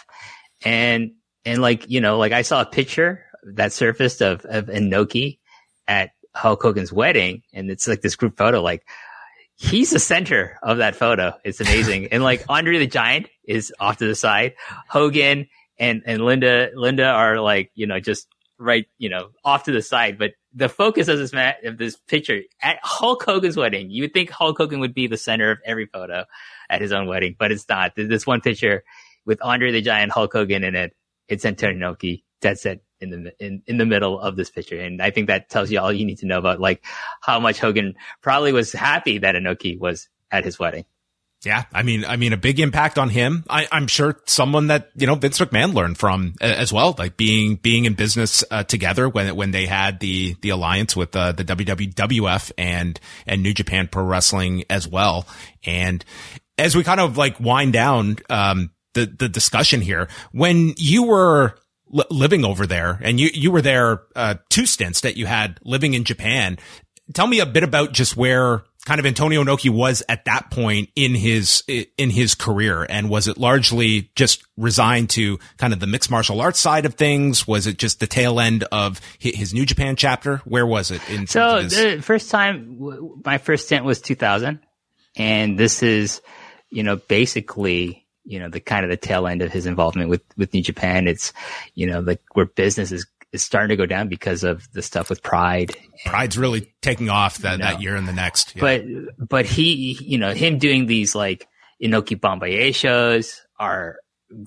And, 0.66 1.12
and 1.46 1.62
like, 1.62 1.90
you 1.90 2.02
know, 2.02 2.18
like 2.18 2.34
I 2.34 2.42
saw 2.42 2.62
a 2.62 2.66
picture 2.66 3.26
that 3.54 3.72
surfaced 3.72 4.22
of, 4.22 4.46
of 4.46 4.66
Inoki 4.66 5.40
at 5.88 6.12
Hulk 6.36 6.62
Hogan's 6.62 6.92
wedding. 6.92 7.44
And 7.54 7.72
it's 7.72 7.88
like 7.88 8.02
this 8.02 8.16
group 8.16 8.38
photo, 8.38 8.62
like 8.62 8.86
he's 9.58 9.90
the 9.90 10.00
center 10.00 10.58
of 10.64 10.78
that 10.78 10.96
photo. 10.96 11.34
It's 11.44 11.60
amazing. 11.60 12.08
and 12.12 12.24
like 12.24 12.46
Andre 12.50 12.78
the 12.80 12.88
Giant 12.88 13.28
is 13.44 13.74
off 13.80 13.98
to 13.98 14.08
the 14.08 14.16
side. 14.16 14.54
Hogan 14.88 15.48
and 15.78 16.04
and 16.06 16.24
Linda 16.24 16.70
Linda 16.74 17.06
are 17.06 17.42
like 17.42 17.72
you 17.76 17.88
know 17.88 18.00
just 18.00 18.28
right 18.58 18.86
you 18.98 19.10
know 19.10 19.30
off 19.44 19.64
to 19.64 19.72
the 19.72 19.82
side, 19.82 20.18
but 20.18 20.32
the 20.54 20.70
focus 20.70 21.08
of 21.08 21.18
this 21.18 21.34
mat 21.34 21.58
of 21.66 21.78
this 21.78 21.98
picture 22.08 22.42
at 22.62 22.80
Hulk 22.82 23.24
Hogan's 23.24 23.58
wedding, 23.58 23.90
you 23.90 24.04
would 24.04 24.14
think 24.14 24.30
Hulk 24.30 24.58
Hogan 24.58 24.80
would 24.80 24.94
be 24.94 25.08
the 25.08 25.18
center 25.18 25.52
of 25.52 25.60
every 25.66 25.88
photo 25.88 26.26
at 26.70 26.82
his 26.82 26.92
own 26.92 27.08
wedding, 27.08 27.36
but 27.38 27.52
it's 27.52 27.68
not. 27.68 27.94
This 27.96 28.26
one 28.26 28.42
picture 28.42 28.84
with 29.26 29.40
Andre 29.42 29.72
the 29.72 29.82
Giant, 29.82 30.12
Hulk 30.12 30.34
Hogan 30.34 30.64
in 30.64 30.76
it. 30.76 30.96
It's 31.28 31.46
Antonio 31.46 31.94
Inoki 31.94 32.24
dead 32.42 32.60
set 32.60 32.80
in 33.00 33.10
the 33.10 33.34
in, 33.40 33.62
in 33.68 33.78
the 33.78 33.86
middle 33.86 34.20
of 34.20 34.36
this 34.36 34.50
picture, 34.50 34.80
and 34.80 35.02
I 35.02 35.12
think 35.12 35.28
that 35.28 35.50
tells 35.50 35.72
you 35.72 35.80
all 35.80 35.92
you 35.92 36.06
need 36.06 36.20
to 36.20 36.26
know 36.26 36.40
about 36.40 36.60
like 36.60 36.84
how 37.22 37.40
much 37.40 37.60
Hogan 37.60 37.96
probably 38.22 38.54
was 38.54 38.72
happy 38.72 39.20
that 39.20 39.36
Inoki 39.36 39.80
was 39.80 40.10
at 40.32 40.44
his 40.44 40.60
wedding. 40.60 40.86
Yeah, 41.46 41.66
I 41.72 41.84
mean, 41.84 42.04
I 42.04 42.16
mean, 42.16 42.34
a 42.34 42.38
big 42.38 42.60
impact 42.60 42.98
on 42.98 43.10
him. 43.10 43.44
I, 43.48 43.68
am 43.72 43.86
sure 43.86 44.20
someone 44.26 44.68
that 44.68 44.90
you 44.96 45.06
know 45.06 45.14
Vince 45.14 45.38
McMahon 45.38 45.76
learned 45.76 46.00
from 46.00 46.34
as 46.42 46.74
well, 46.74 46.96
like 46.98 47.16
being 47.16 47.56
being 47.58 47.86
in 47.86 47.94
business 47.94 48.44
uh, 48.50 48.64
together 48.64 49.08
when 49.08 49.36
when 49.36 49.52
they 49.52 49.68
had 49.68 50.00
the 50.00 50.36
the 50.42 50.50
alliance 50.50 50.96
with 50.96 51.16
uh, 51.16 51.34
the 51.34 51.44
WWF 51.44 52.52
and 52.58 53.00
and 53.28 53.44
New 53.44 53.54
Japan 53.54 53.88
Pro 53.88 54.04
Wrestling 54.04 54.64
as 54.70 54.88
well. 54.88 55.28
And 55.64 56.04
as 56.58 56.76
we 56.76 56.84
kind 56.84 57.00
of 57.00 57.18
like 57.18 57.40
wind 57.40 57.72
down 57.72 58.18
um, 58.32 58.72
the 58.96 59.06
the 59.06 59.30
discussion 59.30 59.82
here, 59.82 60.08
when 60.32 60.74
you 60.78 61.04
were 61.04 61.56
living 61.90 62.44
over 62.44 62.66
there 62.66 63.00
and 63.02 63.20
you 63.20 63.30
you 63.34 63.52
were 63.52 63.62
there 63.62 64.02
uh, 64.16 64.36
two 64.50 64.66
stints 64.66 65.02
that 65.02 65.18
you 65.18 65.26
had 65.26 65.60
living 65.64 65.94
in 65.94 66.04
Japan, 66.04 66.58
tell 67.14 67.28
me 67.28 67.40
a 67.40 67.46
bit 67.46 67.64
about 67.64 67.94
just 67.94 68.18
where 68.18 68.64
kind 68.88 69.02
of 69.02 69.06
Antonio 69.06 69.44
Inoki 69.44 69.70
was 69.70 70.02
at 70.08 70.24
that 70.26 70.50
point 70.50 70.90
in 70.96 71.14
his 71.14 71.62
in 71.68 72.10
his 72.10 72.36
career, 72.36 72.86
and 72.90 73.10
was 73.10 73.28
it 73.28 73.38
largely 73.38 74.10
just 74.16 74.46
resigned 74.56 75.10
to 75.12 75.38
kind 75.58 75.74
of 75.74 75.82
the 75.82 75.88
mixed 75.88 76.10
martial 76.10 76.40
arts 76.40 76.58
side 76.58 76.86
of 76.86 76.96
things? 76.96 77.46
Was 77.46 77.68
it 77.68 77.78
just 77.78 78.00
the 78.00 78.08
tail 78.08 78.40
end 78.40 78.64
of 78.72 79.02
his 79.20 79.54
New 79.54 79.66
Japan 79.66 79.98
chapter? 79.98 80.38
Where 80.46 80.66
was 80.66 80.90
it? 80.92 81.02
In 81.10 81.28
so 81.28 81.64
the 81.64 82.00
first 82.02 82.32
time, 82.32 83.20
my 83.26 83.38
first 83.40 83.66
stint 83.66 83.84
was 83.84 84.00
2000, 84.00 84.62
and 85.18 85.60
this 85.60 85.84
is, 85.84 86.22
you 86.70 86.84
know, 86.84 86.96
basically. 86.96 88.06
You 88.28 88.40
know, 88.40 88.50
the 88.50 88.60
kind 88.60 88.84
of 88.84 88.90
the 88.90 88.98
tail 88.98 89.26
end 89.26 89.42
of 89.42 89.52
his 89.52 89.66
involvement 89.66 90.10
with, 90.10 90.22
with 90.36 90.54
New 90.54 90.62
Japan. 90.62 91.08
It's, 91.08 91.34
you 91.76 91.88
know, 91.88 92.02
like 92.02 92.22
where 92.34 92.46
business 92.46 92.92
is 92.92 93.08
is 93.32 93.44
starting 93.44 93.70
to 93.70 93.76
go 93.76 93.86
down 93.86 94.08
because 94.08 94.44
of 94.44 94.72
the 94.72 94.82
stuff 94.82 95.10
with 95.10 95.22
Pride. 95.22 95.76
Pride's 96.06 96.38
really 96.38 96.74
taking 96.82 97.10
off 97.10 97.40
that, 97.40 97.54
you 97.54 97.58
know, 97.58 97.66
that 97.66 97.82
year 97.82 97.96
and 97.96 98.08
the 98.08 98.14
next. 98.14 98.56
Yeah. 98.56 98.62
But 98.62 99.28
but 99.30 99.46
he, 99.46 99.98
you 100.02 100.18
know, 100.18 100.34
him 100.34 100.58
doing 100.60 100.86
these 100.86 101.14
like 101.14 101.48
Inoki 101.82 102.20
Bom-Ba-Ye 102.20 102.72
shows 102.72 103.42
are 103.60 103.98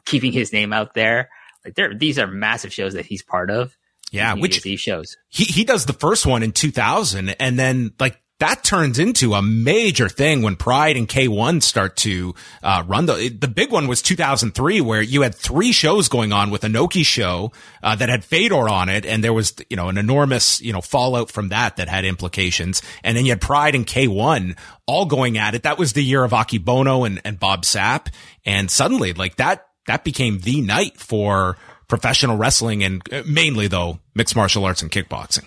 keeping 0.04 0.32
his 0.32 0.52
name 0.52 0.72
out 0.72 0.94
there. 0.94 1.30
Like 1.64 1.74
there, 1.74 1.94
these 1.94 2.18
are 2.18 2.26
massive 2.26 2.72
shows 2.72 2.94
that 2.94 3.06
he's 3.06 3.22
part 3.22 3.50
of. 3.50 3.76
Yeah, 4.12 4.34
which 4.34 4.62
these 4.62 4.80
shows. 4.80 5.16
He 5.28 5.44
he 5.44 5.64
does 5.64 5.86
the 5.86 5.92
first 5.92 6.26
one 6.26 6.42
in 6.42 6.50
2000, 6.50 7.28
and 7.28 7.56
then 7.56 7.92
like 8.00 8.20
that 8.40 8.64
turns 8.64 8.98
into 8.98 9.34
a 9.34 9.42
major 9.42 10.08
thing 10.08 10.42
when 10.42 10.56
Pride 10.56 10.96
and 10.96 11.08
K1 11.08 11.62
start 11.62 11.96
to 11.98 12.34
uh, 12.62 12.82
run. 12.86 13.06
The 13.06 13.28
the 13.28 13.48
big 13.48 13.70
one 13.70 13.86
was 13.86 14.02
2003, 14.02 14.80
where 14.80 15.02
you 15.02 15.22
had 15.22 15.34
three 15.34 15.72
shows 15.72 16.08
going 16.08 16.32
on 16.32 16.50
with 16.50 16.62
Inoki 16.62 17.04
show 17.04 17.52
uh, 17.82 17.94
that 17.96 18.08
had 18.08 18.24
Fedor 18.24 18.68
on 18.68 18.88
it, 18.88 19.06
and 19.06 19.22
there 19.22 19.32
was 19.32 19.54
you 19.68 19.76
know 19.76 19.88
an 19.88 19.98
enormous 19.98 20.60
you 20.60 20.72
know 20.72 20.80
fallout 20.80 21.30
from 21.30 21.50
that 21.50 21.76
that 21.76 21.88
had 21.88 22.04
implications. 22.04 22.82
And 23.04 23.16
then 23.16 23.24
you 23.24 23.32
had 23.32 23.40
Pride 23.40 23.74
and 23.74 23.86
K1 23.86 24.56
all 24.86 25.06
going 25.06 25.38
at 25.38 25.54
it. 25.54 25.62
That 25.62 25.78
was 25.78 25.92
the 25.92 26.02
year 26.02 26.24
of 26.24 26.32
Akebono 26.32 27.06
and, 27.06 27.20
and 27.24 27.38
Bob 27.38 27.62
Sapp, 27.62 28.08
and 28.44 28.70
suddenly 28.70 29.12
like 29.12 29.36
that 29.36 29.66
that 29.86 30.04
became 30.04 30.40
the 30.40 30.60
night 30.60 30.98
for 30.98 31.56
professional 31.88 32.36
wrestling 32.36 32.82
and 32.84 33.02
uh, 33.12 33.22
mainly 33.26 33.66
though 33.66 33.98
mixed 34.14 34.36
martial 34.36 34.64
arts 34.64 34.82
and 34.82 34.90
kickboxing. 34.90 35.44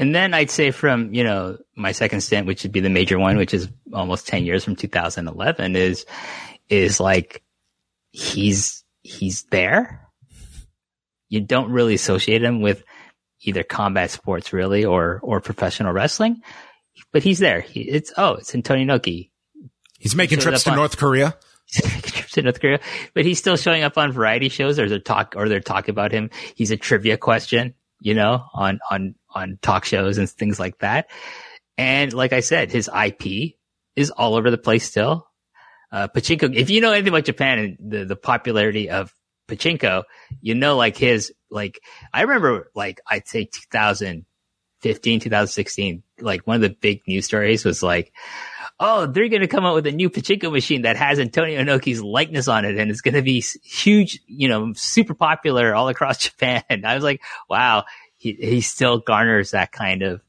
And 0.00 0.14
then 0.14 0.32
I'd 0.32 0.50
say 0.50 0.70
from, 0.70 1.12
you 1.12 1.22
know, 1.22 1.58
my 1.76 1.92
second 1.92 2.22
stint, 2.22 2.46
which 2.46 2.62
would 2.62 2.72
be 2.72 2.80
the 2.80 2.88
major 2.88 3.18
one, 3.18 3.36
which 3.36 3.52
is 3.52 3.68
almost 3.92 4.26
10 4.26 4.46
years 4.46 4.64
from 4.64 4.74
2011 4.74 5.76
is, 5.76 6.06
is 6.70 7.00
like, 7.00 7.42
he's, 8.10 8.82
he's 9.02 9.42
there. 9.50 10.08
You 11.28 11.42
don't 11.42 11.70
really 11.70 11.92
associate 11.92 12.42
him 12.42 12.62
with 12.62 12.82
either 13.42 13.62
combat 13.62 14.10
sports 14.10 14.54
really 14.54 14.86
or, 14.86 15.20
or 15.22 15.42
professional 15.42 15.92
wrestling, 15.92 16.40
but 17.12 17.22
he's 17.22 17.38
there. 17.38 17.60
He, 17.60 17.82
it's, 17.82 18.10
oh, 18.16 18.36
it's 18.36 18.54
Antonio 18.54 18.86
Inoki. 18.86 19.28
He's 19.98 20.16
making 20.16 20.38
he 20.38 20.44
trips 20.44 20.64
to 20.64 20.70
on, 20.70 20.76
North 20.76 20.96
Korea. 20.96 21.36
trips 21.72 22.32
to 22.32 22.42
North 22.42 22.58
Korea, 22.58 22.80
but 23.12 23.26
he's 23.26 23.38
still 23.38 23.58
showing 23.58 23.82
up 23.82 23.98
on 23.98 24.12
variety 24.12 24.48
shows 24.48 24.78
or 24.78 24.88
they're 24.88 24.98
talk, 24.98 25.34
or 25.36 25.50
they're 25.50 25.60
talking 25.60 25.92
about 25.92 26.10
him. 26.10 26.30
He's 26.54 26.70
a 26.70 26.78
trivia 26.78 27.18
question, 27.18 27.74
you 28.00 28.14
know, 28.14 28.46
on, 28.54 28.80
on, 28.90 29.14
on 29.34 29.58
talk 29.62 29.84
shows 29.84 30.18
and 30.18 30.28
things 30.28 30.58
like 30.58 30.78
that. 30.78 31.08
And 31.78 32.12
like 32.12 32.32
I 32.32 32.40
said, 32.40 32.70
his 32.70 32.88
IP 32.88 33.54
is 33.96 34.10
all 34.10 34.34
over 34.34 34.50
the 34.50 34.58
place 34.58 34.84
still. 34.84 35.26
Uh, 35.92 36.08
pachinko, 36.08 36.54
if 36.54 36.70
you 36.70 36.80
know 36.80 36.92
anything 36.92 37.08
about 37.08 37.24
Japan 37.24 37.58
and 37.58 37.92
the, 37.92 38.04
the 38.04 38.16
popularity 38.16 38.90
of 38.90 39.12
pachinko, 39.48 40.04
you 40.40 40.54
know, 40.54 40.76
like 40.76 40.96
his, 40.96 41.32
like, 41.50 41.80
I 42.12 42.22
remember, 42.22 42.70
like, 42.74 43.00
I'd 43.08 43.26
say 43.26 43.46
2015, 43.46 45.20
2016, 45.20 46.02
like 46.20 46.46
one 46.46 46.56
of 46.56 46.62
the 46.62 46.70
big 46.70 47.00
news 47.08 47.24
stories 47.24 47.64
was 47.64 47.82
like, 47.82 48.12
oh, 48.78 49.06
they're 49.06 49.28
going 49.28 49.42
to 49.42 49.48
come 49.48 49.66
out 49.66 49.74
with 49.74 49.86
a 49.86 49.92
new 49.92 50.10
pachinko 50.10 50.52
machine 50.52 50.82
that 50.82 50.96
has 50.96 51.18
Antonio 51.18 51.60
Inoki's 51.60 52.02
likeness 52.02 52.46
on 52.46 52.64
it. 52.64 52.78
And 52.78 52.90
it's 52.90 53.00
going 53.02 53.14
to 53.14 53.22
be 53.22 53.44
huge, 53.64 54.20
you 54.26 54.48
know, 54.48 54.72
super 54.74 55.14
popular 55.14 55.74
all 55.74 55.88
across 55.88 56.18
Japan. 56.28 56.62
I 56.70 56.94
was 56.94 57.04
like, 57.04 57.20
wow, 57.48 57.84
he 58.20 58.34
he 58.34 58.60
still 58.60 58.98
garners 58.98 59.52
that 59.52 59.72
kind 59.72 60.02
of 60.02 60.20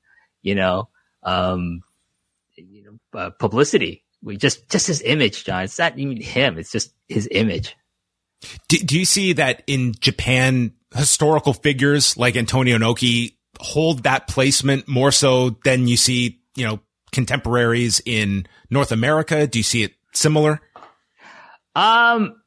you 0.41 0.55
know 0.55 0.87
um 1.23 1.83
you 2.55 2.83
know 2.83 3.19
uh, 3.19 3.29
publicity. 3.31 4.03
We 4.23 4.37
just 4.37 4.69
just 4.69 4.87
his 4.87 5.01
image, 5.01 5.43
John. 5.43 5.63
It's 5.63 5.77
not 5.77 5.99
even 5.99 6.21
him. 6.21 6.57
It's 6.57 6.71
just 6.71 6.93
his 7.07 7.27
image. 7.29 7.75
Do, 8.69 8.77
do 8.77 8.97
you 8.97 9.05
see 9.05 9.33
that 9.33 9.61
in 9.67 9.93
Japan? 9.99 10.73
Historical 10.93 11.53
figures 11.53 12.17
like 12.17 12.35
Antonio 12.35 12.77
Inoki 12.77 13.35
hold 13.61 14.03
that 14.03 14.27
placement 14.27 14.89
more 14.89 15.11
so 15.11 15.51
than 15.63 15.87
you 15.87 15.95
see, 15.95 16.41
you 16.55 16.65
know, 16.65 16.81
contemporaries 17.13 18.01
in 18.05 18.45
North 18.69 18.91
America. 18.91 19.47
Do 19.47 19.59
you 19.59 19.63
see 19.63 19.83
it 19.83 19.93
similar? 20.13 20.59
Um, 21.75 22.41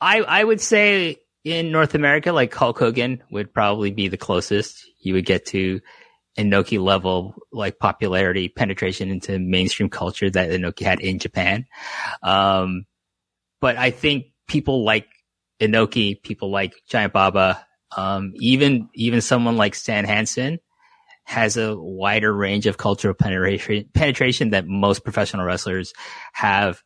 I 0.00 0.20
I 0.20 0.44
would 0.44 0.60
say 0.60 1.18
in 1.44 1.70
North 1.70 1.94
America, 1.94 2.32
like 2.32 2.52
Hulk 2.54 2.78
Hogan 2.78 3.22
would 3.30 3.52
probably 3.52 3.90
be 3.90 4.08
the 4.08 4.16
closest 4.16 4.84
you 5.00 5.14
would 5.14 5.26
get 5.26 5.46
to 5.46 5.80
Inoki 6.38 6.82
level, 6.82 7.34
like 7.52 7.78
popularity, 7.78 8.48
penetration 8.48 9.10
into 9.10 9.38
mainstream 9.38 9.88
culture 9.88 10.28
that 10.30 10.50
Inoki 10.50 10.84
had 10.84 11.00
in 11.00 11.18
Japan. 11.18 11.66
Um, 12.22 12.86
but 13.60 13.76
I 13.76 13.90
think 13.90 14.26
people 14.48 14.84
like 14.84 15.06
Inoki, 15.60 16.20
people 16.20 16.50
like 16.50 16.74
Giant 16.88 17.12
Baba, 17.12 17.64
um, 17.96 18.32
even 18.36 18.88
even 18.94 19.20
someone 19.20 19.56
like 19.56 19.74
Stan 19.74 20.04
Hansen 20.04 20.58
has 21.24 21.56
a 21.56 21.76
wider 21.76 22.34
range 22.34 22.66
of 22.66 22.76
cultural 22.76 23.14
penetration 23.14 23.88
penetration 23.94 24.50
that 24.50 24.66
most 24.66 25.04
professional 25.04 25.46
wrestlers 25.46 25.92
have 26.32 26.82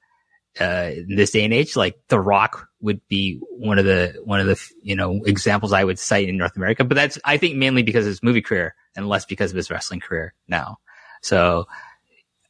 uh, 0.60 0.90
in 0.94 1.16
this 1.16 1.30
day 1.30 1.44
and 1.44 1.54
age. 1.54 1.74
Like 1.76 1.96
The 2.08 2.20
Rock 2.20 2.67
would 2.80 3.00
be 3.08 3.40
one 3.50 3.78
of 3.78 3.84
the 3.84 4.20
one 4.24 4.40
of 4.40 4.46
the 4.46 4.60
you 4.82 4.94
know 4.94 5.20
examples 5.24 5.72
I 5.72 5.84
would 5.84 5.98
cite 5.98 6.28
in 6.28 6.36
North 6.36 6.56
America, 6.56 6.84
but 6.84 6.94
that's 6.94 7.18
I 7.24 7.36
think 7.36 7.56
mainly 7.56 7.82
because 7.82 8.04
of 8.04 8.10
his 8.10 8.22
movie 8.22 8.42
career 8.42 8.74
and 8.96 9.08
less 9.08 9.24
because 9.24 9.50
of 9.50 9.56
his 9.56 9.70
wrestling 9.70 10.00
career 10.00 10.34
now. 10.46 10.78
So, 11.22 11.66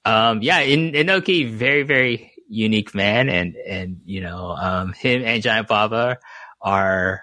um, 0.05 0.43
yeah, 0.43 0.61
in 0.61 0.93
Inoki, 0.93 1.51
very 1.51 1.83
very 1.83 2.33
unique 2.49 2.95
man, 2.95 3.29
and 3.29 3.57
and 3.57 4.01
you 4.05 4.21
know, 4.21 4.51
um, 4.51 4.93
him 4.93 5.23
and 5.25 5.43
Giant 5.43 5.69
Baba 5.69 6.19
are 6.61 7.23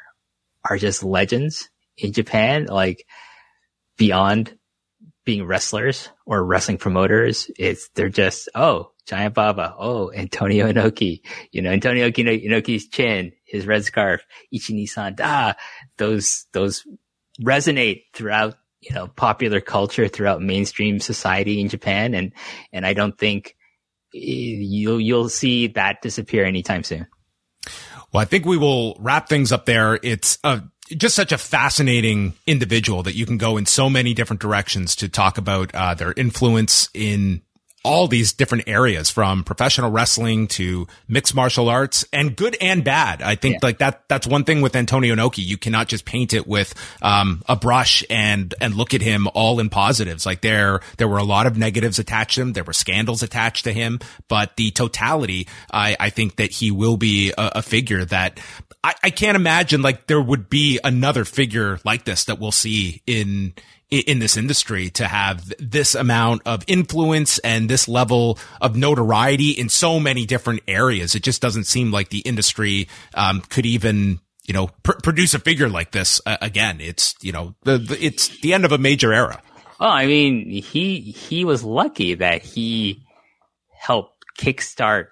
are 0.63 0.77
just 0.77 1.03
legends 1.03 1.69
in 1.97 2.11
Japan. 2.11 2.65
Like 2.65 3.05
beyond 3.97 4.57
being 5.25 5.45
wrestlers 5.45 6.09
or 6.25 6.43
wrestling 6.45 6.77
promoters, 6.77 7.49
it's 7.57 7.89
they're 7.95 8.09
just 8.09 8.49
oh 8.55 8.91
Giant 9.05 9.33
Baba, 9.33 9.75
oh 9.77 10.11
Antonio 10.13 10.71
Inoki, 10.71 11.21
you 11.51 11.61
know 11.61 11.71
Antonio 11.71 12.09
Inoki's 12.09 12.87
chin, 12.87 13.33
his 13.43 13.67
red 13.67 13.83
scarf, 13.83 14.25
Ichi-ni-san 14.51 15.15
da, 15.15 15.53
those 15.97 16.45
those 16.53 16.85
resonate 17.41 18.03
throughout 18.13 18.55
you 18.81 18.95
know 18.95 19.07
popular 19.07 19.61
culture 19.61 20.07
throughout 20.07 20.41
mainstream 20.41 20.99
society 20.99 21.59
in 21.59 21.69
Japan, 21.69 22.13
and 22.13 22.31
and 22.71 22.85
I 22.85 22.93
don't 22.93 23.17
think 23.17 23.55
eh, 24.13 24.19
you'll 24.19 25.01
you'll 25.01 25.29
see 25.29 25.67
that 25.67 26.01
disappear 26.01 26.45
anytime 26.45 26.83
soon. 26.83 27.07
Well, 28.13 28.21
I 28.21 28.25
think 28.25 28.45
we 28.45 28.57
will 28.57 28.95
wrap 28.99 29.27
things 29.27 29.51
up 29.51 29.65
there. 29.65 29.99
It's 30.01 30.37
a 30.43 30.63
just 30.89 31.15
such 31.15 31.31
a 31.31 31.37
fascinating 31.37 32.33
individual 32.45 33.03
that 33.03 33.15
you 33.15 33.25
can 33.25 33.37
go 33.37 33.57
in 33.57 33.65
so 33.65 33.89
many 33.89 34.13
different 34.13 34.41
directions 34.41 34.95
to 34.97 35.09
talk 35.09 35.37
about 35.37 35.73
uh, 35.73 35.93
their 35.93 36.13
influence 36.15 36.89
in 36.93 37.41
all 37.85 38.07
these 38.07 38.33
different 38.33 38.63
areas 38.67 39.11
from 39.11 39.43
professional 39.43 39.91
wrestling 39.91 40.47
to 40.47 40.87
mixed 41.07 41.35
martial 41.35 41.69
arts 41.69 42.03
and 42.11 42.35
good 42.35 42.57
and 42.59 42.83
bad. 42.83 43.21
I 43.21 43.35
think 43.35 43.53
yeah. 43.53 43.59
like 43.61 43.77
that, 43.77 44.09
that's 44.09 44.25
one 44.25 44.43
thing 44.43 44.61
with 44.61 44.75
Antonio 44.75 45.13
Inoki. 45.13 45.45
You 45.45 45.57
cannot 45.57 45.87
just 45.87 46.03
paint 46.03 46.33
it 46.33 46.47
with, 46.47 46.73
um, 47.03 47.43
a 47.47 47.55
brush 47.55 48.03
and, 48.09 48.55
and 48.59 48.73
look 48.73 48.95
at 48.95 49.01
him 49.01 49.27
all 49.35 49.59
in 49.59 49.69
positives. 49.69 50.25
Like 50.25 50.41
there, 50.41 50.79
there 50.97 51.07
were 51.07 51.19
a 51.19 51.23
lot 51.23 51.45
of 51.45 51.57
negatives 51.57 51.99
attached 51.99 52.35
to 52.35 52.41
him. 52.41 52.53
There 52.53 52.63
were 52.63 52.73
scandals 52.73 53.21
attached 53.21 53.65
to 53.65 53.71
him, 53.71 53.99
but 54.27 54.55
the 54.57 54.71
totality, 54.71 55.47
I, 55.71 55.95
I 55.99 56.09
think 56.09 56.37
that 56.37 56.51
he 56.51 56.71
will 56.71 56.97
be 56.97 57.33
a, 57.37 57.51
a 57.57 57.61
figure 57.61 58.03
that 58.05 58.39
I, 58.85 58.93
I 59.05 59.09
can't 59.09 59.35
imagine 59.35 59.81
like 59.81 60.05
there 60.05 60.21
would 60.21 60.47
be 60.47 60.79
another 60.83 61.25
figure 61.25 61.79
like 61.83 62.05
this 62.05 62.25
that 62.25 62.39
we'll 62.39 62.51
see 62.51 63.01
in, 63.07 63.55
in 63.89 64.19
this 64.19 64.37
industry 64.37 64.91
to 64.91 65.07
have 65.07 65.51
this 65.57 65.95
amount 65.95 66.43
of 66.45 66.63
influence 66.67 67.39
and 67.39 67.67
this 67.67 67.87
level 67.87 68.37
of 68.61 68.75
notoriety 68.75 69.49
in 69.49 69.69
so 69.69 69.99
many 69.99 70.27
different 70.27 70.61
areas. 70.67 71.15
It 71.15 71.23
just 71.23 71.41
doesn't 71.41 71.63
seem 71.63 71.91
like 71.91 72.09
the 72.09 72.19
industry 72.19 72.87
um, 73.15 73.41
could 73.41 73.65
even 73.65 74.19
you 74.45 74.53
know 74.53 74.67
pr- 74.83 74.99
produce 75.01 75.33
a 75.33 75.39
figure 75.39 75.67
like 75.67 75.89
this 75.89 76.21
uh, 76.27 76.37
again. 76.39 76.79
It's 76.79 77.15
you 77.21 77.31
know 77.31 77.55
the, 77.63 77.79
the, 77.79 78.05
it's 78.05 78.39
the 78.41 78.53
end 78.53 78.65
of 78.65 78.71
a 78.71 78.77
major 78.77 79.11
era. 79.11 79.41
Oh, 79.79 79.89
I 79.89 80.05
mean, 80.05 80.47
he 80.47 80.99
he 80.99 81.43
was 81.43 81.63
lucky 81.63 82.13
that 82.13 82.43
he 82.43 83.01
helped 83.73 84.25
kickstart 84.37 85.07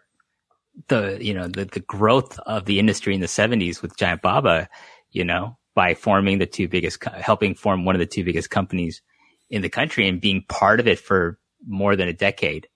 the 0.87 1.17
you 1.21 1.33
know 1.33 1.47
the 1.47 1.65
the 1.65 1.79
growth 1.79 2.39
of 2.39 2.65
the 2.65 2.79
industry 2.79 3.13
in 3.13 3.21
the 3.21 3.27
70s 3.27 3.81
with 3.81 3.97
Giant 3.97 4.21
Baba, 4.21 4.69
you 5.11 5.23
know, 5.23 5.57
by 5.75 5.93
forming 5.93 6.39
the 6.39 6.45
two 6.45 6.67
biggest, 6.67 7.03
helping 7.03 7.55
form 7.55 7.85
one 7.85 7.95
of 7.95 7.99
the 7.99 8.05
two 8.05 8.23
biggest 8.23 8.49
companies 8.49 9.01
in 9.49 9.61
the 9.61 9.69
country 9.69 10.07
and 10.07 10.21
being 10.21 10.43
part 10.47 10.79
of 10.79 10.87
it 10.87 10.99
for 10.99 11.39
more 11.65 11.95
than 11.95 12.07
a 12.07 12.13
decade. 12.13 12.67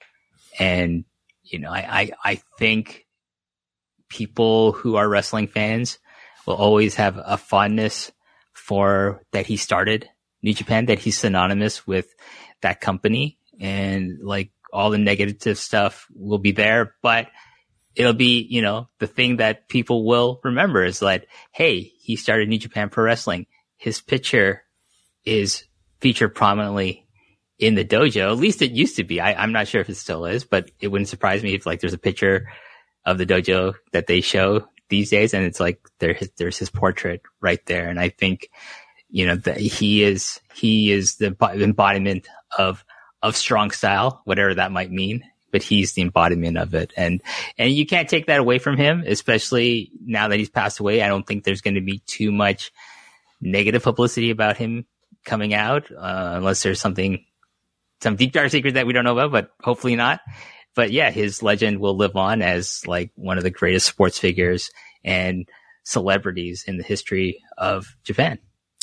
And, 0.60 1.06
you 1.44 1.60
know, 1.60 1.70
I, 1.70 2.02
I, 2.02 2.12
I 2.24 2.42
think 2.58 3.06
people 4.10 4.72
who 4.72 4.96
are 4.96 5.08
wrestling 5.08 5.48
fans 5.48 6.00
will 6.46 6.56
always 6.56 6.96
have 6.96 7.20
a 7.24 7.38
fondness 7.38 8.12
for 8.54 9.24
that 9.32 9.46
he 9.46 9.58
started 9.58 10.10
New 10.42 10.54
Japan, 10.54 10.86
that 10.86 11.00
he's 11.00 11.18
synonymous 11.18 11.86
with 11.86 12.08
that 12.62 12.82
company 12.82 13.38
and 13.60 14.20
like 14.22 14.52
all 14.72 14.90
the 14.90 14.98
negative 14.98 15.58
stuff 15.58 16.08
will 16.14 16.38
be 16.38 16.52
there, 16.52 16.96
but 17.02 17.28
it'll 17.98 18.14
be, 18.14 18.46
you 18.48 18.62
know, 18.62 18.88
the 19.00 19.08
thing 19.08 19.38
that 19.38 19.68
people 19.68 20.06
will 20.06 20.40
remember 20.44 20.86
is 20.86 21.00
that, 21.00 21.26
hey, 21.52 21.82
he 22.00 22.16
started 22.16 22.48
New 22.48 22.60
Japan 22.60 22.90
Pro 22.90 23.04
Wrestling. 23.04 23.48
His 23.76 24.02
picture 24.02 24.64
is 25.26 25.66
featured 26.00 26.36
prominently 26.36 27.08
in 27.58 27.74
the 27.74 27.84
dojo. 27.84 28.32
At 28.32 28.38
least 28.38 28.62
it 28.62 28.72
used 28.72 28.98
to 28.98 29.04
be. 29.04 29.20
I, 29.20 29.44
am 29.44 29.52
not 29.52 29.68
sure 29.68 29.82
if 29.82 29.90
it 29.90 29.96
still 29.96 30.26
is, 30.26 30.44
but 30.44 30.70
it 30.80 30.90
wouldn't 30.90 31.10
surprise 31.10 31.42
me 31.42 31.56
if 31.56 31.66
like 31.66 31.82
there's 31.82 31.94
a 31.94 31.98
picture 31.98 32.52
of 33.04 33.18
the 33.18 33.26
dojo 33.26 33.74
that 33.94 34.06
they 34.06 34.22
show 34.22 34.68
these 34.90 35.10
days, 35.10 35.34
and 35.34 35.44
it's 35.44 35.60
like 35.60 35.82
there 36.00 36.18
there's 36.38 36.58
his 36.58 36.70
portrait 36.70 37.22
right 37.42 37.66
there. 37.66 37.90
And 37.90 38.00
I 38.00 38.10
think 38.10 38.50
you 39.10 39.26
know 39.26 39.38
that 39.38 39.58
he 39.58 40.04
is 40.04 40.40
he 40.54 40.92
is 40.92 41.16
the 41.16 41.36
embodiment 41.42 42.28
of 42.58 42.86
of 43.24 43.36
strong 43.36 43.72
style, 43.72 44.22
whatever 44.26 44.54
that 44.54 44.72
might 44.72 44.92
mean 44.92 45.24
but 45.58 45.64
he's 45.64 45.94
the 45.94 46.04
embodiment 46.04 46.56
of 46.56 46.76
it. 46.76 46.94
And, 46.96 47.20
and 47.58 47.74
you 47.74 47.88
can't 47.88 48.08
take 48.08 48.28
that 48.28 48.40
away 48.40 48.60
from 48.60 48.78
him, 48.78 49.04
especially 49.08 49.90
now 50.06 50.28
that 50.28 50.38
he's 50.38 50.52
passed 50.52 50.80
away. 50.80 51.02
I 51.02 51.08
don't 51.08 51.26
think 51.26 51.44
there's 51.44 51.62
going 51.62 51.74
to 51.74 51.82
be 51.82 51.98
too 52.06 52.32
much 52.32 52.72
negative 53.42 53.82
publicity 53.82 54.30
about 54.30 54.58
him 54.58 54.86
coming 55.26 55.56
out, 55.56 55.92
uh, 55.92 56.34
unless 56.36 56.62
there's 56.62 56.80
something, 56.80 57.26
some 58.02 58.18
deep 58.18 58.34
dark 58.34 58.52
secret 58.52 58.76
that 58.76 58.86
we 58.86 58.94
don't 58.94 59.04
know 59.04 59.18
about, 59.18 59.32
but 59.32 59.52
hopefully 59.64 59.96
not. 59.96 60.20
But 60.76 60.92
yeah, 60.92 61.10
his 61.10 61.42
legend 61.42 61.80
will 61.80 61.98
live 61.98 62.16
on 62.16 62.44
as 62.44 62.86
like 62.86 63.10
one 63.16 63.40
of 63.40 63.44
the 63.44 63.50
greatest 63.50 63.88
sports 63.88 64.20
figures 64.20 64.70
and 65.04 65.50
celebrities 65.82 66.66
in 66.68 66.78
the 66.78 66.84
history 66.84 67.42
of 67.58 67.98
Japan. 68.04 68.38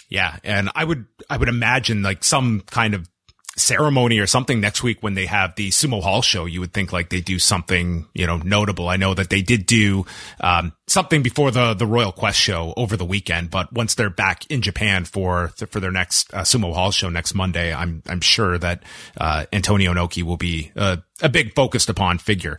Yeah, 0.08 0.38
and 0.42 0.70
I 0.74 0.84
would 0.84 1.06
I 1.30 1.36
would 1.36 1.48
imagine 1.48 2.02
like 2.02 2.24
some 2.24 2.62
kind 2.62 2.94
of 2.94 3.08
ceremony 3.56 4.18
or 4.18 4.26
something 4.26 4.60
next 4.60 4.82
week 4.82 5.02
when 5.02 5.14
they 5.14 5.26
have 5.26 5.54
the 5.54 5.70
sumo 5.70 6.02
hall 6.02 6.22
show 6.22 6.44
you 6.44 6.60
would 6.60 6.72
think 6.72 6.92
like 6.92 7.08
they 7.08 7.20
do 7.20 7.38
something 7.38 8.06
you 8.14 8.26
know 8.26 8.38
notable. 8.38 8.88
I 8.88 8.96
know 8.96 9.14
that 9.14 9.30
they 9.30 9.42
did 9.42 9.66
do 9.66 10.06
um, 10.40 10.72
something 10.86 11.22
before 11.22 11.50
the 11.50 11.74
the 11.74 11.86
royal 11.86 12.12
quest 12.12 12.38
show 12.38 12.74
over 12.76 12.96
the 12.96 13.04
weekend 13.04 13.50
but 13.50 13.72
once 13.72 13.94
they're 13.94 14.10
back 14.10 14.48
in 14.50 14.60
japan 14.60 15.04
for 15.04 15.48
for 15.48 15.80
their 15.80 15.90
next 15.90 16.32
uh, 16.34 16.40
sumo 16.40 16.74
hall 16.74 16.90
show 16.90 17.08
next 17.08 17.34
monday 17.34 17.72
i'm 17.72 18.02
i'm 18.06 18.20
sure 18.20 18.58
that 18.58 18.82
uh, 19.18 19.46
antonio 19.52 19.92
Inoki 19.92 20.22
will 20.22 20.36
be 20.36 20.70
uh, 20.76 20.96
a 21.22 21.28
big 21.28 21.54
focused 21.54 21.88
upon 21.88 22.18
figure 22.18 22.58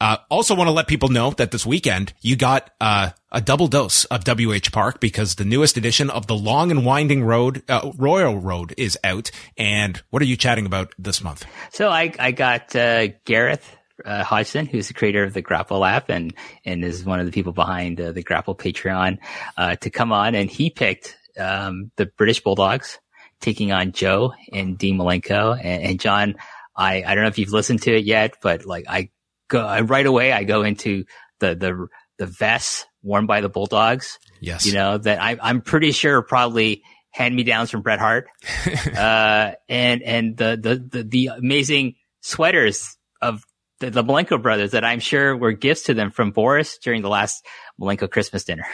uh, 0.00 0.16
also 0.30 0.54
want 0.54 0.66
to 0.66 0.72
let 0.72 0.88
people 0.88 1.10
know 1.10 1.30
that 1.32 1.50
this 1.50 1.66
weekend 1.66 2.14
you 2.22 2.34
got 2.34 2.70
uh, 2.80 3.10
a 3.30 3.40
double 3.40 3.68
dose 3.68 4.06
of 4.06 4.24
WH 4.24 4.72
Park 4.72 4.98
because 4.98 5.34
the 5.34 5.44
newest 5.44 5.76
edition 5.76 6.08
of 6.08 6.26
the 6.26 6.34
Long 6.34 6.70
and 6.70 6.86
Winding 6.86 7.22
Road, 7.22 7.62
uh, 7.68 7.92
Royal 7.96 8.38
Road 8.38 8.72
is 8.78 8.98
out. 9.04 9.30
And 9.58 10.02
what 10.08 10.22
are 10.22 10.26
you 10.26 10.36
chatting 10.36 10.64
about 10.64 10.94
this 10.98 11.22
month? 11.22 11.44
So 11.70 11.90
I, 11.90 12.14
I 12.18 12.32
got 12.32 12.74
uh, 12.74 13.08
Gareth 13.26 13.76
uh, 14.04 14.24
Hodgson, 14.24 14.66
who's 14.66 14.88
the 14.88 14.94
creator 14.94 15.24
of 15.24 15.34
the 15.34 15.42
Grapple 15.42 15.84
app 15.84 16.08
and, 16.08 16.34
and 16.64 16.84
is 16.84 17.04
one 17.04 17.20
of 17.20 17.26
the 17.26 17.32
people 17.32 17.52
behind 17.52 18.00
uh, 18.00 18.12
the 18.12 18.22
Grapple 18.22 18.54
Patreon, 18.54 19.18
uh, 19.56 19.76
to 19.76 19.90
come 19.90 20.12
on. 20.12 20.34
And 20.34 20.50
he 20.50 20.70
picked 20.70 21.16
um, 21.38 21.90
the 21.96 22.06
British 22.06 22.42
Bulldogs 22.42 22.98
taking 23.40 23.72
on 23.72 23.92
Joe 23.92 24.34
and 24.52 24.76
Dean 24.76 24.98
Malenko. 24.98 25.56
And, 25.56 25.82
and 25.82 26.00
John, 26.00 26.36
I, 26.76 27.02
I 27.06 27.14
don't 27.14 27.24
know 27.24 27.28
if 27.28 27.38
you've 27.38 27.52
listened 27.52 27.82
to 27.82 27.96
it 27.96 28.04
yet, 28.04 28.36
but 28.42 28.64
like 28.64 28.84
I 28.88 29.10
go 29.48 29.64
I, 29.64 29.82
right 29.82 30.06
away. 30.06 30.32
I 30.32 30.44
go 30.44 30.62
into 30.62 31.04
the 31.40 31.54
the 31.54 31.88
the 32.18 32.26
vests 32.26 32.86
worn 33.02 33.26
by 33.26 33.42
the 33.42 33.48
Bulldogs. 33.48 34.18
Yes, 34.40 34.64
you 34.64 34.72
know 34.72 34.96
that 34.96 35.20
I, 35.20 35.36
I'm 35.42 35.60
pretty 35.60 35.92
sure 35.92 36.22
probably 36.22 36.82
hand 37.10 37.34
me 37.34 37.42
downs 37.42 37.70
from 37.70 37.82
Bret 37.82 37.98
Hart, 37.98 38.28
uh, 38.96 39.52
and 39.68 40.02
and 40.02 40.36
the, 40.36 40.58
the 40.60 40.98
the 40.98 41.04
the 41.04 41.26
amazing 41.26 41.96
sweaters 42.22 42.96
of 43.20 43.44
the, 43.80 43.90
the 43.90 44.04
Malenko 44.04 44.40
brothers 44.40 44.70
that 44.70 44.84
I'm 44.84 45.00
sure 45.00 45.36
were 45.36 45.52
gifts 45.52 45.84
to 45.84 45.94
them 45.94 46.10
from 46.10 46.30
Boris 46.30 46.78
during 46.78 47.02
the 47.02 47.08
last 47.08 47.44
Malenko 47.80 48.10
Christmas 48.10 48.44
dinner. 48.44 48.66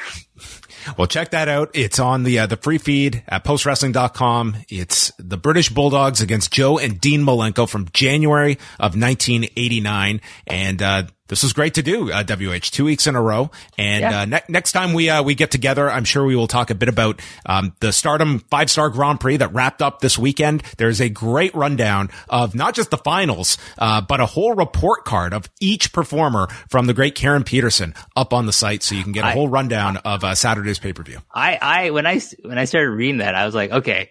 Well, 0.98 1.06
check 1.06 1.30
that 1.30 1.48
out. 1.48 1.70
It's 1.74 1.98
on 1.98 2.22
the 2.24 2.40
uh, 2.40 2.46
the 2.46 2.56
free 2.56 2.78
feed 2.78 3.22
at 3.28 3.44
postwrestling.com. 3.44 4.56
It's 4.68 5.12
the 5.18 5.36
British 5.36 5.68
Bulldogs 5.70 6.20
against 6.20 6.52
Joe 6.52 6.78
and 6.78 7.00
Dean 7.00 7.22
Malenko 7.22 7.68
from 7.68 7.88
January 7.92 8.52
of 8.78 8.96
1989, 8.96 10.20
and 10.46 10.82
uh, 10.82 11.02
this 11.28 11.42
was 11.42 11.52
great 11.52 11.74
to 11.74 11.82
do, 11.82 12.12
uh, 12.12 12.22
WH, 12.22 12.70
two 12.70 12.84
weeks 12.84 13.08
in 13.08 13.16
a 13.16 13.20
row. 13.22 13.50
And, 13.76 14.00
Yeah. 14.02 14.20
uh, 14.20 14.24
ne- 14.26 14.42
next 14.48 14.70
time 14.70 14.92
we, 14.92 15.10
uh, 15.10 15.24
we 15.24 15.34
get 15.34 15.50
together, 15.50 15.90
I'm 15.90 16.04
sure 16.04 16.24
we 16.24 16.36
will 16.36 16.46
talk 16.46 16.70
a 16.70 16.74
bit 16.76 16.88
about, 16.88 17.20
um, 17.46 17.72
the 17.80 17.92
Stardom 17.92 18.38
five 18.48 18.70
star 18.70 18.90
Grand 18.90 19.18
Prix 19.18 19.38
that 19.38 19.52
wrapped 19.52 19.82
up 19.82 19.98
this 19.98 20.16
weekend. 20.16 20.62
There's 20.76 21.00
a 21.00 21.08
great 21.08 21.52
rundown 21.52 22.10
of 22.28 22.54
not 22.54 22.76
just 22.76 22.90
the 22.92 22.96
finals, 22.98 23.58
uh, 23.76 24.02
but 24.02 24.20
a 24.20 24.26
whole 24.26 24.54
report 24.54 25.04
card 25.04 25.34
of 25.34 25.50
each 25.60 25.92
performer 25.92 26.46
from 26.68 26.86
the 26.86 26.94
great 26.94 27.16
Karen 27.16 27.42
Peterson 27.42 27.92
up 28.14 28.32
on 28.32 28.46
the 28.46 28.52
site. 28.52 28.84
So 28.84 28.94
you 28.96 29.02
can 29.02 29.12
get 29.12 29.24
a 29.24 29.28
I- 29.28 29.32
whole 29.32 29.48
rundown 29.48 29.98
of, 29.98 30.24
uh, 30.24 30.34
Saturday's 30.34 30.78
pay 30.78 30.92
per 30.92 31.02
view. 31.02 31.18
I, 31.32 31.58
I, 31.60 31.90
when 31.90 32.06
I, 32.06 32.20
when 32.42 32.58
I 32.58 32.64
started 32.64 32.90
reading 32.90 33.18
that, 33.18 33.34
I 33.34 33.46
was 33.46 33.54
like, 33.54 33.70
okay, 33.70 34.10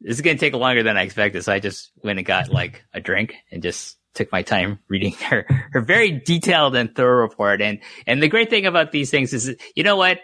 this 0.00 0.16
is 0.16 0.20
going 0.22 0.36
to 0.36 0.40
take 0.40 0.54
longer 0.54 0.82
than 0.82 0.96
I 0.96 1.02
expected. 1.02 1.42
So 1.44 1.52
I 1.52 1.58
just 1.58 1.90
went 2.02 2.18
and 2.18 2.26
got 2.26 2.50
like 2.50 2.84
a 2.92 3.00
drink 3.00 3.34
and 3.50 3.62
just 3.62 3.96
took 4.14 4.30
my 4.32 4.42
time 4.42 4.78
reading 4.88 5.12
her, 5.30 5.46
her 5.72 5.80
very 5.80 6.12
detailed 6.12 6.76
and 6.76 6.94
thorough 6.94 7.22
report. 7.22 7.60
And, 7.60 7.80
and 8.06 8.22
the 8.22 8.28
great 8.28 8.50
thing 8.50 8.66
about 8.66 8.92
these 8.92 9.10
things 9.10 9.32
is, 9.32 9.54
you 9.74 9.82
know 9.82 9.96
what? 9.96 10.18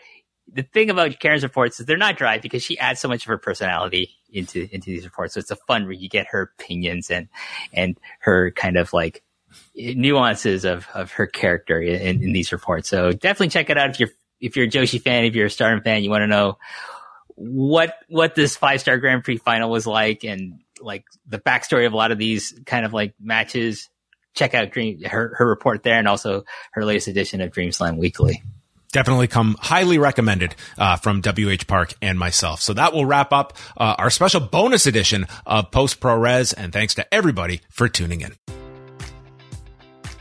The 0.53 0.62
thing 0.62 0.91
about 0.91 1.18
Karen's 1.20 1.43
reports 1.43 1.80
is 1.80 1.87
they're 1.87 1.97
not 1.97 2.18
dry 2.18 2.39
because 2.39 2.62
she 2.62 2.78
adds 2.78 3.01
so 3.01 3.09
much 3.09 3.24
of 3.24 3.28
her 3.28 3.39
personality 3.39 4.11
into, 4.30 4.68
into 4.72 4.91
these 4.91 5.05
reports. 5.05 5.35
So 5.35 5.41
it's 5.41 5.51
a 5.51 5.57
fun 5.57 5.87
read. 5.87 6.01
You 6.01 6.09
get 6.09 6.26
her 6.28 6.53
opinions 6.59 7.11
and, 7.11 7.28
and 7.72 7.99
her 8.20 8.51
kind 8.51 8.76
of 8.76 8.93
like 8.93 9.22
nuances 9.75 10.64
of, 10.64 10.87
of 10.95 11.12
her 11.12 11.27
character 11.27 11.81
in, 11.81 12.22
in 12.22 12.33
these 12.33 12.53
reports. 12.53 12.89
So 12.89 13.11
definitely 13.12 13.49
check 13.49 13.70
it 13.70 13.79
out 13.79 13.91
if 13.91 14.01
you're, 14.01 14.11
if 14.41 14.57
you're 14.57 14.66
a 14.66 14.70
Joshi 14.70 15.01
fan, 15.01 15.25
if 15.25 15.35
you're 15.35 15.47
a 15.47 15.51
Stardom 15.51 15.83
fan, 15.83 16.05
you 16.05 16.11
want 16.11 16.22
to 16.22 16.27
know 16.27 16.59
what 17.37 17.95
what 18.09 18.35
this 18.35 18.57
five 18.57 18.81
star 18.81 18.99
Grand 18.99 19.25
Prix 19.25 19.39
final 19.39 19.70
was 19.70 19.87
like, 19.87 20.25
and 20.25 20.61
like 20.81 21.05
the 21.27 21.39
backstory 21.39 21.87
of 21.87 21.93
a 21.93 21.97
lot 21.97 22.12
of 22.12 22.18
these 22.18 22.59
kind 22.66 22.85
of 22.85 22.93
like 22.93 23.14
matches. 23.20 23.89
Check 24.35 24.55
out 24.55 24.70
Dream 24.70 25.01
her 25.03 25.35
her 25.37 25.47
report 25.47 25.83
there, 25.83 25.99
and 25.99 26.09
also 26.09 26.45
her 26.72 26.85
latest 26.85 27.09
edition 27.09 27.41
of 27.41 27.53
Dream 27.53 27.72
Slam 27.72 27.97
Weekly. 27.97 28.43
definitely 28.93 29.27
come 29.27 29.57
highly 29.61 29.99
recommended 29.99 30.55
uh, 30.79 30.97
from 30.97 31.20
WH 31.20 31.66
Park 31.66 31.95
and 32.01 32.18
myself. 32.18 32.61
So 32.61 32.75
that 32.75 32.93
will 32.93 33.05
wrap 33.05 33.33
up 33.33 33.57
uh, 33.77 33.97
our 33.99 34.11
special 34.11 34.41
bonus 34.41 34.87
edition 34.87 35.27
of 35.45 35.70
Post 35.70 36.01
Pro 36.01 36.16
Wres. 36.16 36.53
And 36.53 36.72
thanks 36.72 36.95
to 36.95 37.14
everybody 37.14 37.61
for 37.70 37.89
tuning 37.89 38.20
in. 38.20 38.35